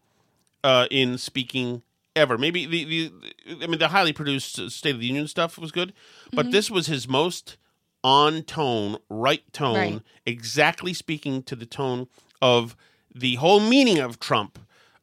uh, 0.63 0.87
in 0.91 1.17
speaking 1.17 1.81
ever. 2.15 2.37
Maybe 2.37 2.65
the, 2.65 2.85
the 2.85 3.11
I 3.63 3.67
mean 3.67 3.79
the 3.79 3.89
highly 3.89 4.13
produced 4.13 4.69
State 4.71 4.93
of 4.95 4.99
the 5.01 5.07
Union 5.07 5.27
stuff 5.27 5.57
was 5.57 5.71
good, 5.71 5.93
but 6.33 6.47
Mhm. 6.47 6.51
this 6.51 6.71
was 6.71 6.87
his 6.87 7.07
most 7.07 7.57
on 8.03 8.43
tone, 8.43 8.97
right 9.09 9.41
tone, 9.51 9.93
Right. 9.93 10.01
exactly 10.25 10.93
speaking 10.93 11.43
to 11.43 11.55
the 11.55 11.65
tone 11.65 12.07
of 12.41 12.75
the 13.13 13.35
whole 13.35 13.59
meaning 13.59 13.99
of 13.99 14.19
Trump 14.19 14.59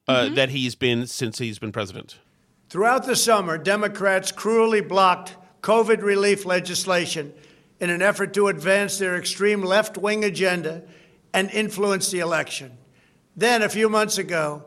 uh, 0.09 0.29
that 0.35 0.51
he's 0.51 0.75
been 0.75 1.07
since 1.07 1.39
he's 1.39 1.59
been 1.59 1.73
president. 1.73 2.19
Throughout 2.69 3.05
the 3.05 3.17
summer, 3.17 3.59
Democrats 3.59 4.33
cruelly 4.33 4.81
blocked 4.81 5.37
COVID 5.63 6.03
relief 6.03 6.45
legislation 6.45 7.33
in 7.81 7.89
an 7.89 8.03
effort 8.03 8.35
to 8.35 8.49
advance 8.49 8.99
their 8.99 9.17
extreme 9.17 9.63
left 9.63 9.97
wing 9.97 10.25
agenda 10.25 10.83
and 11.33 11.51
influence 11.51 12.11
the 12.11 12.19
election. 12.19 12.77
Then, 13.37 13.63
a 13.63 13.69
few 13.69 13.89
months 13.89 14.19
ago, 14.19 14.65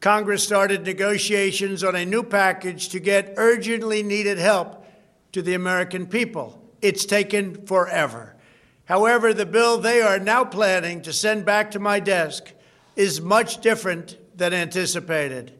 Congress 0.00 0.44
started 0.44 0.84
negotiations 0.84 1.82
on 1.82 1.96
a 1.96 2.04
new 2.04 2.22
package 2.22 2.90
to 2.90 3.00
get 3.00 3.34
urgently 3.36 4.02
needed 4.02 4.38
help 4.38 4.86
to 5.32 5.42
the 5.42 5.54
American 5.54 6.06
people. 6.06 6.62
It's 6.82 7.06
taken 7.06 7.66
forever. 7.66 8.36
However, 8.84 9.32
the 9.32 9.46
bill 9.46 9.78
they 9.78 10.02
are 10.02 10.18
now 10.18 10.44
planning 10.44 11.00
to 11.02 11.12
send 11.12 11.46
back 11.46 11.70
to 11.70 11.78
my 11.78 12.00
desk 12.00 12.52
is 12.96 13.20
much 13.20 13.62
different 13.62 14.18
than 14.36 14.52
anticipated. 14.52 15.52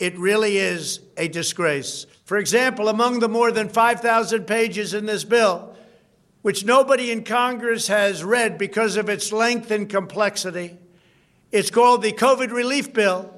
It 0.00 0.18
really 0.18 0.56
is 0.56 1.00
a 1.18 1.28
disgrace. 1.28 2.06
For 2.24 2.38
example, 2.38 2.88
among 2.88 3.20
the 3.20 3.28
more 3.28 3.52
than 3.52 3.68
5,000 3.68 4.46
pages 4.46 4.94
in 4.94 5.04
this 5.04 5.24
bill, 5.24 5.76
which 6.40 6.64
nobody 6.64 7.12
in 7.12 7.22
Congress 7.22 7.86
has 7.88 8.24
read 8.24 8.56
because 8.56 8.96
of 8.96 9.10
its 9.10 9.30
length 9.30 9.70
and 9.70 9.90
complexity, 9.90 10.78
it's 11.52 11.70
called 11.70 12.00
the 12.00 12.12
COVID 12.12 12.50
Relief 12.50 12.94
Bill, 12.94 13.30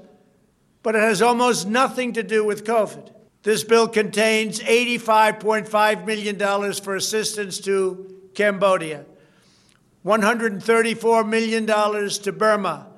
but 0.84 0.94
it 0.94 1.00
has 1.00 1.20
almost 1.20 1.66
nothing 1.66 2.12
to 2.12 2.22
do 2.22 2.44
with 2.44 2.64
COVID. 2.64 3.10
This 3.42 3.64
bill 3.64 3.88
contains 3.88 4.60
$85.5 4.60 6.06
million 6.06 6.72
for 6.74 6.94
assistance 6.94 7.58
to 7.60 8.20
Cambodia, 8.34 9.04
$134 10.06 11.28
million 11.28 11.66
to 11.66 12.32
Burma, 12.32 12.91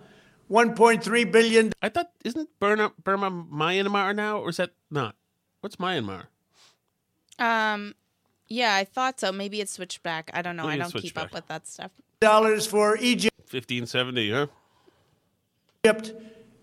1.3 0.51 1.33
billion 1.33 1.73
I 1.83 1.89
thought, 1.89 2.11
isn't 2.25 2.49
Burma, 2.61 2.93
Burma 3.03 3.31
Myanmar 3.31 4.15
now, 4.15 4.39
or 4.39 4.51
is 4.51 4.59
that 4.59 4.71
not? 4.91 5.17
What's 5.61 5.77
Myanmar? 5.77 6.27
Um, 7.39 7.95
yeah, 8.49 8.75
I 8.75 8.85
thought 8.85 9.21
so. 9.21 9.33
Maybe 9.33 9.61
it's 9.61 9.73
switched 9.73 10.03
back. 10.03 10.31
I 10.35 10.43
don't 10.43 10.57
know. 10.57 10.65
Maybe 10.65 10.75
I 10.75 10.83
don't 10.83 10.91
switched 10.91 11.07
keep 11.07 11.19
up 11.19 11.33
with 11.33 11.47
that 11.49 11.67
stuff. 11.67 11.91
dollars 12.21 12.67
for 12.67 12.97
Egypt. 12.99 13.35
1570, 13.51 14.33
huh? 14.33 14.47
Egypt 15.85 16.13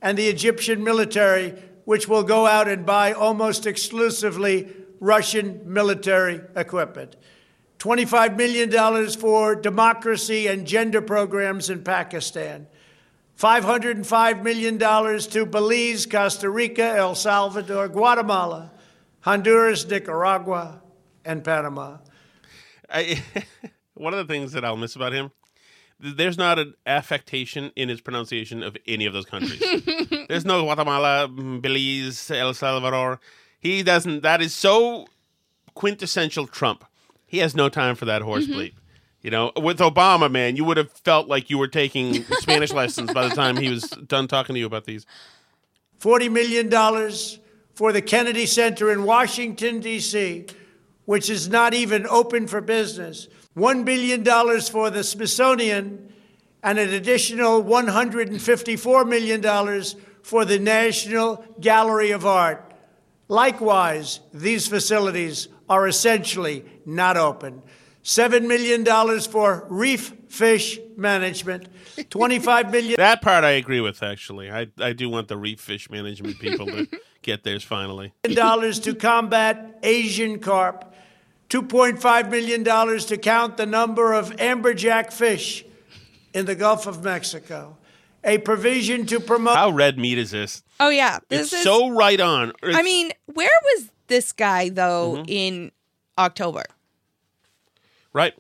and 0.02 0.18
the 0.18 0.28
Egyptian 0.28 0.84
military, 0.84 1.52
which 1.86 2.08
will 2.08 2.24
go 2.24 2.48
out 2.48 2.68
and 2.68 2.86
buy 2.86 3.14
almost 3.14 3.66
exclusively 3.66 4.70
Russian 5.00 5.62
military 5.66 6.42
equipment. 6.56 7.16
$25 7.80 8.38
million 8.38 9.10
for 9.10 9.56
democracy 9.56 10.48
and 10.48 10.68
gender 10.68 11.02
programs 11.02 11.70
in 11.70 11.84
Pakistan. 11.84 12.68
$505 13.42 14.44
million 14.44 14.78
to 14.78 15.46
Belize, 15.48 16.06
Costa 16.06 16.48
Rica, 16.48 16.84
El 16.84 17.16
Salvador, 17.16 17.88
Guatemala, 17.88 18.72
Honduras, 19.22 19.84
Nicaragua, 19.88 20.84
and 21.26 21.44
Panama. 21.44 21.98
I, 22.88 23.24
one 23.96 24.14
of 24.14 24.20
the 24.28 24.32
things 24.32 24.52
that 24.52 24.64
I'll 24.64 24.78
miss 24.78 24.96
about 24.96 25.14
him, 25.14 25.32
there's 26.00 26.38
not 26.38 26.60
an 26.60 26.76
affectation 26.86 27.72
in 27.76 27.90
his 27.90 28.00
pronunciation 28.00 28.62
of 28.62 28.78
any 28.88 29.08
of 29.08 29.14
those 29.14 29.26
countries. 29.26 29.60
there's 30.28 30.46
no 30.46 30.62
Guatemala, 30.62 31.28
mm, 31.28 31.64
Belize, 31.64 32.30
El 32.30 32.54
Salvador. 32.54 33.20
He 33.60 33.82
doesn't. 33.82 34.22
That 34.22 34.42
is 34.42 34.54
so 34.54 35.08
quintessential 35.74 36.46
Trump. 36.46 36.86
He 37.26 37.40
has 37.40 37.56
no 37.56 37.70
time 37.70 37.96
for 37.96 38.06
that 38.06 38.22
horse 38.22 38.46
bleep. 38.46 38.74
You 39.22 39.30
know, 39.30 39.52
with 39.56 39.78
Obama, 39.80 40.32
man, 40.32 40.56
you 40.56 40.66
would 40.66 40.78
have 40.78 40.92
felt 40.92 41.28
like 41.28 41.50
you 41.50 41.58
were 41.58 41.68
taking 41.68 42.24
Spanish 42.40 42.72
lessons 42.72 43.14
by 43.14 43.28
the 43.28 43.36
time 43.36 43.56
he 43.56 43.70
was 43.70 43.84
done 43.84 44.28
talking 44.28 44.56
to 44.56 44.60
you 44.60 44.66
about 44.66 44.86
these. 44.86 45.06
$40 46.00 46.32
million 46.32 46.70
for 47.76 47.92
the 47.92 48.02
Kennedy 48.02 48.48
Center 48.48 48.92
in 48.92 49.04
Washington, 49.04 49.80
D.C., 49.80 50.48
which 51.06 51.30
is 51.30 51.50
not 51.50 51.74
even 51.74 52.08
open 52.08 52.48
for 52.48 52.62
business. 52.62 53.28
$1 53.56 53.86
billion 53.86 54.24
for 54.62 54.90
the 54.90 55.04
Smithsonian, 55.04 56.12
and 56.64 56.80
an 56.80 56.90
additional 56.90 57.64
$154 57.64 59.08
million 59.08 59.84
for 60.24 60.46
the 60.46 60.60
National 60.60 61.44
Gallery 61.60 62.12
of 62.12 62.26
Art. 62.26 62.74
Likewise, 63.28 64.20
these 64.34 64.68
facilities 64.68 65.48
are 65.70 65.88
essentially 65.88 66.66
not 66.86 67.18
open. 67.18 67.62
$7 68.04 68.48
million 68.48 68.86
for 69.22 69.66
reef 69.70 70.14
fish 70.28 70.80
management, 70.98 71.68
25 72.10 72.72
million. 72.72 72.96
That 72.98 73.22
part 73.22 73.44
I 73.44 73.52
agree 73.52 73.82
with. 73.82 74.02
Actually, 74.04 74.50
I 74.52 74.68
I 74.80 74.94
do 74.94 75.10
want 75.10 75.28
the 75.28 75.38
reef 75.38 75.60
fish 75.60 75.90
management 75.90 76.40
people 76.40 76.66
to 76.68 76.88
get 77.22 77.44
theirs 77.44 77.64
finally. 77.64 78.14
dollars 78.24 78.80
to 78.82 78.96
combat 78.96 79.80
Asian 79.84 80.40
carp, 80.40 80.94
$2.5 81.50 82.30
million 82.32 82.64
to 82.64 83.18
count 83.18 83.58
the 83.58 83.66
number 83.66 84.14
of 84.14 84.36
amberjack 84.38 85.12
fish 85.14 85.66
in 86.34 86.46
the 86.46 86.56
Gulf 86.56 86.88
of 86.88 87.04
Mexico, 87.04 87.78
a 88.24 88.38
provision 88.40 89.06
to 89.08 89.20
promote. 89.20 89.56
How 89.58 89.70
red 89.70 90.00
meat 90.00 90.18
is 90.18 90.32
this? 90.32 90.64
Oh 90.80 90.90
yeah, 90.90 91.20
this 91.30 91.42
it's 91.52 91.54
is. 91.54 91.64
so 91.64 91.90
right 91.90 92.20
on. 92.20 92.54
I 92.64 92.82
mean, 92.82 93.12
where 93.26 93.60
was 93.76 93.90
this 94.08 94.32
guy 94.32 94.70
though 94.70 95.18
Mm-hmm. 95.18 95.24
in 95.28 95.72
October? 96.18 96.64
Right. 98.14 98.34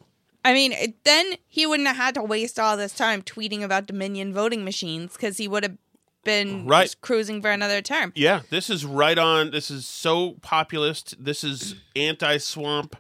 I 0.43 0.53
mean, 0.53 0.72
it, 0.72 1.03
then 1.03 1.34
he 1.47 1.65
wouldn't 1.67 1.88
have 1.88 1.97
had 1.97 2.15
to 2.15 2.24
waste 2.24 2.57
all 2.59 2.76
this 2.76 2.93
time 2.93 3.22
tweeting 3.22 3.61
about 3.61 3.86
Dominion 3.86 4.34
voting 4.34 4.63
machines 4.63 5.13
because 5.13 5.38
he 5.38 5.47
would 5.47 5.61
have 5.63 5.78
been 6.24 6.65
Right. 6.67 6.95
cruising 7.01 7.41
for 7.41 7.51
another 7.51 7.82
term. 7.82 8.11
Yeah, 8.15 8.41
this 8.49 8.69
is 8.69 8.84
right 8.86 9.17
on. 9.17 9.51
This 9.51 9.69
is 9.69 9.86
so 9.86 10.32
populist. 10.41 11.15
This 11.24 11.43
is 11.43 11.76
anti-swamp. 11.95 12.95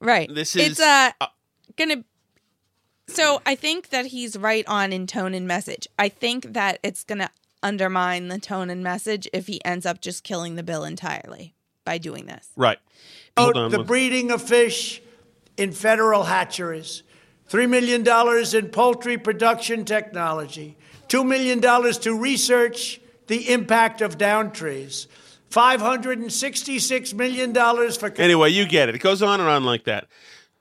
Right. 0.00 0.32
This 0.34 0.54
it's 0.56 0.78
is- 0.78 0.80
uh, 0.80 1.10
uh, 1.20 1.26
gonna. 1.76 2.04
So 3.06 3.40
I 3.46 3.54
think 3.54 3.88
that 3.88 4.06
he's 4.06 4.36
right 4.36 4.66
on 4.66 4.92
in 4.92 5.06
tone 5.06 5.34
and 5.34 5.46
message. 5.46 5.88
I 5.98 6.08
think 6.08 6.52
that 6.52 6.78
it's 6.82 7.04
gonna 7.04 7.30
undermine 7.62 8.28
the 8.28 8.38
tone 8.38 8.70
and 8.70 8.82
message 8.82 9.26
if 9.32 9.46
he 9.46 9.64
ends 9.64 9.84
up 9.86 10.00
just 10.00 10.24
killing 10.24 10.54
the 10.56 10.62
bill 10.62 10.84
entirely 10.84 11.54
by 11.84 11.98
doing 11.98 12.26
this. 12.26 12.50
Right. 12.56 12.78
Hold 13.36 13.56
on. 13.56 13.70
the 13.70 13.82
breeding 13.82 14.30
of 14.30 14.42
fish 14.42 15.00
in 15.58 15.72
federal 15.72 16.24
hatcheries, 16.24 17.02
$3 17.50 17.68
million 17.68 18.06
in 18.56 18.70
poultry 18.70 19.18
production 19.18 19.84
technology, 19.84 20.78
$2 21.08 21.26
million 21.26 21.60
to 21.60 22.14
research 22.14 23.00
the 23.26 23.50
impact 23.50 24.00
of 24.00 24.16
down 24.16 24.52
trees, 24.52 25.08
$566 25.50 27.14
million 27.14 27.54
for. 27.92 28.12
Anyway, 28.16 28.50
you 28.50 28.66
get 28.66 28.88
it. 28.88 28.94
It 28.94 29.00
goes 29.00 29.22
on 29.22 29.40
and 29.40 29.48
on 29.48 29.64
like 29.64 29.84
that. 29.84 30.06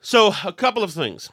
So, 0.02 0.34
a 0.44 0.54
couple 0.54 0.84
of 0.84 0.92
things. 0.92 1.30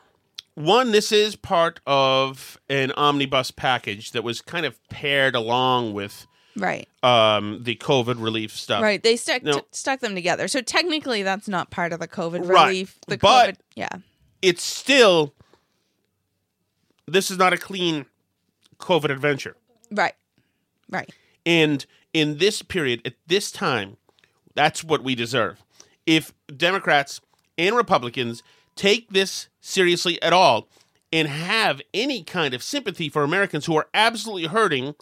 One, 0.54 0.92
this 0.92 1.10
is 1.10 1.34
part 1.34 1.80
of 1.86 2.60
an 2.68 2.92
omnibus 2.92 3.50
package 3.50 4.12
that 4.12 4.22
was 4.22 4.40
kind 4.40 4.64
of 4.64 4.78
paired 4.88 5.34
along 5.34 5.94
with 5.94 6.26
Right. 6.56 6.88
um, 7.02 7.62
the 7.62 7.74
COVID 7.76 8.22
relief 8.22 8.56
stuff. 8.56 8.82
Right. 8.82 9.02
They 9.02 9.16
stuck 9.16 9.42
No. 9.42 9.52
t- 9.60 9.66
stuck 9.72 10.00
them 10.00 10.14
together. 10.14 10.46
So 10.48 10.60
technically, 10.60 11.22
that's 11.22 11.48
not 11.48 11.70
part 11.70 11.92
of 11.92 12.00
the 12.00 12.08
COVID 12.08 12.46
Right. 12.48 12.66
relief. 12.68 12.98
The 13.08 13.18
But- 13.18 13.54
COVID, 13.54 13.56
yeah. 13.74 13.88
It's 14.42 14.62
still. 14.62 15.34
This 17.06 17.30
is 17.30 17.38
not 17.38 17.52
a 17.52 17.56
clean 17.58 18.06
COVID 18.78 19.10
adventure. 19.10 19.56
Right. 19.90 20.14
Right. 20.88 21.10
And 21.44 21.84
in 22.12 22.38
this 22.38 22.62
period, 22.62 23.02
at 23.04 23.14
this 23.26 23.50
time, 23.52 23.96
that's 24.54 24.82
what 24.84 25.02
we 25.02 25.14
deserve. 25.14 25.62
If 26.06 26.32
Democrats 26.54 27.20
and 27.58 27.76
Republicans 27.76 28.42
take 28.76 29.10
this 29.10 29.48
seriously 29.60 30.20
at 30.22 30.32
all 30.32 30.68
and 31.12 31.28
have 31.28 31.80
any 31.92 32.22
kind 32.22 32.54
of 32.54 32.62
sympathy 32.62 33.08
for 33.08 33.22
Americans 33.22 33.66
who 33.66 33.76
are 33.76 33.88
absolutely 33.94 34.46
hurting, 34.48 34.94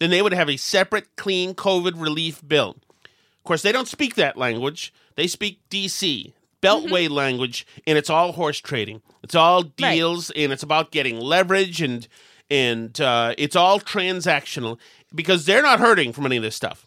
then 0.00 0.10
they 0.10 0.22
would 0.22 0.32
have 0.32 0.50
a 0.50 0.56
separate, 0.56 1.14
clean 1.16 1.54
COVID 1.54 1.92
relief 2.00 2.42
bill. 2.46 2.76
Of 3.04 3.44
course, 3.44 3.62
they 3.62 3.70
don't 3.72 3.86
speak 3.88 4.16
that 4.16 4.36
language. 4.36 4.92
They 5.14 5.26
speak 5.28 5.60
DC, 5.70 6.32
Beltway 6.62 7.08
language, 7.08 7.66
and 7.86 7.96
it's 7.96 8.10
all 8.10 8.32
horse 8.32 8.58
trading. 8.58 9.02
It's 9.22 9.34
all 9.36 9.62
deals, 9.62 10.30
and 10.32 10.52
it's 10.52 10.62
about 10.62 10.90
getting 10.90 11.18
leverage, 11.20 11.80
and 11.80 12.08
and 12.50 13.00
uh, 13.00 13.34
it's 13.38 13.54
all 13.54 13.78
transactional 13.78 14.78
because 15.14 15.46
they're 15.46 15.62
not 15.62 15.78
hurting 15.78 16.12
from 16.12 16.26
any 16.26 16.36
of 16.36 16.42
this 16.42 16.56
stuff. 16.56 16.86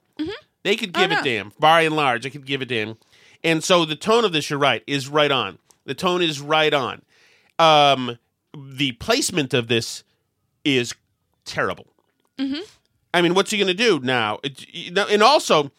They 0.64 0.76
could 0.76 0.94
give 0.94 1.12
Oh, 1.12 1.20
a 1.20 1.24
damn. 1.24 1.52
By 1.60 1.82
and 1.82 1.96
large, 1.96 2.24
they 2.24 2.30
could 2.30 2.46
give 2.46 2.62
a 2.62 2.66
damn. 2.66 2.98
And 3.44 3.64
so 3.64 3.84
the 3.86 3.96
tone 3.96 4.24
of 4.26 4.32
this, 4.32 4.50
you're 4.50 4.60
right, 4.60 4.82
is 4.88 5.08
right 5.10 5.32
on. 5.32 5.60
The 5.86 5.94
tone 5.94 6.22
is 6.22 6.40
right 6.40 6.74
on. 6.74 7.02
Um, 7.60 8.18
the 8.56 8.94
placement 8.94 9.54
of 9.54 9.68
this 9.68 10.04
is 10.64 10.94
terrible. 11.46 11.88
I 13.14 13.22
mean, 13.22 13.34
what's 13.34 13.52
he 13.52 13.58
going 13.58 13.68
to 13.68 13.74
do 13.74 14.00
now? 14.00 14.40
It, 14.44 14.66
and 14.98 15.22
also, 15.22 15.72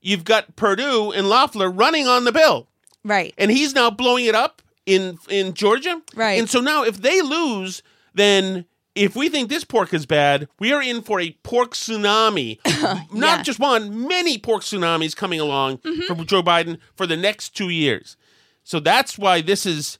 you've 0.00 0.24
got 0.24 0.56
Perdue 0.56 1.12
and 1.12 1.28
Loeffler 1.28 1.70
running 1.70 2.06
on 2.06 2.24
the 2.24 2.32
bill, 2.32 2.68
Right. 3.04 3.32
and 3.38 3.50
he's 3.50 3.74
now 3.74 3.90
blowing 3.90 4.26
it 4.26 4.34
up 4.34 4.60
in 4.86 5.18
in 5.28 5.54
Georgia. 5.54 6.02
Right. 6.14 6.38
And 6.38 6.48
so 6.50 6.60
now 6.60 6.84
if 6.84 7.00
they 7.00 7.22
lose, 7.22 7.82
then 8.14 8.66
if 8.94 9.16
we 9.16 9.28
think 9.28 9.48
this 9.48 9.64
pork 9.64 9.92
is 9.94 10.06
bad, 10.06 10.46
we 10.60 10.72
are 10.72 10.82
in 10.82 11.02
for 11.02 11.18
a 11.20 11.30
pork 11.42 11.72
tsunami. 11.72 12.58
Not 13.12 13.38
Yeah. 13.38 13.42
just 13.42 13.58
one, 13.58 14.06
many 14.06 14.38
pork 14.38 14.62
tsunamis 14.62 15.16
coming 15.16 15.40
along 15.40 15.78
Mm-hmm. 15.78 16.14
for 16.14 16.24
Joe 16.24 16.42
Biden 16.42 16.78
for 16.94 17.06
the 17.06 17.16
next 17.16 17.56
two 17.56 17.70
years. 17.70 18.16
So 18.62 18.78
that's 18.80 19.18
why 19.18 19.40
this 19.40 19.66
is, 19.66 19.98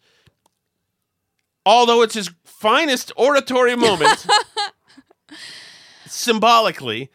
although 1.66 2.02
it's 2.02 2.14
his 2.14 2.30
finest 2.44 3.10
oratory 3.16 3.76
moment, 3.76 4.26
symbolically, 6.06 7.10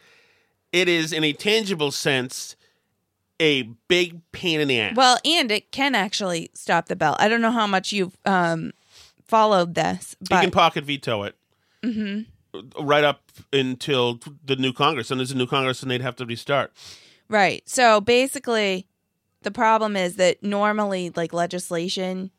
it 0.72 0.88
is 0.88 1.12
in 1.12 1.24
a 1.24 1.32
tangible 1.32 1.90
sense 1.90 2.56
a 3.40 3.62
big 3.88 4.20
pain 4.32 4.60
in 4.60 4.68
the 4.68 4.78
ass. 4.80 4.94
Well, 4.94 5.18
and 5.24 5.50
it 5.50 5.72
can 5.72 5.94
actually 5.94 6.50
stop 6.54 6.86
the 6.86 6.96
bill. 6.96 7.16
I 7.18 7.28
don't 7.28 7.40
know 7.40 7.50
how 7.50 7.66
much 7.66 7.90
you've 7.90 8.16
um, 8.26 8.72
followed 9.24 9.74
this, 9.74 10.14
but 10.28 10.42
can 10.42 10.50
pocket 10.50 10.84
veto 10.84 11.22
it. 11.22 11.36
Mm-hmm. 11.82 12.84
Right 12.84 13.04
up 13.04 13.22
until 13.52 14.20
the 14.44 14.56
new 14.56 14.72
Congress. 14.72 15.10
And 15.10 15.18
there's 15.18 15.30
a 15.30 15.36
new 15.36 15.46
Congress 15.46 15.82
and 15.82 15.90
they'd 15.90 16.02
have 16.02 16.16
to 16.16 16.26
restart. 16.26 16.72
Right. 17.28 17.66
So 17.66 18.00
basically, 18.00 18.86
the 19.42 19.52
problem 19.52 19.96
is 19.96 20.16
that 20.16 20.42
normally, 20.42 21.10
like 21.14 21.32
legislation, 21.32 22.30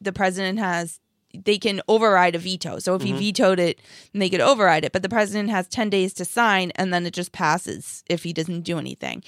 the 0.00 0.12
president 0.12 0.58
has 0.60 1.00
they 1.34 1.58
can 1.58 1.80
override 1.88 2.34
a 2.34 2.38
veto. 2.38 2.78
So 2.78 2.94
if 2.94 3.02
he 3.02 3.10
mm-hmm. 3.10 3.18
vetoed 3.18 3.58
it, 3.58 3.80
then 4.12 4.20
they 4.20 4.30
could 4.30 4.40
override 4.40 4.84
it. 4.84 4.92
But 4.92 5.02
the 5.02 5.08
president 5.08 5.50
has 5.50 5.68
ten 5.68 5.90
days 5.90 6.12
to 6.14 6.24
sign, 6.24 6.72
and 6.76 6.92
then 6.92 7.06
it 7.06 7.14
just 7.14 7.32
passes 7.32 8.02
if 8.08 8.22
he 8.22 8.32
doesn't 8.32 8.62
do 8.62 8.78
anything. 8.78 9.22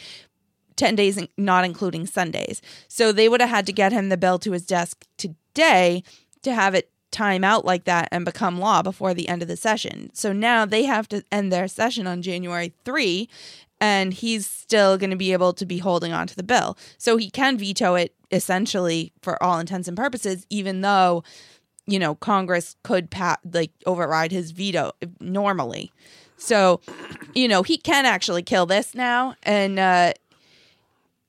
Ten 0.77 0.97
days, 0.97 1.25
not 1.39 1.65
including 1.65 2.07
Sundays. 2.07 2.61
So 2.89 3.13
they 3.13 3.29
would 3.29 3.41
have 3.41 3.51
had 3.51 3.67
to 3.67 3.73
get 3.73 3.93
him 3.93 4.09
the 4.09 4.17
bill 4.17 4.39
to 4.41 4.53
his 4.53 4.67
desk 4.67 5.07
today 5.17 6.03
to 6.43 6.55
have 6.55 6.75
it 6.75 6.91
time 7.15 7.45
out 7.45 7.65
like 7.65 7.85
that 7.85 8.09
and 8.11 8.25
become 8.25 8.59
law 8.59 8.83
before 8.83 9.15
the 9.15 9.29
end 9.29 9.41
of 9.41 9.49
the 9.49 9.57
session. 9.57 10.11
So 10.15 10.33
now 10.33 10.67
they 10.67 10.83
have 10.85 11.09
to 11.11 11.23
end 11.31 11.53
their 11.53 11.69
session 11.69 12.09
on 12.09 12.23
January 12.23 12.75
3 12.85 13.29
and 13.81 14.13
he's 14.13 14.47
still 14.47 14.99
going 14.99 15.11
to 15.11 15.17
be 15.17 15.33
able 15.33 15.53
to 15.53 15.65
be 15.65 15.79
holding 15.79 16.13
on 16.13 16.27
to 16.27 16.37
the 16.37 16.43
bill. 16.43 16.77
So 16.99 17.17
he 17.17 17.31
can 17.31 17.57
veto 17.57 17.95
it 17.95 18.15
essentially 18.31 19.13
for 19.23 19.41
all 19.43 19.59
intents 19.61 19.87
and 19.87 19.97
purposes 19.97 20.45
even 20.51 20.81
though 20.81 21.23
you 21.87 21.99
know 21.99 22.15
Congress 22.15 22.77
could 22.83 23.09
like 23.53 23.71
override 23.87 24.33
his 24.33 24.51
veto 24.51 24.93
normally. 25.21 25.93
So, 26.37 26.81
you 27.35 27.49
know, 27.49 27.63
he 27.63 27.79
can 27.79 28.07
actually 28.07 28.43
kill 28.43 28.67
this 28.67 28.95
now 28.95 29.37
and 29.43 29.79
uh 29.79 30.13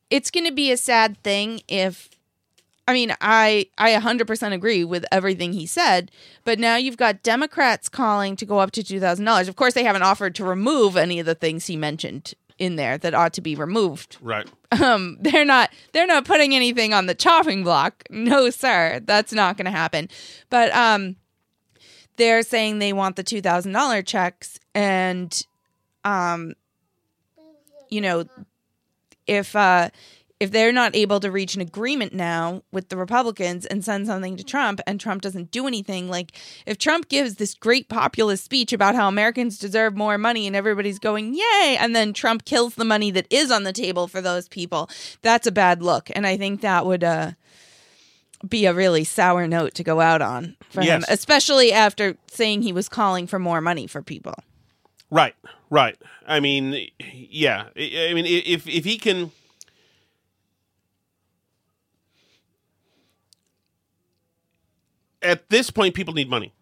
it's 0.09 0.29
going 0.29 0.45
to 0.45 0.53
be 0.53 0.71
a 0.71 0.77
sad 0.77 1.21
thing 1.23 1.61
if 1.67 2.09
I 2.87 2.93
mean, 2.93 3.15
I 3.19 3.67
I 3.77 3.93
100% 3.93 4.53
agree 4.53 4.83
with 4.83 5.05
everything 5.11 5.53
he 5.53 5.65
said, 5.65 6.11
but 6.43 6.59
now 6.59 6.75
you've 6.75 6.97
got 6.97 7.23
Democrats 7.23 7.89
calling 7.89 8.35
to 8.35 8.45
go 8.45 8.59
up 8.59 8.71
to 8.71 8.83
$2,000. 8.83 9.47
Of 9.49 9.55
course, 9.55 9.73
they 9.73 9.83
haven't 9.83 10.03
offered 10.03 10.35
to 10.35 10.45
remove 10.45 10.95
any 10.95 11.19
of 11.19 11.25
the 11.25 11.33
things 11.33 11.65
he 11.65 11.77
mentioned 11.77 12.35
in 12.57 12.75
there 12.75 12.97
that 12.97 13.13
ought 13.13 13.33
to 13.33 13.41
be 13.41 13.55
removed. 13.55 14.17
Right. 14.21 14.47
Um, 14.71 15.17
they're 15.19 15.45
not 15.45 15.71
they're 15.91 16.07
not 16.07 16.25
putting 16.25 16.55
anything 16.55 16.93
on 16.93 17.05
the 17.05 17.15
chopping 17.15 17.63
block. 17.63 18.03
No, 18.09 18.49
sir, 18.49 19.01
that's 19.03 19.33
not 19.33 19.57
going 19.57 19.65
to 19.65 19.71
happen. 19.71 20.09
But 20.49 20.73
um, 20.75 21.17
they're 22.17 22.43
saying 22.43 22.79
they 22.79 22.93
want 22.93 23.15
the 23.15 23.23
two 23.23 23.41
thousand 23.41 23.73
dollar 23.73 24.01
checks, 24.01 24.59
and 24.73 25.45
um, 26.03 26.53
you 27.89 28.01
know, 28.01 28.25
if 29.27 29.55
uh, 29.55 29.89
if 30.39 30.51
they're 30.51 30.73
not 30.73 30.95
able 30.95 31.19
to 31.21 31.31
reach 31.31 31.55
an 31.55 31.61
agreement 31.61 32.13
now 32.13 32.61
with 32.71 32.89
the 32.89 32.97
Republicans 32.97 33.65
and 33.65 33.85
send 33.85 34.05
something 34.07 34.35
to 34.35 34.43
Trump, 34.43 34.81
and 34.85 34.99
Trump 34.99 35.21
doesn't 35.21 35.51
do 35.51 35.65
anything, 35.65 36.09
like 36.09 36.33
if 36.65 36.77
Trump 36.77 37.07
gives 37.07 37.35
this 37.35 37.53
great 37.53 37.87
populist 37.87 38.43
speech 38.43 38.73
about 38.73 38.95
how 38.95 39.07
Americans 39.07 39.57
deserve 39.57 39.95
more 39.95 40.17
money 40.17 40.45
and 40.45 40.55
everybody's 40.55 40.99
going 40.99 41.33
yay, 41.33 41.77
and 41.79 41.95
then 41.95 42.11
Trump 42.11 42.45
kills 42.45 42.75
the 42.75 42.85
money 42.85 43.11
that 43.11 43.27
is 43.29 43.49
on 43.49 43.63
the 43.63 43.73
table 43.73 44.07
for 44.07 44.21
those 44.21 44.47
people, 44.49 44.89
that's 45.21 45.47
a 45.47 45.51
bad 45.51 45.81
look, 45.81 46.09
and 46.13 46.27
I 46.27 46.37
think 46.37 46.61
that 46.61 46.85
would 46.85 47.03
uh 47.03 47.31
be 48.47 48.65
a 48.65 48.73
really 48.73 49.03
sour 49.03 49.47
note 49.47 49.73
to 49.75 49.83
go 49.83 50.01
out 50.01 50.21
on 50.21 50.55
for 50.69 50.81
him, 50.81 51.03
especially 51.07 51.71
after 51.71 52.17
saying 52.27 52.61
he 52.61 52.73
was 52.73 52.89
calling 52.89 53.25
for 53.25 53.39
more 53.39 53.61
money 53.61 53.87
for 53.87 54.01
people. 54.01 54.35
Right, 55.09 55.35
right. 55.69 55.97
I 56.27 56.39
mean, 56.39 56.89
yeah. 56.99 57.65
I 57.75 58.07
I 58.09 58.13
mean, 58.13 58.25
if 58.25 58.67
if 58.67 58.83
he 58.83 58.97
can, 58.97 59.31
at 65.25 65.49
this 65.49 65.69
point, 65.71 65.95
people 65.95 66.13
need 66.13 66.29
money. 66.29 66.53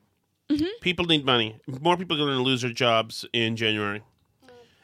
People 0.82 1.06
need 1.06 1.26
money. 1.26 1.58
More 1.82 1.98
people 1.98 2.16
are 2.16 2.26
going 2.26 2.38
to 2.38 2.44
lose 2.44 2.62
their 2.62 2.72
jobs 2.72 3.26
in 3.34 3.56
January. 3.56 4.02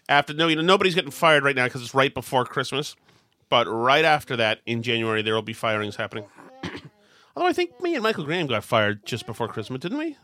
After 0.07 0.33
no, 0.33 0.47
you 0.47 0.55
know, 0.55 0.61
nobody's 0.63 0.95
getting 0.95 1.11
fired 1.11 1.43
right 1.43 1.55
now 1.55 1.65
because 1.65 1.81
it's 1.83 1.93
right 1.93 2.13
before 2.13 2.43
Christmas. 2.45 2.95
But 3.49 3.67
right 3.67 4.05
after 4.05 4.35
that, 4.37 4.61
in 4.65 4.81
January, 4.81 5.21
there 5.21 5.35
will 5.35 5.41
be 5.43 5.53
firings 5.53 5.95
happening. 5.95 6.25
Although 7.35 7.49
I 7.49 7.53
think 7.53 7.79
me 7.81 7.93
and 7.93 8.01
Michael 8.03 8.23
Graham 8.23 8.47
got 8.47 8.63
fired 8.63 9.05
just 9.05 9.25
before 9.25 9.47
Christmas, 9.47 9.81
didn't 9.81 9.97
we? 9.99 10.17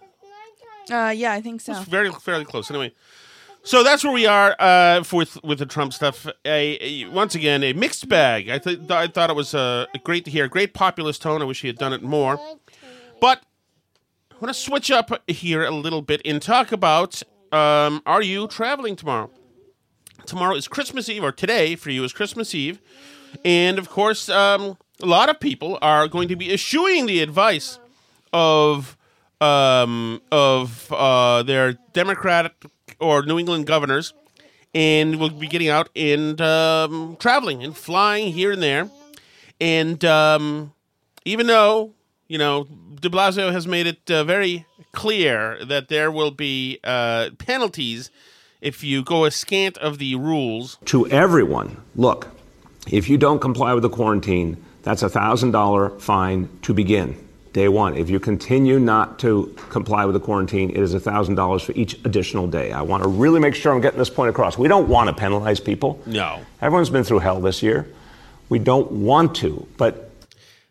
Uh, 0.92 1.10
yeah, 1.10 1.32
I 1.34 1.42
think 1.42 1.62
so. 1.62 1.74
It's 1.74 1.82
very 1.90 2.12
fairly 2.12 2.46
close. 2.46 2.70
Anyway, 2.70 2.94
so 3.64 3.84
that's 3.84 4.04
where 4.04 4.14
we 4.14 4.26
are 4.28 4.56
uh, 4.60 5.04
with 5.12 5.44
with 5.44 5.60
the 5.60 5.66
Trump 5.66 5.94
stuff. 5.94 6.28
A, 6.46 6.78
a- 7.06 7.10
once 7.10 7.34
again 7.36 7.64
a 7.64 7.74
mixed 7.74 8.08
bag. 8.08 8.50
I 8.50 8.58
th- 8.60 8.90
I 8.90 9.08
thought 9.08 9.30
it 9.32 9.36
was 9.36 9.54
uh, 9.56 9.86
great 10.04 10.26
to 10.26 10.32
hear. 10.32 10.48
Great 10.48 10.74
populist 10.74 11.22
tone. 11.24 11.42
I 11.42 11.46
wish 11.46 11.62
he 11.62 11.68
had 11.68 11.78
done 11.78 11.94
it 11.94 12.04
more. 12.04 12.40
But 13.26 13.42
I 14.32 14.36
want 14.36 14.54
to 14.54 14.62
switch 14.62 14.92
up 14.92 15.10
here 15.28 15.66
a 15.66 15.72
little 15.72 16.04
bit 16.04 16.22
and 16.26 16.40
talk 16.40 16.72
about: 16.72 17.24
um, 17.52 18.04
Are 18.06 18.22
you 18.22 18.48
traveling 18.48 18.96
tomorrow? 18.96 19.32
Tomorrow 20.28 20.54
is 20.58 20.68
Christmas 20.68 21.10
Eve, 21.10 21.24
or 21.24 21.32
today 21.32 21.76
for 21.76 21.90
you 21.90 22.04
is 22.04 22.14
Christmas 22.14 22.54
Eve, 22.54 22.80
and 23.44 23.80
of 23.80 23.90
course, 23.90 24.30
um, 24.30 24.78
a 25.02 25.08
lot 25.08 25.30
of 25.30 25.40
people 25.40 25.80
are 25.82 26.08
going 26.08 26.28
to 26.28 26.36
be 26.36 26.54
eschewing 26.54 27.08
the 27.08 27.22
advice 27.22 27.80
of 28.32 28.96
um, 29.42 30.22
of 30.32 30.94
uh, 30.94 31.42
their 31.42 31.80
Democratic 31.94 32.54
or 33.00 33.26
New 33.26 33.40
England 33.40 33.66
governors, 33.66 34.14
and 34.76 35.16
will 35.16 35.32
be 35.32 35.48
getting 35.48 35.70
out 35.70 35.90
and 35.96 36.40
um, 36.42 37.18
traveling 37.20 37.64
and 37.64 37.76
flying 37.76 38.34
here 38.34 38.52
and 38.52 38.62
there. 38.62 38.88
And 39.60 40.06
um, 40.06 40.74
even 41.26 41.48
though 41.48 41.96
you 42.28 42.38
know 42.38 42.68
De 43.02 43.10
Blasio 43.10 43.52
has 43.52 43.68
made 43.68 43.88
it 43.88 44.10
uh, 44.10 44.24
very 44.24 44.66
clear 44.92 45.64
that 45.66 45.90
there 45.90 46.12
will 46.12 46.32
be 46.32 46.80
uh, 46.84 47.30
penalties 47.38 48.10
if 48.62 48.84
you 48.84 49.04
go 49.04 49.22
askant 49.22 49.78
of 49.78 49.98
the 50.00 50.16
rules. 50.16 50.78
to 50.86 51.08
everyone 51.08 51.78
look, 51.96 52.30
if 52.92 53.10
you 53.10 53.18
don't 53.18 53.40
comply 53.40 53.74
with 53.74 53.84
the 53.84 53.90
quarantine, 53.90 54.64
that's 54.84 55.04
a 55.04 55.10
$1,000 55.10 56.00
fine 56.02 56.50
to 56.62 56.74
begin. 56.74 57.22
Day 57.54 57.70
one. 57.70 57.96
If 57.96 58.10
you 58.10 58.20
continue 58.20 58.80
not 58.80 59.18
to 59.20 59.56
comply 59.70 60.04
with 60.04 60.14
the 60.14 60.20
quarantine, 60.20 60.72
it 60.72 60.78
is 60.78 60.94
$1,000 60.94 61.62
for 61.64 61.72
each 61.72 61.94
additional 62.04 62.48
day. 62.48 62.74
I 62.74 62.82
want 62.82 63.04
to 63.04 63.10
really 63.10 63.40
make 63.40 63.56
sure 63.56 63.74
I'm 63.74 63.80
getting 63.80 63.98
this 63.98 64.10
point 64.10 64.30
across. 64.30 64.58
We 64.58 64.68
don't 64.68 64.90
want 64.90 65.08
to 65.08 65.16
penalize 65.16 65.62
people. 65.62 66.02
No. 66.06 66.42
Everyone's 66.62 66.90
been 66.90 67.06
through 67.06 67.20
hell 67.20 67.40
this 67.40 67.64
year. 67.64 67.88
We 68.50 68.60
don't 68.60 68.92
want 68.92 69.36
to, 69.38 69.66
but 69.78 70.15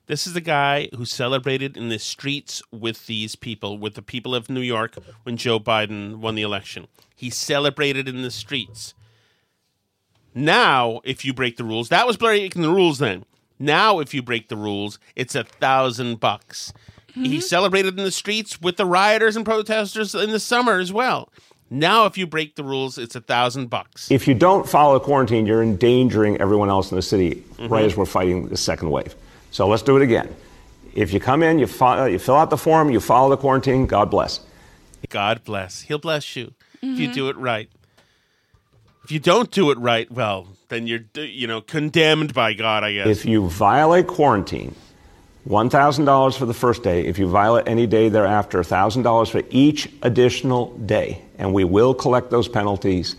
This 0.06 0.26
is 0.26 0.34
the 0.34 0.40
guy 0.40 0.88
who 0.94 1.06
celebrated 1.06 1.76
in 1.76 1.88
the 1.88 1.98
streets 1.98 2.62
with 2.70 3.06
these 3.06 3.36
people, 3.36 3.78
with 3.78 3.94
the 3.94 4.02
people 4.02 4.34
of 4.34 4.50
New 4.50 4.60
York 4.60 4.96
when 5.22 5.36
Joe 5.36 5.58
Biden 5.58 6.16
won 6.16 6.34
the 6.34 6.42
election. 6.42 6.88
He 7.16 7.30
celebrated 7.30 8.06
in 8.06 8.22
the 8.22 8.30
streets. 8.30 8.92
Now, 10.34 11.00
if 11.04 11.24
you 11.24 11.32
break 11.32 11.56
the 11.56 11.64
rules, 11.64 11.88
that 11.88 12.06
was 12.06 12.16
breaking 12.16 12.62
the 12.62 12.70
rules 12.70 12.98
then. 12.98 13.24
Now, 13.58 14.00
if 14.00 14.12
you 14.12 14.22
break 14.22 14.48
the 14.48 14.56
rules, 14.56 14.98
it's 15.16 15.34
a 15.34 15.44
thousand 15.44 16.20
bucks. 16.20 16.72
He 17.14 17.20
mm-hmm. 17.20 17.40
celebrated 17.40 17.96
in 17.96 18.04
the 18.04 18.10
streets 18.10 18.60
with 18.60 18.76
the 18.76 18.84
rioters 18.84 19.36
and 19.36 19.44
protesters 19.44 20.14
in 20.14 20.32
the 20.32 20.40
summer 20.40 20.80
as 20.80 20.92
well. 20.92 21.32
Now, 21.70 22.06
if 22.06 22.18
you 22.18 22.26
break 22.26 22.56
the 22.56 22.64
rules, 22.64 22.98
it's 22.98 23.14
a 23.14 23.20
thousand 23.20 23.70
bucks. 23.70 24.10
if 24.10 24.28
you 24.28 24.34
don't 24.34 24.68
follow 24.68 24.98
quarantine, 24.98 25.46
you're 25.46 25.62
endangering 25.62 26.40
everyone 26.40 26.68
else 26.68 26.90
in 26.90 26.96
the 26.96 27.02
city 27.02 27.44
right 27.58 27.68
mm-hmm. 27.68 27.74
as 27.74 27.96
we're 27.96 28.04
fighting 28.04 28.48
the 28.48 28.56
second 28.56 28.90
wave. 28.90 29.14
So 29.54 29.68
let's 29.68 29.84
do 29.84 29.96
it 29.96 30.02
again. 30.02 30.34
If 30.94 31.12
you 31.12 31.20
come 31.20 31.44
in, 31.44 31.60
you, 31.60 31.68
fo- 31.68 32.02
uh, 32.02 32.04
you 32.06 32.18
fill 32.18 32.34
out 32.34 32.50
the 32.50 32.58
form, 32.58 32.90
you 32.90 32.98
follow 32.98 33.30
the 33.30 33.36
quarantine, 33.36 33.86
God 33.86 34.10
bless. 34.10 34.40
God 35.08 35.44
bless. 35.44 35.82
He'll 35.82 35.98
bless 35.98 36.34
you 36.34 36.54
if 36.82 36.98
you 36.98 37.06
mm-hmm. 37.06 37.12
do 37.12 37.28
it 37.28 37.36
right. 37.36 37.70
If 39.04 39.12
you 39.12 39.20
don't 39.20 39.52
do 39.52 39.70
it 39.70 39.78
right, 39.78 40.10
well, 40.10 40.48
then 40.70 40.88
you're 40.88 41.04
you 41.14 41.46
know 41.46 41.60
condemned 41.60 42.34
by 42.34 42.54
God, 42.54 42.82
I 42.82 42.94
guess. 42.94 43.06
If 43.06 43.26
you 43.26 43.48
violate 43.48 44.08
quarantine, 44.08 44.74
$1,000 45.48 46.36
for 46.36 46.46
the 46.46 46.54
first 46.54 46.82
day. 46.82 47.06
If 47.06 47.20
you 47.20 47.28
violate 47.28 47.68
any 47.68 47.86
day 47.86 48.08
thereafter, 48.08 48.60
$1,000 48.60 49.30
for 49.30 49.42
each 49.50 49.88
additional 50.02 50.76
day. 50.78 51.22
And 51.38 51.54
we 51.54 51.62
will 51.62 51.94
collect 51.94 52.30
those 52.30 52.48
penalties 52.48 53.14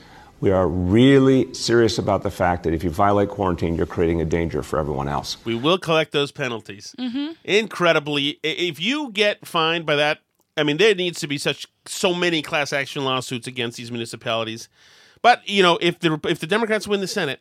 We 0.45 0.51
are 0.51 0.67
really 0.67 1.51
serious 1.55 1.97
about 1.97 2.21
the 2.21 2.29
fact 2.29 2.65
that 2.65 2.73
if 2.75 2.83
you 2.83 2.91
violate 2.91 3.29
quarantine, 3.29 3.73
you're 3.73 3.87
creating 3.87 4.21
a 4.21 4.25
danger 4.25 4.61
for 4.61 4.77
everyone 4.77 5.07
else. 5.07 5.43
We 5.43 5.55
will 5.55 5.79
collect 5.79 6.11
those 6.11 6.31
penalties. 6.31 6.93
Mm-hmm. 6.99 7.31
Incredibly, 7.43 8.39
if 8.43 8.79
you 8.79 9.09
get 9.11 9.47
fined 9.47 9.87
by 9.87 9.95
that, 9.95 10.19
I 10.55 10.61
mean, 10.61 10.77
there 10.77 10.93
needs 10.93 11.19
to 11.21 11.27
be 11.27 11.39
such 11.39 11.65
so 11.87 12.13
many 12.13 12.43
class 12.43 12.73
action 12.73 13.03
lawsuits 13.03 13.47
against 13.47 13.75
these 13.77 13.89
municipalities. 13.89 14.69
But 15.23 15.49
you 15.49 15.63
know, 15.63 15.79
if 15.81 15.97
the 15.97 16.19
if 16.25 16.37
the 16.37 16.45
Democrats 16.45 16.87
win 16.87 17.01
the 17.01 17.07
Senate, 17.07 17.39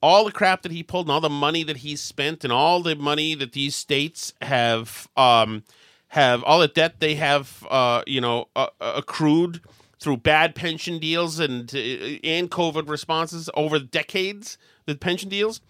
all 0.00 0.26
the 0.26 0.30
crap 0.30 0.62
that 0.62 0.70
he 0.70 0.84
pulled 0.84 1.06
and 1.06 1.12
all 1.12 1.20
the 1.20 1.28
money 1.28 1.64
that 1.64 1.78
he 1.78 1.96
spent 1.96 2.44
and 2.44 2.52
all 2.52 2.80
the 2.80 2.94
money 2.94 3.34
that 3.34 3.54
these 3.54 3.74
states 3.74 4.34
have 4.40 5.08
um, 5.16 5.64
have 6.06 6.44
all 6.44 6.60
the 6.60 6.68
debt 6.68 7.00
they 7.00 7.16
have 7.16 7.66
uh, 7.68 8.04
you 8.06 8.20
know 8.20 8.46
uh, 8.54 8.68
accrued 8.80 9.60
through 10.00 10.16
bad 10.18 10.54
pension 10.54 10.98
deals 10.98 11.38
and 11.38 11.72
uh, 11.74 11.78
and 11.78 12.50
COVID 12.50 12.88
responses 12.88 13.50
over 13.54 13.78
decades, 13.78 14.58
the 14.86 14.96
pension 14.96 15.28
deals, 15.28 15.60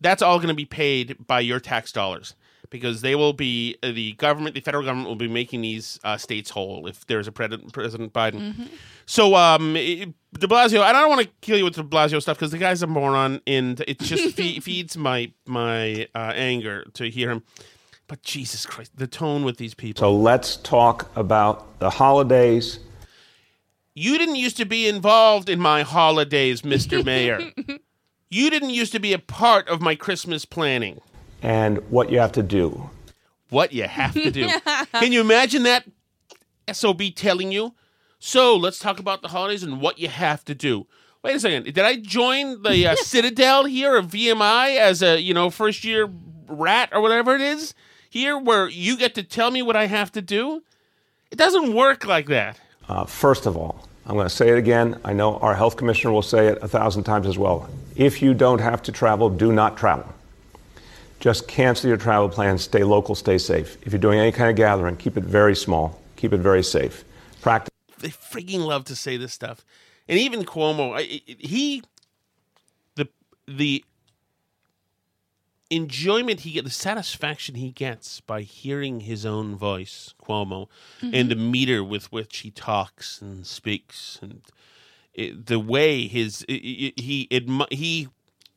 that's 0.00 0.22
all 0.22 0.38
going 0.38 0.48
to 0.48 0.54
be 0.54 0.66
paid 0.66 1.26
by 1.26 1.40
your 1.40 1.60
tax 1.60 1.90
dollars 1.90 2.34
because 2.70 3.02
they 3.02 3.14
will 3.14 3.32
be 3.32 3.76
uh, 3.82 3.92
the 3.92 4.12
government, 4.14 4.54
the 4.54 4.60
federal 4.60 4.84
government 4.84 5.08
will 5.08 5.16
be 5.16 5.28
making 5.28 5.62
these 5.62 5.98
uh, 6.04 6.16
states 6.16 6.50
whole 6.50 6.86
if 6.86 7.06
there's 7.06 7.28
a 7.28 7.32
President 7.32 7.72
President 7.72 8.12
Biden. 8.12 8.52
Mm-hmm. 8.52 8.64
So, 9.06 9.34
um, 9.34 9.74
De 9.74 10.46
Blasio, 10.46 10.80
I 10.80 10.92
don't 10.92 11.08
want 11.08 11.22
to 11.22 11.30
kill 11.40 11.56
you 11.56 11.64
with 11.64 11.74
De 11.74 11.82
Blasio 11.82 12.20
stuff 12.20 12.36
because 12.36 12.50
the 12.50 12.58
guy's 12.58 12.82
a 12.82 12.86
moron, 12.86 13.40
and 13.46 13.80
it 13.86 13.98
just 14.00 14.34
fe- 14.36 14.60
feeds 14.60 14.96
my 14.96 15.32
my 15.46 16.08
uh, 16.14 16.32
anger 16.34 16.84
to 16.94 17.08
hear 17.08 17.30
him. 17.30 17.42
But 18.06 18.22
Jesus 18.22 18.66
Christ, 18.66 18.96
the 18.96 19.06
tone 19.06 19.44
with 19.44 19.56
these 19.56 19.72
people. 19.72 20.00
So 20.00 20.14
let's 20.14 20.56
talk 20.56 21.10
about 21.16 21.78
the 21.78 21.90
holidays 21.90 22.80
you 23.94 24.18
didn't 24.18 24.36
used 24.36 24.56
to 24.56 24.64
be 24.64 24.88
involved 24.88 25.48
in 25.48 25.60
my 25.60 25.82
holidays, 25.82 26.62
Mr. 26.62 27.04
Mayor. 27.06 27.52
you 28.30 28.50
didn't 28.50 28.70
used 28.70 28.92
to 28.92 28.98
be 28.98 29.12
a 29.12 29.18
part 29.18 29.68
of 29.68 29.80
my 29.80 29.94
Christmas 29.94 30.44
planning. 30.44 31.00
And 31.42 31.78
what 31.90 32.10
you 32.10 32.18
have 32.18 32.32
to 32.32 32.42
do. 32.42 32.90
What 33.50 33.72
you 33.72 33.84
have 33.84 34.14
to 34.14 34.30
do. 34.30 34.48
Can 34.94 35.12
you 35.12 35.20
imagine 35.20 35.62
that 35.64 35.84
SOB 36.72 37.02
telling 37.14 37.52
you? 37.52 37.74
So 38.18 38.56
let's 38.56 38.78
talk 38.78 38.98
about 38.98 39.22
the 39.22 39.28
holidays 39.28 39.62
and 39.62 39.80
what 39.80 39.98
you 39.98 40.08
have 40.08 40.44
to 40.46 40.54
do. 40.54 40.86
Wait 41.22 41.36
a 41.36 41.40
second. 41.40 41.64
Did 41.64 41.78
I 41.78 41.96
join 41.96 42.62
the 42.62 42.86
uh, 42.86 42.96
Citadel 42.96 43.64
here 43.64 43.96
of 43.96 44.06
VMI 44.08 44.76
as 44.78 45.02
a, 45.02 45.20
you 45.20 45.32
know, 45.34 45.50
first 45.50 45.84
year 45.84 46.10
rat 46.48 46.90
or 46.92 47.00
whatever 47.00 47.34
it 47.34 47.40
is 47.40 47.74
here 48.10 48.38
where 48.38 48.68
you 48.68 48.96
get 48.96 49.14
to 49.14 49.22
tell 49.22 49.50
me 49.50 49.62
what 49.62 49.76
I 49.76 49.86
have 49.86 50.10
to 50.12 50.22
do? 50.22 50.62
It 51.30 51.36
doesn't 51.36 51.74
work 51.74 52.06
like 52.06 52.26
that. 52.26 52.60
Uh, 52.88 53.04
first 53.04 53.46
of 53.46 53.56
all, 53.56 53.88
I'm 54.06 54.14
going 54.14 54.26
to 54.26 54.34
say 54.34 54.50
it 54.50 54.58
again. 54.58 55.00
I 55.04 55.12
know 55.12 55.38
our 55.38 55.54
health 55.54 55.76
commissioner 55.76 56.12
will 56.12 56.22
say 56.22 56.48
it 56.48 56.58
a 56.60 56.68
thousand 56.68 57.04
times 57.04 57.26
as 57.26 57.38
well. 57.38 57.68
If 57.96 58.20
you 58.20 58.34
don't 58.34 58.60
have 58.60 58.82
to 58.82 58.92
travel, 58.92 59.30
do 59.30 59.52
not 59.52 59.76
travel. 59.76 60.12
Just 61.20 61.48
cancel 61.48 61.88
your 61.88 61.96
travel 61.96 62.28
plans, 62.28 62.62
stay 62.62 62.84
local, 62.84 63.14
stay 63.14 63.38
safe. 63.38 63.78
If 63.82 63.92
you're 63.92 64.00
doing 64.00 64.18
any 64.18 64.30
kind 64.30 64.50
of 64.50 64.56
gathering, 64.56 64.96
keep 64.96 65.16
it 65.16 65.24
very 65.24 65.56
small, 65.56 65.98
keep 66.16 66.34
it 66.34 66.40
very 66.40 66.62
safe. 66.62 67.02
Practice. 67.40 67.70
They 67.98 68.08
freaking 68.08 68.66
love 68.66 68.84
to 68.86 68.96
say 68.96 69.16
this 69.16 69.32
stuff. 69.32 69.64
And 70.06 70.18
even 70.18 70.44
Cuomo, 70.44 71.00
he, 71.00 71.82
the, 72.96 73.08
the 73.48 73.82
enjoyment 75.74 76.40
he 76.40 76.52
gets, 76.52 76.64
the 76.64 76.70
satisfaction 76.70 77.54
he 77.54 77.70
gets 77.70 78.20
by 78.20 78.42
hearing 78.42 79.00
his 79.00 79.24
own 79.26 79.56
voice, 79.56 80.14
Cuomo, 80.22 80.68
mm-hmm. 81.00 81.14
and 81.14 81.30
the 81.30 81.36
meter 81.36 81.82
with 81.82 82.10
which 82.12 82.38
he 82.38 82.50
talks 82.50 83.20
and 83.20 83.46
speaks, 83.46 84.18
and 84.22 84.42
it, 85.14 85.46
the 85.46 85.60
way 85.60 86.06
his 86.06 86.44
it, 86.48 86.98
he 87.00 87.28
it, 87.30 87.48
he 87.72 88.08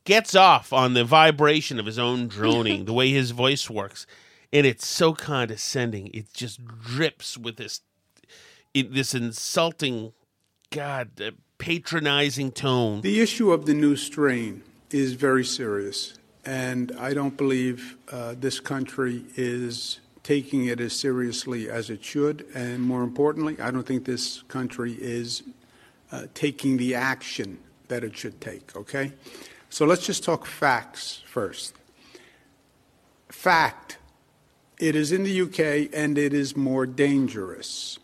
gets 0.03 0.35
off 0.35 0.71
on 0.71 0.93
the 0.93 1.03
vibration 1.03 1.79
of 1.79 1.85
his 1.85 1.99
own 1.99 2.27
droning, 2.29 2.85
the 2.85 2.93
way 2.93 3.11
his 3.11 3.31
voice 3.31 3.69
works, 3.69 4.05
and 4.51 4.65
it's 4.65 4.87
so 4.87 5.13
condescending. 5.13 6.07
It 6.13 6.33
just 6.33 6.65
drips 6.65 7.37
with 7.37 7.57
this 7.57 7.81
this 8.73 9.13
insulting, 9.13 10.13
God, 10.71 11.19
uh, 11.21 11.31
patronizing 11.57 12.51
tone. 12.51 13.01
The 13.01 13.19
issue 13.19 13.51
of 13.51 13.65
the 13.65 13.73
new 13.73 13.95
strain 13.95 14.63
is 14.91 15.13
very 15.13 15.43
serious. 15.43 16.16
And 16.47 16.93
I 16.97 17.13
don't 17.13 17.35
believe 17.35 17.97
uh, 18.09 18.35
this 18.39 18.61
country 18.61 19.25
is 19.35 19.99
taking 20.23 20.67
it 20.67 20.79
as 20.79 20.97
seriously 20.97 21.69
as 21.69 21.89
it 21.89 22.01
should. 22.01 22.45
And 22.55 22.81
more 22.81 23.03
importantly, 23.03 23.59
I 23.59 23.69
don't 23.69 23.85
think 23.85 24.05
this 24.05 24.43
country 24.43 24.93
is 24.93 25.43
uh, 26.09 26.27
taking 26.33 26.77
the 26.77 26.95
action 26.95 27.57
that 27.89 28.05
it 28.05 28.15
should 28.15 28.39
take, 28.39 28.73
okay? 28.77 29.11
So 29.69 29.85
let's 29.85 30.05
just 30.05 30.23
talk 30.23 30.45
facts 30.45 31.21
first. 31.25 31.73
Fact 33.27 33.97
it 34.79 34.95
is 34.95 35.11
in 35.11 35.23
the 35.23 35.41
UK 35.41 35.89
and 35.93 36.17
it 36.17 36.33
is 36.33 36.55
more 36.55 36.85
dangerous. 36.85 37.99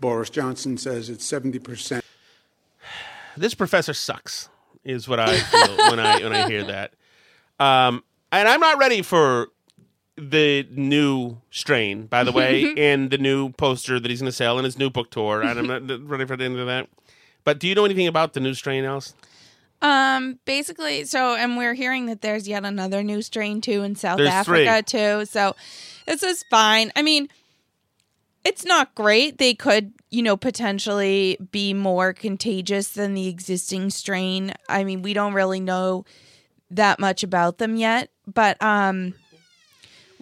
Boris 0.00 0.30
Johnson 0.30 0.76
says 0.78 1.08
it's 1.08 1.30
70%. 1.30 2.02
This 3.36 3.54
professor 3.54 3.94
sucks, 3.94 4.48
is 4.84 5.06
what 5.06 5.20
I 5.20 5.38
feel 5.38 5.76
when 5.76 6.00
I 6.00 6.20
when 6.20 6.32
I 6.32 6.48
hear 6.48 6.64
that. 6.64 6.92
Um, 7.60 8.02
and 8.32 8.48
I'm 8.48 8.60
not 8.60 8.78
ready 8.78 9.02
for 9.02 9.48
the 10.16 10.66
new 10.70 11.38
strain, 11.50 12.06
by 12.06 12.24
the 12.24 12.32
way, 12.32 12.74
and 12.76 13.10
the 13.10 13.18
new 13.18 13.50
poster 13.50 14.00
that 14.00 14.10
he's 14.10 14.20
going 14.20 14.30
to 14.30 14.36
sell 14.36 14.58
in 14.58 14.64
his 14.64 14.78
new 14.78 14.90
book 14.90 15.10
tour. 15.10 15.42
And 15.42 15.58
I'm 15.58 15.66
not 15.66 16.08
ready 16.08 16.24
for 16.24 16.36
the 16.36 16.44
end 16.44 16.58
of 16.58 16.66
that. 16.66 16.88
But 17.44 17.58
do 17.58 17.68
you 17.68 17.74
know 17.74 17.84
anything 17.84 18.06
about 18.06 18.32
the 18.32 18.40
new 18.40 18.54
strain, 18.54 18.84
Alice? 18.84 19.14
Um, 19.82 20.38
basically, 20.44 21.04
so 21.04 21.34
and 21.34 21.56
we're 21.56 21.72
hearing 21.72 22.06
that 22.06 22.20
there's 22.20 22.46
yet 22.46 22.64
another 22.64 23.02
new 23.02 23.22
strain 23.22 23.62
too 23.62 23.82
in 23.82 23.94
South 23.96 24.18
there's 24.18 24.28
Africa 24.28 24.82
three. 24.86 25.00
too. 25.00 25.24
So 25.24 25.56
this 26.06 26.22
is 26.22 26.44
fine. 26.50 26.92
I 26.96 27.02
mean, 27.02 27.28
it's 28.44 28.66
not 28.66 28.94
great. 28.94 29.38
They 29.38 29.54
could, 29.54 29.92
you 30.10 30.22
know, 30.22 30.36
potentially 30.36 31.38
be 31.50 31.72
more 31.72 32.12
contagious 32.12 32.88
than 32.88 33.14
the 33.14 33.28
existing 33.28 33.88
strain. 33.88 34.52
I 34.68 34.84
mean, 34.84 35.00
we 35.00 35.14
don't 35.14 35.32
really 35.32 35.60
know 35.60 36.04
that 36.70 36.98
much 36.98 37.22
about 37.22 37.58
them 37.58 37.76
yet, 37.76 38.10
but 38.26 38.60
um, 38.62 39.14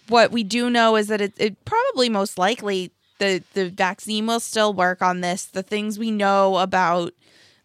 what 0.09 0.33
we 0.33 0.43
do 0.43 0.71
know 0.71 0.97
is 0.97 1.09
that 1.09 1.21
it, 1.21 1.35
it 1.37 1.65
probably 1.65 2.09
most 2.09 2.39
likely 2.39 2.93
the 3.19 3.43
the 3.55 3.69
vaccine 3.69 4.27
will 4.27 4.41
still 4.41 4.73
work 4.73 5.03
on 5.03 5.21
this. 5.21 5.45
The 5.45 5.63
things 5.63 5.99
we 5.99 6.11
know 6.11 6.57
about, 6.59 7.13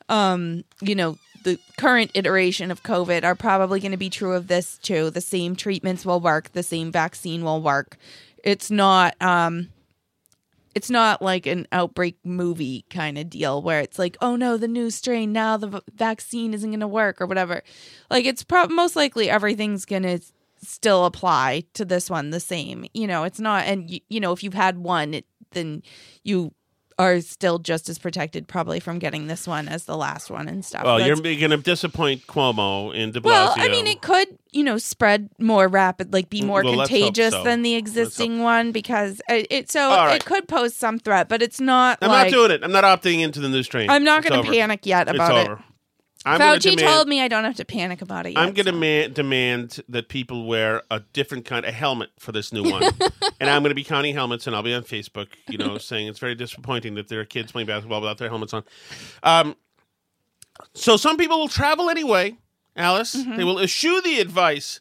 um, 0.10 0.64
you 0.82 0.96
know, 0.96 1.18
the 1.44 1.60
current 1.78 2.12
iteration 2.14 2.72
of 2.72 2.84
COVID 2.84 3.24
are 3.24 3.36
probably 3.36 3.80
going 3.80 3.92
to 3.92 3.98
be 3.98 4.10
true 4.10 4.34
of 4.34 4.48
this 4.48 4.78
too. 4.80 5.10
The 5.10 5.22
same 5.22 5.56
treatments 5.56 6.06
will 6.06 6.20
work. 6.20 6.52
The 6.54 6.64
same 6.64 6.92
vaccine 6.92 7.44
will 7.44 7.62
work. 7.62 7.98
It's 8.44 8.70
not 8.70 9.16
um, 9.22 9.70
it's 10.76 10.90
not 10.90 11.22
like 11.22 11.46
an 11.46 11.68
outbreak 11.72 12.18
movie 12.24 12.86
kind 12.90 13.18
of 13.18 13.30
deal 13.30 13.62
where 13.62 13.80
it's 13.80 14.00
like, 14.00 14.18
oh 14.22 14.36
no, 14.36 14.58
the 14.58 14.68
new 14.68 14.90
strain 14.90 15.32
now 15.32 15.58
the 15.58 15.68
v- 15.68 15.82
vaccine 15.94 16.54
isn't 16.54 16.70
going 16.70 16.80
to 16.80 16.88
work 16.88 17.22
or 17.22 17.26
whatever. 17.26 17.64
Like 18.10 18.26
it's 18.26 18.44
pro- 18.44 18.68
most 18.68 18.96
likely 18.96 19.30
everything's 19.30 19.86
going 19.86 20.04
to 20.04 20.20
still 20.62 21.06
apply 21.06 21.64
to 21.74 21.86
this 21.86 22.10
one 22.10 22.30
the 22.32 22.40
same. 22.40 22.86
You 22.94 23.08
know, 23.08 23.24
it's 23.24 23.40
not 23.40 23.66
and 23.66 23.90
y- 23.90 24.02
you 24.10 24.20
know, 24.20 24.32
if 24.32 24.44
you've 24.44 24.54
had 24.54 24.78
one, 24.78 25.14
it, 25.14 25.26
then 25.52 25.84
you 26.24 26.54
are 27.00 27.22
still 27.22 27.60
just 27.60 27.90
as 27.90 27.98
protected 27.98 28.48
probably 28.48 28.80
from 28.80 29.00
getting 29.00 29.28
this 29.28 29.48
one 29.48 29.68
as 29.68 29.86
the 29.86 29.98
last 29.98 30.30
one 30.30 30.48
and 30.48 30.64
stuff. 30.64 30.84
Well, 30.84 30.98
That's, 30.98 31.08
you're 31.08 31.16
going 31.16 31.52
to 31.52 31.58
disappoint 31.58 32.28
Cuomo 32.28 32.96
and 32.96 33.14
De 33.14 33.20
Blasio. 33.20 33.26
Well, 33.26 33.54
I 33.58 33.70
mean, 33.70 33.88
it 33.88 34.02
could, 34.02 34.28
you 34.52 34.64
know, 34.64 34.78
spread 34.78 35.30
more 35.40 35.68
rapid, 35.68 36.14
like 36.14 36.30
be 36.30 36.42
mm, 36.42 36.48
more 36.48 36.64
well, 36.64 36.78
contagious 36.78 37.34
so. 37.34 37.44
than 37.44 37.62
the 37.62 37.76
existing 37.76 38.42
one 38.42 38.72
because 38.72 39.22
it, 39.30 39.48
it 39.50 39.72
so 39.72 39.90
right. 39.90 40.16
it 40.16 40.26
could 40.26 40.48
pose 40.48 40.76
some 40.76 41.00
threat, 41.00 41.30
but 41.30 41.42
it's 41.42 41.60
not. 41.60 41.98
I'm 42.02 42.10
like, 42.10 42.32
not 42.32 42.38
doing 42.38 42.52
it. 42.52 42.64
I'm 42.64 42.72
not 42.72 42.84
opting 42.84 43.22
into 43.22 43.40
the 43.40 43.50
new 43.50 43.64
strain. 43.64 43.90
I'm 43.90 44.04
not 44.04 44.24
going 44.24 44.44
to 44.44 44.50
panic 44.50 44.86
yet 44.86 45.08
about 45.08 45.52
it. 45.52 45.58
I'm 46.26 46.40
Fauci 46.40 46.76
demand, 46.76 46.80
told 46.80 47.08
me 47.08 47.22
I 47.22 47.28
don't 47.28 47.44
have 47.44 47.56
to 47.56 47.66
panic 47.66 48.02
about 48.02 48.26
it. 48.26 48.34
Yet, 48.34 48.40
I'm 48.40 48.54
going 48.54 48.66
to 48.66 49.04
so. 49.04 49.14
demand 49.14 49.82
that 49.90 50.08
people 50.08 50.46
wear 50.46 50.82
a 50.90 51.02
different 51.12 51.46
kind 51.46 51.66
of 51.66 51.74
helmet 51.74 52.12
for 52.18 52.32
this 52.32 52.54
new 52.54 52.64
one, 52.64 52.84
and 53.40 53.50
I'm 53.50 53.62
going 53.62 53.72
to 53.72 53.76
be 53.76 53.84
counting 53.84 54.14
helmets, 54.14 54.48
and 54.48 54.56
I'll 54.56 54.64
be 54.64 54.74
on 54.74 54.84
Facebook, 54.84 55.28
you 55.50 55.58
know, 55.58 55.78
saying 55.80 56.08
it's 56.08 56.20
very 56.20 56.36
disappointing 56.36 56.96
that 56.96 57.10
there 57.10 57.20
are 57.20 57.26
kids 57.26 57.52
playing 57.52 57.68
basketball 57.68 58.02
without 58.02 58.18
their 58.18 58.30
helmets 58.30 58.54
on. 58.54 58.64
Um, 59.22 59.56
so 60.74 60.98
some 60.98 61.18
people 61.18 61.40
will 61.40 61.48
travel 61.48 61.90
anyway, 61.90 62.38
Alice. 62.76 63.16
Mm-hmm. 63.16 63.36
They 63.36 63.44
will 63.44 63.60
eschew 63.60 64.02
the 64.02 64.20
advice 64.20 64.80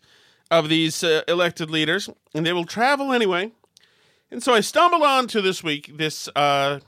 of 0.50 0.68
these 0.68 1.02
uh, 1.02 1.22
elected 1.26 1.70
leaders, 1.70 2.08
and 2.34 2.46
they 2.46 2.52
will 2.52 2.66
travel 2.66 3.12
anyway. 3.12 3.52
And 4.30 4.42
so 4.42 4.54
I 4.54 4.60
stumbled 4.60 5.02
on 5.02 5.26
to 5.28 5.42
this 5.42 5.62
week 5.62 5.90
this 5.96 6.28
uh, 6.36 6.80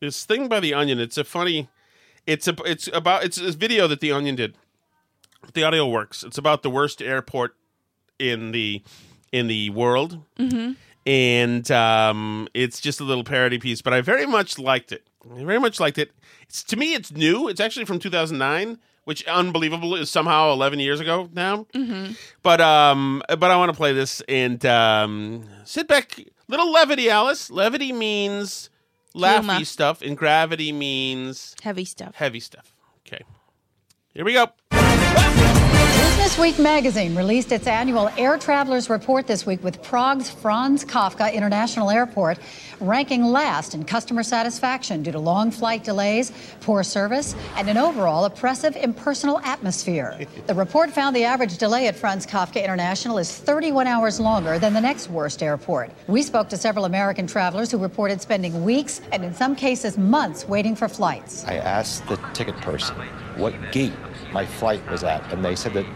this 0.00 0.24
thing 0.24 0.48
by 0.48 0.60
the 0.60 0.74
Onion. 0.74 0.98
It's 0.98 1.18
a 1.18 1.24
funny 1.24 1.68
it's 2.26 2.48
a, 2.48 2.54
it's 2.64 2.88
about 2.92 3.24
it's 3.24 3.38
a 3.38 3.52
video 3.52 3.86
that 3.88 4.00
the 4.00 4.12
Onion 4.12 4.36
did. 4.36 4.56
The 5.54 5.64
audio 5.64 5.88
works. 5.88 6.22
It's 6.22 6.38
about 6.38 6.62
the 6.62 6.70
worst 6.70 7.02
airport 7.02 7.56
in 8.18 8.52
the 8.52 8.82
in 9.32 9.48
the 9.48 9.70
world, 9.70 10.22
mm-hmm. 10.38 10.72
and 11.06 11.70
um, 11.70 12.48
it's 12.54 12.80
just 12.80 13.00
a 13.00 13.04
little 13.04 13.24
parody 13.24 13.58
piece. 13.58 13.82
But 13.82 13.92
I 13.92 14.00
very 14.00 14.26
much 14.26 14.58
liked 14.58 14.92
it. 14.92 15.06
I 15.34 15.44
very 15.44 15.58
much 15.58 15.80
liked 15.80 15.98
it. 15.98 16.12
It's 16.42 16.62
to 16.64 16.76
me, 16.76 16.94
it's 16.94 17.10
new. 17.10 17.48
It's 17.48 17.60
actually 17.60 17.86
from 17.86 17.98
2009, 17.98 18.78
which 19.04 19.24
unbelievable 19.26 19.96
is 19.96 20.10
somehow 20.10 20.52
11 20.52 20.78
years 20.78 21.00
ago 21.00 21.28
now. 21.32 21.66
Mm-hmm. 21.74 22.12
But 22.42 22.60
um, 22.60 23.22
but 23.28 23.50
I 23.50 23.56
want 23.56 23.70
to 23.70 23.76
play 23.76 23.92
this 23.92 24.22
and 24.28 24.64
um, 24.64 25.44
sit 25.64 25.88
back. 25.88 26.20
Little 26.48 26.70
levity, 26.70 27.08
Alice. 27.08 27.50
Levity 27.50 27.92
means 27.92 28.70
laughy 29.14 29.42
Humor. 29.50 29.64
stuff, 29.64 30.02
and 30.02 30.16
gravity 30.16 30.72
means 30.72 31.54
Heavy 31.62 31.84
stuff. 31.84 32.14
heavy 32.16 32.40
stuff. 32.40 32.72
Okay, 33.06 33.22
here 34.14 34.24
we 34.24 34.32
go. 34.34 34.48
Business 36.12 36.38
Week 36.38 36.58
magazine 36.58 37.16
released 37.16 37.52
its 37.52 37.66
annual 37.66 38.10
Air 38.18 38.36
Travelers 38.36 38.90
Report 38.90 39.26
this 39.26 39.46
week 39.46 39.64
with 39.64 39.82
Prague's 39.82 40.28
Franz 40.28 40.84
Kafka 40.84 41.32
International 41.32 41.90
Airport 41.90 42.38
ranking 42.80 43.24
last 43.24 43.74
in 43.74 43.82
customer 43.82 44.22
satisfaction 44.22 45.02
due 45.02 45.12
to 45.12 45.18
long 45.18 45.50
flight 45.50 45.84
delays, 45.84 46.30
poor 46.60 46.82
service, 46.82 47.34
and 47.56 47.70
an 47.70 47.78
overall 47.78 48.26
oppressive, 48.26 48.76
impersonal 48.76 49.40
atmosphere. 49.40 50.26
The 50.46 50.54
report 50.54 50.90
found 50.90 51.16
the 51.16 51.24
average 51.24 51.56
delay 51.56 51.86
at 51.86 51.96
Franz 51.96 52.26
Kafka 52.26 52.62
International 52.62 53.16
is 53.16 53.34
31 53.34 53.86
hours 53.86 54.20
longer 54.20 54.58
than 54.58 54.74
the 54.74 54.80
next 54.80 55.08
worst 55.08 55.42
airport. 55.42 55.90
We 56.08 56.22
spoke 56.22 56.50
to 56.50 56.58
several 56.58 56.84
American 56.84 57.26
travelers 57.26 57.70
who 57.70 57.78
reported 57.78 58.20
spending 58.20 58.64
weeks 58.64 59.00
and 59.12 59.24
in 59.24 59.32
some 59.32 59.56
cases 59.56 59.96
months 59.96 60.46
waiting 60.46 60.76
for 60.76 60.88
flights. 60.88 61.44
I 61.46 61.54
asked 61.54 62.06
the 62.06 62.16
ticket 62.34 62.56
person 62.56 62.96
what 63.36 63.54
gate 63.72 63.94
my 64.32 64.44
flight 64.44 64.84
was 64.90 65.04
at, 65.04 65.32
and 65.32 65.44
they 65.44 65.54
said 65.54 65.72
that 65.74 65.86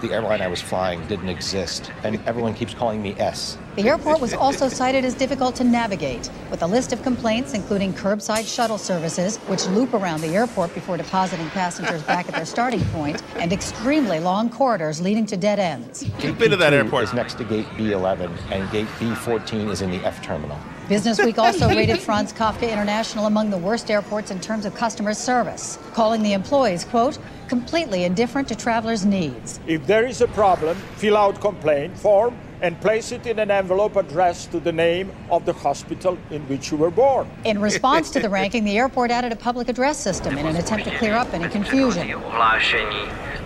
the 0.00 0.12
airline 0.12 0.42
I 0.42 0.48
was 0.48 0.60
flying 0.60 1.06
didn't 1.06 1.28
exist, 1.28 1.90
and 2.02 2.20
everyone 2.26 2.54
keeps 2.54 2.74
calling 2.74 3.02
me 3.02 3.14
S. 3.18 3.56
The 3.76 3.88
airport 3.88 4.20
was 4.20 4.34
also 4.34 4.68
cited 4.68 5.04
as 5.04 5.14
difficult 5.14 5.54
to 5.56 5.64
navigate, 5.64 6.30
with 6.50 6.62
a 6.62 6.66
list 6.66 6.92
of 6.92 7.02
complaints 7.02 7.54
including 7.54 7.92
curbside 7.92 8.46
shuttle 8.46 8.78
services, 8.78 9.38
which 9.48 9.66
loop 9.68 9.94
around 9.94 10.20
the 10.20 10.28
airport 10.28 10.74
before 10.74 10.96
depositing 10.96 11.48
passengers 11.50 12.02
back 12.02 12.28
at 12.28 12.34
their 12.34 12.44
starting 12.44 12.84
point, 12.86 13.22
and 13.36 13.52
extremely 13.52 14.20
long 14.20 14.50
corridors 14.50 15.00
leading 15.00 15.24
to 15.26 15.36
dead 15.36 15.58
ends. 15.58 16.02
Gate 16.18 16.38
been 16.38 16.50
to 16.50 16.56
that 16.56 16.72
B2 16.72 16.84
airport. 16.84 17.04
is 17.04 17.14
next 17.14 17.34
to 17.38 17.44
gate 17.44 17.66
B11, 17.78 18.30
and 18.50 18.70
gate 18.70 18.88
B14 18.98 19.70
is 19.70 19.82
in 19.82 19.90
the 19.90 20.04
F 20.04 20.22
terminal. 20.22 20.58
Business 20.88 21.18
Week 21.18 21.38
also 21.44 21.68
rated 21.68 21.98
Franz 21.98 22.32
Kafka 22.32 22.70
International 22.70 23.26
among 23.26 23.50
the 23.50 23.58
worst 23.58 23.90
airports 23.90 24.30
in 24.30 24.40
terms 24.40 24.64
of 24.64 24.74
customer 24.74 25.14
service, 25.14 25.78
calling 25.92 26.22
the 26.22 26.32
employees, 26.32 26.84
quote, 26.84 27.18
completely 27.48 28.04
indifferent 28.04 28.48
to 28.48 28.54
travelers' 28.54 29.04
needs. 29.04 29.60
If 29.66 29.86
there 29.86 30.06
is 30.06 30.20
a 30.20 30.28
problem, 30.28 30.76
fill 30.96 31.16
out 31.16 31.40
complaint 31.40 31.98
form 31.98 32.36
and 32.62 32.80
place 32.80 33.10
it 33.10 33.26
in 33.26 33.40
an 33.40 33.50
envelope 33.50 33.96
addressed 33.96 34.52
to 34.52 34.60
the 34.60 34.72
name 34.72 35.10
of 35.30 35.44
the 35.44 35.52
hospital 35.52 36.16
in 36.30 36.42
which 36.42 36.70
you 36.70 36.76
were 36.76 36.92
born. 36.92 37.28
In 37.44 37.60
response 37.60 38.10
to 38.12 38.20
the 38.20 38.30
ranking, 38.30 38.64
the 38.64 38.78
airport 38.78 39.10
added 39.10 39.32
a 39.32 39.36
public 39.36 39.68
address 39.68 39.98
system 39.98 40.38
in 40.38 40.46
an 40.46 40.56
attempt 40.56 40.84
to 40.84 40.96
clear 40.96 41.14
up 41.14 41.34
any 41.34 41.48
confusion. 41.48 42.08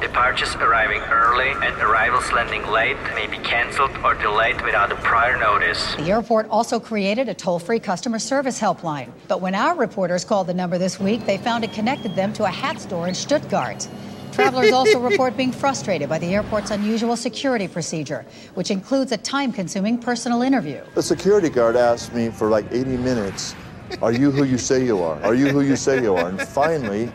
Departures 0.00 0.54
arriving 0.56 1.00
early 1.10 1.50
and 1.50 1.74
arrivals 1.80 2.30
landing 2.30 2.66
late 2.66 2.98
may 3.14 3.26
be 3.26 3.38
cancelled 3.38 3.90
or 4.04 4.12
delayed 4.14 4.60
without 4.60 4.92
a 4.92 4.96
prior 4.96 5.38
notice. 5.38 5.94
The 5.94 6.10
airport 6.10 6.48
also 6.50 6.78
created 6.78 7.30
a 7.30 7.34
toll 7.34 7.58
free 7.58 7.80
customer 7.80 8.18
service 8.18 8.60
helpline. 8.60 9.10
But 9.26 9.40
when 9.40 9.54
our 9.54 9.74
reporters 9.74 10.22
called 10.22 10.48
the 10.48 10.54
number 10.54 10.76
this 10.76 11.00
week, 11.00 11.24
they 11.24 11.38
found 11.38 11.64
it 11.64 11.72
connected 11.72 12.14
them 12.14 12.34
to 12.34 12.44
a 12.44 12.50
hat 12.50 12.78
store 12.78 13.08
in 13.08 13.14
Stuttgart. 13.14 13.88
Travelers 14.32 14.70
also 14.70 15.00
report 15.10 15.34
being 15.34 15.50
frustrated 15.50 16.10
by 16.10 16.18
the 16.18 16.34
airport's 16.34 16.70
unusual 16.70 17.16
security 17.16 17.66
procedure, 17.66 18.26
which 18.52 18.70
includes 18.70 19.12
a 19.12 19.16
time 19.16 19.50
consuming 19.50 19.96
personal 19.96 20.42
interview. 20.42 20.82
The 20.94 21.02
security 21.02 21.48
guard 21.48 21.74
asked 21.74 22.12
me 22.12 22.28
for 22.28 22.50
like 22.50 22.66
80 22.70 22.98
minutes, 22.98 23.54
Are 24.02 24.12
you 24.12 24.30
who 24.30 24.44
you 24.44 24.58
say 24.58 24.84
you 24.84 25.02
are? 25.02 25.18
Are 25.22 25.34
you 25.34 25.48
who 25.48 25.62
you 25.62 25.74
say 25.74 26.02
you 26.02 26.14
are? 26.16 26.28
And 26.28 26.42
finally, 26.42 27.10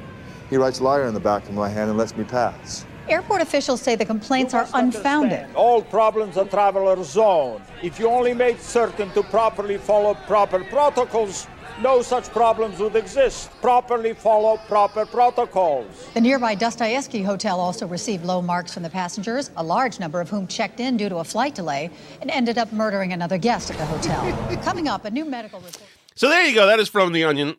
he 0.51 0.57
writes 0.57 0.81
liar 0.81 1.05
in 1.05 1.13
the 1.13 1.19
back 1.19 1.47
of 1.47 1.55
my 1.55 1.69
hand 1.69 1.89
and 1.89 1.97
lets 1.97 2.15
me 2.15 2.25
pass. 2.25 2.85
Airport 3.07 3.41
officials 3.41 3.81
say 3.81 3.95
the 3.95 4.05
complaints 4.05 4.53
are 4.53 4.67
unfounded. 4.73 5.47
All 5.55 5.81
problems 5.81 6.37
are 6.37 6.45
traveler's 6.45 7.17
own. 7.17 7.61
If 7.81 7.97
you 7.97 8.09
only 8.09 8.33
made 8.33 8.59
certain 8.59 9.09
to 9.11 9.23
properly 9.23 9.77
follow 9.77 10.13
proper 10.13 10.63
protocols, 10.65 11.47
no 11.81 12.01
such 12.01 12.27
problems 12.29 12.79
would 12.79 12.97
exist. 12.97 13.49
Properly 13.61 14.13
follow 14.13 14.57
proper 14.67 15.05
protocols. 15.05 16.09
The 16.13 16.21
nearby 16.21 16.53
Dostoevsky 16.55 17.23
Hotel 17.23 17.57
also 17.57 17.87
received 17.87 18.25
low 18.25 18.41
marks 18.41 18.73
from 18.73 18.83
the 18.83 18.89
passengers, 18.89 19.51
a 19.55 19.63
large 19.63 20.01
number 20.01 20.19
of 20.19 20.29
whom 20.29 20.47
checked 20.47 20.81
in 20.81 20.97
due 20.97 21.07
to 21.07 21.17
a 21.17 21.23
flight 21.23 21.55
delay 21.55 21.89
and 22.21 22.29
ended 22.29 22.57
up 22.57 22.73
murdering 22.73 23.13
another 23.13 23.37
guest 23.37 23.71
at 23.71 23.77
the 23.77 23.85
hotel. 23.85 24.21
Coming 24.63 24.89
up, 24.89 25.05
a 25.05 25.11
new 25.11 25.23
medical 25.23 25.59
report. 25.59 25.87
So 26.15 26.27
there 26.27 26.45
you 26.45 26.53
go. 26.53 26.65
That 26.67 26.79
is 26.79 26.89
from 26.89 27.13
the 27.13 27.23
Onion. 27.23 27.55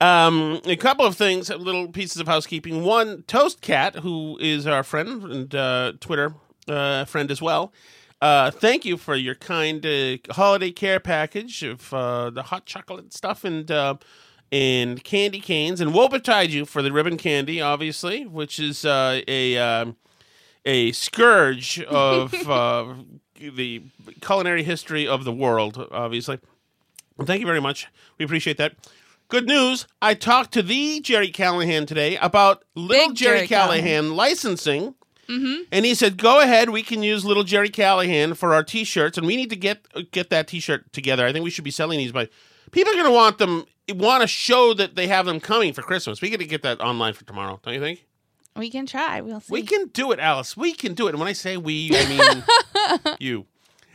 Um, 0.00 0.60
a 0.64 0.76
couple 0.76 1.04
of 1.04 1.16
things, 1.16 1.48
little 1.48 1.88
pieces 1.88 2.20
of 2.20 2.26
housekeeping. 2.26 2.84
One, 2.84 3.22
Toast 3.22 3.60
Cat, 3.60 3.96
who 3.96 4.38
is 4.40 4.66
our 4.66 4.82
friend 4.82 5.22
and 5.24 5.54
uh, 5.54 5.92
Twitter 6.00 6.34
uh, 6.68 7.04
friend 7.04 7.30
as 7.30 7.42
well. 7.42 7.72
Uh, 8.20 8.50
thank 8.50 8.84
you 8.84 8.96
for 8.96 9.14
your 9.14 9.34
kind 9.34 9.84
uh, 9.86 10.16
holiday 10.30 10.70
care 10.70 10.98
package 10.98 11.62
of 11.62 11.92
uh, 11.94 12.30
the 12.30 12.44
hot 12.44 12.66
chocolate 12.66 13.12
stuff 13.12 13.44
and 13.44 13.70
uh, 13.70 13.94
and 14.50 15.04
candy 15.04 15.40
canes, 15.40 15.80
and 15.80 15.94
we'll 15.94 16.08
betide 16.08 16.50
you 16.50 16.64
for 16.64 16.82
the 16.82 16.90
ribbon 16.90 17.16
candy, 17.16 17.60
obviously, 17.60 18.26
which 18.26 18.58
is 18.58 18.84
uh, 18.84 19.20
a 19.28 19.56
um 19.58 19.96
a 20.64 20.92
scourge 20.92 21.80
of 21.84 22.34
uh, 22.48 22.94
the 23.38 23.82
culinary 24.20 24.62
history 24.64 25.06
of 25.06 25.24
the 25.24 25.32
world, 25.32 25.86
obviously. 25.92 26.40
Well, 27.16 27.26
thank 27.26 27.40
you 27.40 27.46
very 27.46 27.60
much. 27.60 27.86
We 28.18 28.24
appreciate 28.24 28.56
that. 28.58 28.74
Good 29.28 29.46
news. 29.46 29.86
I 30.00 30.14
talked 30.14 30.52
to 30.54 30.62
the 30.62 31.00
Jerry 31.00 31.30
Callahan 31.30 31.84
today 31.84 32.16
about 32.16 32.64
little 32.74 33.08
Big 33.08 33.16
Jerry, 33.16 33.36
Jerry 33.38 33.46
Callahan, 33.48 33.82
Callahan. 33.84 34.16
licensing. 34.16 34.94
Mm-hmm. 35.28 35.64
And 35.70 35.84
he 35.84 35.94
said, 35.94 36.16
"Go 36.16 36.40
ahead. 36.40 36.70
We 36.70 36.82
can 36.82 37.02
use 37.02 37.26
little 37.26 37.44
Jerry 37.44 37.68
Callahan 37.68 38.32
for 38.32 38.54
our 38.54 38.64
T-shirts, 38.64 39.18
and 39.18 39.26
we 39.26 39.36
need 39.36 39.50
to 39.50 39.56
get 39.56 39.86
get 40.12 40.30
that 40.30 40.48
T-shirt 40.48 40.90
together. 40.94 41.26
I 41.26 41.32
think 41.34 41.44
we 41.44 41.50
should 41.50 41.64
be 41.64 41.70
selling 41.70 41.98
these. 41.98 42.12
But 42.12 42.30
people 42.70 42.90
are 42.90 42.96
going 42.96 43.04
to 43.04 43.12
want 43.12 43.36
them, 43.36 43.66
want 43.90 44.22
to 44.22 44.26
show 44.26 44.72
that 44.72 44.94
they 44.96 45.06
have 45.08 45.26
them 45.26 45.40
coming 45.40 45.74
for 45.74 45.82
Christmas. 45.82 46.22
We 46.22 46.30
got 46.30 46.38
to 46.40 46.46
get 46.46 46.62
that 46.62 46.80
online 46.80 47.12
for 47.12 47.26
tomorrow. 47.26 47.60
Don't 47.62 47.74
you 47.74 47.80
think? 47.80 48.06
We 48.56 48.70
can 48.70 48.86
try. 48.86 49.20
We'll 49.20 49.40
see. 49.40 49.52
We 49.52 49.62
can 49.62 49.88
do 49.88 50.10
it, 50.12 50.18
Alice. 50.18 50.56
We 50.56 50.72
can 50.72 50.94
do 50.94 51.06
it. 51.06 51.10
And 51.10 51.18
when 51.18 51.28
I 51.28 51.34
say 51.34 51.58
we, 51.58 51.90
I 51.94 52.08
mean 52.96 53.16
you. 53.20 53.44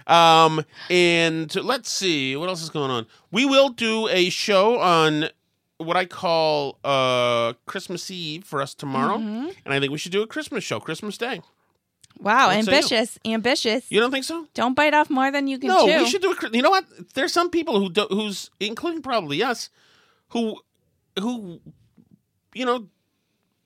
Um, 0.08 0.64
and 0.90 1.54
let's 1.56 1.90
see 1.90 2.36
what 2.36 2.50
else 2.50 2.62
is 2.62 2.70
going 2.70 2.92
on. 2.92 3.06
We 3.32 3.46
will 3.46 3.70
do 3.70 4.08
a 4.10 4.30
show 4.30 4.80
on 4.80 5.30
what 5.78 5.98
I 5.98 6.06
call 6.06 6.78
uh 6.84 7.54
Christmas 7.66 8.10
Eve 8.12 8.44
for 8.46 8.62
us 8.62 8.74
tomorrow, 8.74 9.18
Mhm. 9.18 9.54
and 9.66 9.74
I 9.74 9.80
think 9.80 9.92
we 9.92 9.98
should 9.98 10.12
do 10.12 10.22
a 10.22 10.28
Christmas 10.28 10.64
show, 10.64 10.80
Christmas 10.80 11.18
Day. 11.18 11.42
Wow, 12.20 12.52
you? 12.52 12.60
ambitious, 12.60 13.18
ambitious. 13.26 13.86
You 13.90 14.00
don't 14.00 14.12
think 14.12 14.24
so? 14.24 14.48
Don't 14.54 14.76
bite 14.76 14.94
off 14.94 15.10
more 15.10 15.32
than 15.32 15.48
you 15.48 15.58
can 15.58 15.68
no, 15.70 15.86
chew. 15.88 16.04
we 16.04 16.10
should 16.10 16.22
do 16.22 16.32
a. 16.32 16.50
You 16.56 16.62
know 16.62 16.70
what? 16.70 16.86
There's 17.16 17.34
some 17.34 17.50
people 17.50 17.80
who 17.80 17.90
do, 17.90 18.06
who's 18.10 18.50
including 18.60 19.02
probably 19.02 19.42
us, 19.44 19.70
who 20.30 20.62
who 21.20 21.60
you 22.54 22.66
know 22.66 22.88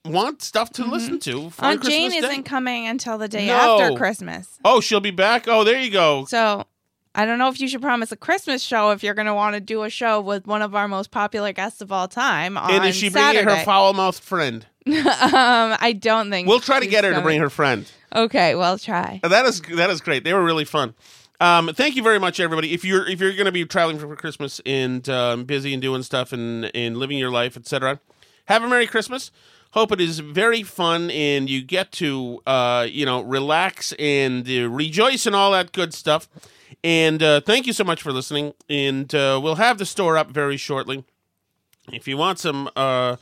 want 0.09 0.41
stuff 0.41 0.71
to 0.73 0.85
listen 0.85 1.19
to. 1.21 1.49
For 1.51 1.65
Aunt 1.65 1.81
Christmas 1.81 1.95
Jane 2.13 2.21
Day. 2.21 2.27
isn't 2.27 2.43
coming 2.43 2.87
until 2.87 3.17
the 3.17 3.27
day 3.27 3.47
No. 3.47 3.79
after 3.81 3.95
Christmas. 3.97 4.47
Oh, 4.65 4.79
she'll 4.81 4.99
be 4.99 5.11
back. 5.11 5.47
Oh, 5.47 5.63
there 5.63 5.79
you 5.81 5.91
go. 5.91 6.25
So 6.25 6.65
I 7.15 7.25
don't 7.25 7.39
know 7.39 7.49
if 7.49 7.59
you 7.59 7.67
should 7.67 7.81
promise 7.81 8.11
a 8.11 8.15
Christmas 8.17 8.61
show 8.61 8.91
if 8.91 9.03
you're 9.03 9.13
going 9.15 9.25
to 9.27 9.33
want 9.33 9.55
to 9.55 9.59
do 9.59 9.83
a 9.83 9.89
show 9.89 10.21
with 10.21 10.45
one 10.47 10.61
of 10.61 10.75
our 10.75 10.87
most 10.87 11.11
popular 11.11 11.51
guests 11.53 11.81
of 11.81 11.91
all 11.91 12.07
time. 12.07 12.57
On 12.57 12.69
and 12.71 12.85
is 12.85 12.95
she 12.95 13.09
bringing 13.09 13.43
her 13.45 13.63
foul 13.63 13.93
mouthed 13.93 14.23
friend? 14.23 14.65
um, 14.87 14.93
I 15.33 15.93
don't 15.99 16.29
think 16.29 16.47
We'll 16.47 16.59
try 16.59 16.79
to 16.79 16.87
get 16.87 17.03
her 17.03 17.09
to 17.09 17.15
gonna- 17.15 17.23
bring 17.23 17.39
her 17.39 17.49
friend. 17.49 17.89
Okay, 18.15 18.55
well, 18.55 18.77
try. 18.77 19.19
That 19.21 19.45
is 19.45 19.61
that 19.61 19.89
is 19.89 19.99
great. 19.99 20.23
They 20.23 20.33
were 20.33 20.43
really 20.43 20.63
fun. 20.65 20.95
Um, 21.41 21.69
thank 21.75 21.95
you 21.95 22.01
very 22.03 22.19
much, 22.19 22.39
everybody. 22.39 22.73
If 22.73 22.85
you're 22.85 23.07
if 23.07 23.19
you're 23.19 23.33
going 23.33 23.45
to 23.45 23.51
be 23.51 23.65
traveling 23.65 23.99
for 23.99 24.15
Christmas 24.15 24.61
and 24.65 25.07
um, 25.09 25.43
busy 25.43 25.73
and 25.73 25.81
doing 25.81 26.03
stuff 26.03 26.31
and 26.33 26.71
and 26.73 26.97
living 26.97 27.17
your 27.17 27.29
life, 27.29 27.57
etc., 27.57 27.99
have 28.45 28.63
a 28.63 28.67
Merry 28.67 28.87
Christmas. 28.87 29.29
Hope 29.71 29.91
it 29.91 29.99
is 29.99 30.19
very 30.19 30.63
fun 30.63 31.11
and 31.11 31.49
you 31.49 31.61
get 31.61 31.91
to 31.93 32.41
uh, 32.47 32.87
you 32.89 33.05
know 33.05 33.21
relax 33.21 33.93
and 33.99 34.47
uh, 34.49 34.69
rejoice 34.69 35.25
and 35.25 35.35
all 35.35 35.51
that 35.51 35.71
good 35.71 35.93
stuff. 35.93 36.29
And 36.83 37.21
uh, 37.21 37.41
thank 37.41 37.67
you 37.67 37.73
so 37.73 37.83
much 37.83 38.01
for 38.01 38.11
listening. 38.11 38.53
And 38.69 39.13
uh, 39.13 39.39
we'll 39.43 39.55
have 39.55 39.77
the 39.77 39.85
store 39.85 40.17
up 40.17 40.31
very 40.31 40.57
shortly. 40.57 41.03
If 41.91 42.07
you 42.07 42.17
want 42.17 42.39
some 42.39 42.69
uh, 42.75 43.17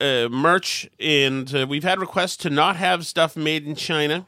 uh, 0.00 0.28
merch, 0.30 0.88
and 0.98 1.50
we've 1.68 1.84
had 1.84 2.00
requests 2.00 2.36
to 2.38 2.50
not 2.50 2.76
have 2.76 3.06
stuff 3.06 3.36
made 3.36 3.66
in 3.66 3.74
China. 3.74 4.26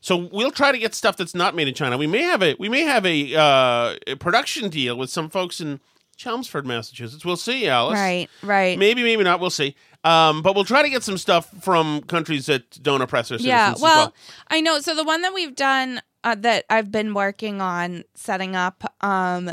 So 0.00 0.28
we'll 0.32 0.52
try 0.52 0.70
to 0.70 0.78
get 0.78 0.94
stuff 0.94 1.16
that's 1.16 1.34
not 1.34 1.56
made 1.56 1.66
in 1.66 1.74
China. 1.74 1.98
We 1.98 2.06
may 2.06 2.22
have 2.22 2.42
a 2.42 2.54
we 2.58 2.68
may 2.68 2.82
have 2.82 3.04
a, 3.04 3.96
a 4.06 4.16
production 4.16 4.68
deal 4.68 4.96
with 4.96 5.10
some 5.10 5.28
folks 5.28 5.60
in 5.60 5.80
Chelmsford, 6.18 6.66
Massachusetts. 6.66 7.24
We'll 7.24 7.36
see, 7.36 7.68
Alice. 7.68 7.94
Right, 7.94 8.28
right. 8.42 8.78
Maybe, 8.78 9.02
maybe 9.02 9.22
not. 9.22 9.40
We'll 9.40 9.50
see. 9.50 9.76
Um, 10.04 10.42
but 10.42 10.54
we'll 10.54 10.64
try 10.64 10.82
to 10.82 10.90
get 10.90 11.02
some 11.04 11.16
stuff 11.16 11.48
from 11.62 12.02
countries 12.02 12.46
that 12.46 12.82
don't 12.82 13.00
oppress 13.00 13.28
their 13.30 13.38
citizens. 13.38 13.48
Yeah, 13.48 13.72
as 13.74 13.80
well, 13.80 14.14
I 14.48 14.60
know. 14.60 14.80
So 14.80 14.94
the 14.94 15.04
one 15.04 15.22
that 15.22 15.32
we've 15.32 15.54
done 15.54 16.02
uh, 16.24 16.34
that 16.36 16.64
I've 16.68 16.90
been 16.90 17.14
working 17.14 17.60
on 17.60 18.04
setting 18.14 18.56
up, 18.56 18.84
um, 19.02 19.52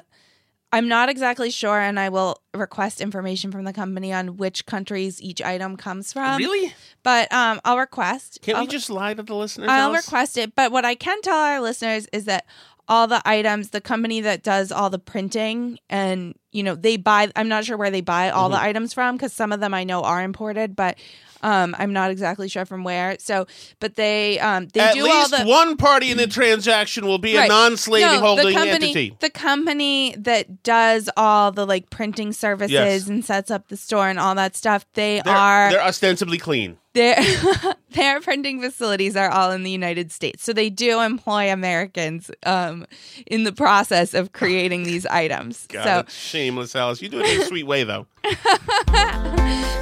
I'm 0.72 0.88
not 0.88 1.08
exactly 1.08 1.52
sure, 1.52 1.80
and 1.80 2.00
I 2.00 2.10
will 2.10 2.42
request 2.54 3.00
information 3.00 3.52
from 3.52 3.64
the 3.64 3.74
company 3.74 4.12
on 4.12 4.38
which 4.38 4.66
countries 4.66 5.22
each 5.22 5.42
item 5.42 5.78
comes 5.78 6.12
from. 6.12 6.38
Really? 6.38 6.74
But 7.04 7.32
um, 7.32 7.62
I'll 7.64 7.78
request. 7.78 8.40
Can't 8.42 8.58
I'll, 8.58 8.66
we 8.66 8.68
just 8.70 8.90
lie 8.90 9.14
to 9.14 9.24
the 9.24 9.36
listeners? 9.36 9.70
I'll 9.70 9.92
Alice? 9.92 10.06
request 10.06 10.38
it. 10.38 10.56
But 10.56 10.72
what 10.72 10.84
I 10.84 10.96
can 10.96 11.22
tell 11.22 11.38
our 11.38 11.62
listeners 11.62 12.08
is 12.12 12.26
that 12.26 12.46
all 12.88 13.08
the 13.08 13.22
items, 13.28 13.70
the 13.72 13.82
company 13.82 14.22
that 14.22 14.44
does 14.44 14.72
all 14.72 14.90
the 14.90 15.00
printing, 15.00 15.80
and 15.90 16.36
you 16.52 16.64
know 16.64 16.76
they 16.76 16.98
buy. 16.98 17.32
I'm 17.36 17.48
not 17.50 17.66
sure 17.66 17.78
where 17.78 17.92
they 17.92 18.02
buy 18.02 18.30
all 18.30 18.50
the 18.50 18.58
Mhm. 18.58 18.62
items 18.64 18.94
from 18.94 19.16
because 19.18 19.34
some 19.34 19.52
of 19.52 19.60
them 19.60 19.74
I 19.74 19.84
know 19.84 20.02
are 20.04 20.22
imported, 20.22 20.76
but 20.76 20.98
um, 21.42 21.76
I'm 21.78 21.94
not 21.94 22.12
exactly 22.12 22.48
sure 22.48 22.66
from 22.66 22.84
where. 22.84 23.18
So, 23.20 23.46
but 23.80 23.96
they 23.96 24.40
um, 24.40 24.68
they 24.74 24.80
At 24.80 24.94
do 24.94 25.04
least 25.04 25.34
all 25.34 25.40
the 25.44 25.46
one 25.50 25.78
party 25.78 26.10
in 26.12 26.18
the 26.18 26.28
transaction 26.28 27.06
will 27.06 27.18
be 27.20 27.36
a 27.36 27.48
non-slaveholding 27.48 28.20
No, 28.22 28.26
holding 28.26 28.46
the 28.48 28.54
company, 28.54 28.74
entity. 28.90 29.18
The 29.20 29.30
company 29.30 30.16
that 30.20 30.64
does 30.64 31.10
all 31.18 31.52
the 31.52 31.66
like 31.66 31.90
printing 31.90 32.34
services 32.34 32.72
Yes. 32.72 33.08
and 33.08 33.24
sets 33.26 33.52
up 33.52 33.68
the 33.68 33.78
store 33.78 34.10
and 34.10 34.18
all 34.20 34.36
that 34.36 34.56
stuff, 34.56 34.86
they 34.94 35.22
They're, 35.26 35.36
are 35.36 35.72
they're 35.72 35.84
ostensibly 35.84 36.38
clean. 36.38 36.78
Their 36.96 37.18
their 37.92 38.20
printing 38.22 38.60
facilities 38.62 39.16
are 39.16 39.30
all 39.30 39.52
in 39.52 39.64
the 39.64 39.70
United 39.70 40.12
States. 40.12 40.44
So 40.44 40.54
they 40.54 40.70
do 40.70 41.02
employ 41.02 41.52
Americans 41.52 42.32
um, 42.46 42.86
in 43.28 43.44
the 43.44 43.52
process 43.52 44.14
of 44.14 44.32
creating 44.34 44.84
these 44.86 45.06
items. 45.06 45.68
God, 45.68 46.10
so 46.10 46.12
shameless, 46.12 46.76
Alice. 46.76 47.02
You 47.02 47.10
do 47.10 47.20
it 47.20 47.36
in 47.36 47.42
a 47.42 47.46
sweet 47.48 47.68
way, 47.68 47.84
though. 47.84 48.08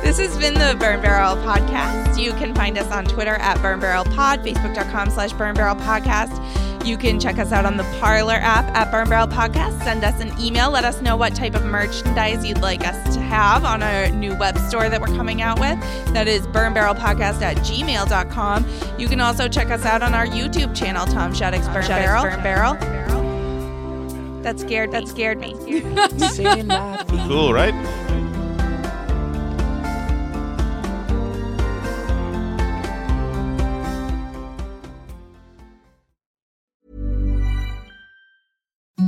This 0.04 0.20
has 0.20 0.38
been 0.38 0.56
the 0.56 0.76
Burn 0.78 1.02
Barrel 1.02 1.38
Podcast. 1.38 2.22
You 2.22 2.34
can 2.34 2.54
find 2.54 2.78
us 2.78 2.92
on 2.92 3.06
Twitter 3.06 3.36
at 3.36 3.62
Burn 3.62 3.80
Barrel 3.80 4.04
Pod, 4.04 4.42
Facebook.com 4.42 5.10
slash 5.12 5.32
Burn 5.32 5.56
Barrel 5.56 5.76
Podcast. 5.78 6.38
You 6.84 6.98
can 6.98 7.18
check 7.18 7.40
us 7.40 7.54
out 7.54 7.66
on 7.66 7.78
the 7.78 7.84
Parler 8.00 8.34
app 8.34 8.66
at 8.76 8.92
Burn 8.92 9.08
Barrel 9.08 9.28
Podcast. 9.28 9.82
Send 9.84 10.04
us 10.04 10.20
an 10.20 10.38
email. 10.38 10.70
Let 10.70 10.84
us 10.84 11.02
know 11.02 11.16
what 11.16 11.34
type 11.34 11.56
of 11.56 11.64
merchandise 11.64 12.46
you'd 12.46 12.60
like 12.60 12.86
us 12.86 13.16
to 13.16 13.22
have 13.22 13.64
on 13.64 13.82
our 13.82 14.10
new 14.10 14.36
web 14.38 14.58
store 14.58 14.90
that 14.90 15.00
we're 15.00 15.08
coming 15.08 15.42
out 15.42 15.62
with. 15.62 15.80
That 16.14 16.28
is 16.28 16.46
burnbarrelpodcast 16.48 17.42
at 17.42 17.56
gmail.com. 17.58 18.66
You 19.00 19.08
can 19.08 19.22
also 19.22 19.48
check 19.48 19.70
us 19.70 19.86
out 19.86 20.02
on 20.02 20.14
our 20.14 20.28
YouTube 20.28 20.76
channel, 20.76 21.06
Tom 21.06 21.34
Shattuck's 21.34 21.68
Burn 21.70 21.88
Barrel. 21.88 22.24
Burn 22.24 22.44
Barrel. 22.44 22.74
That 24.42 24.60
scared 24.60 24.92
that 24.92 25.08
scared 25.08 25.40
me. 25.40 25.54
Cool, 27.28 27.54
right? 27.54 27.74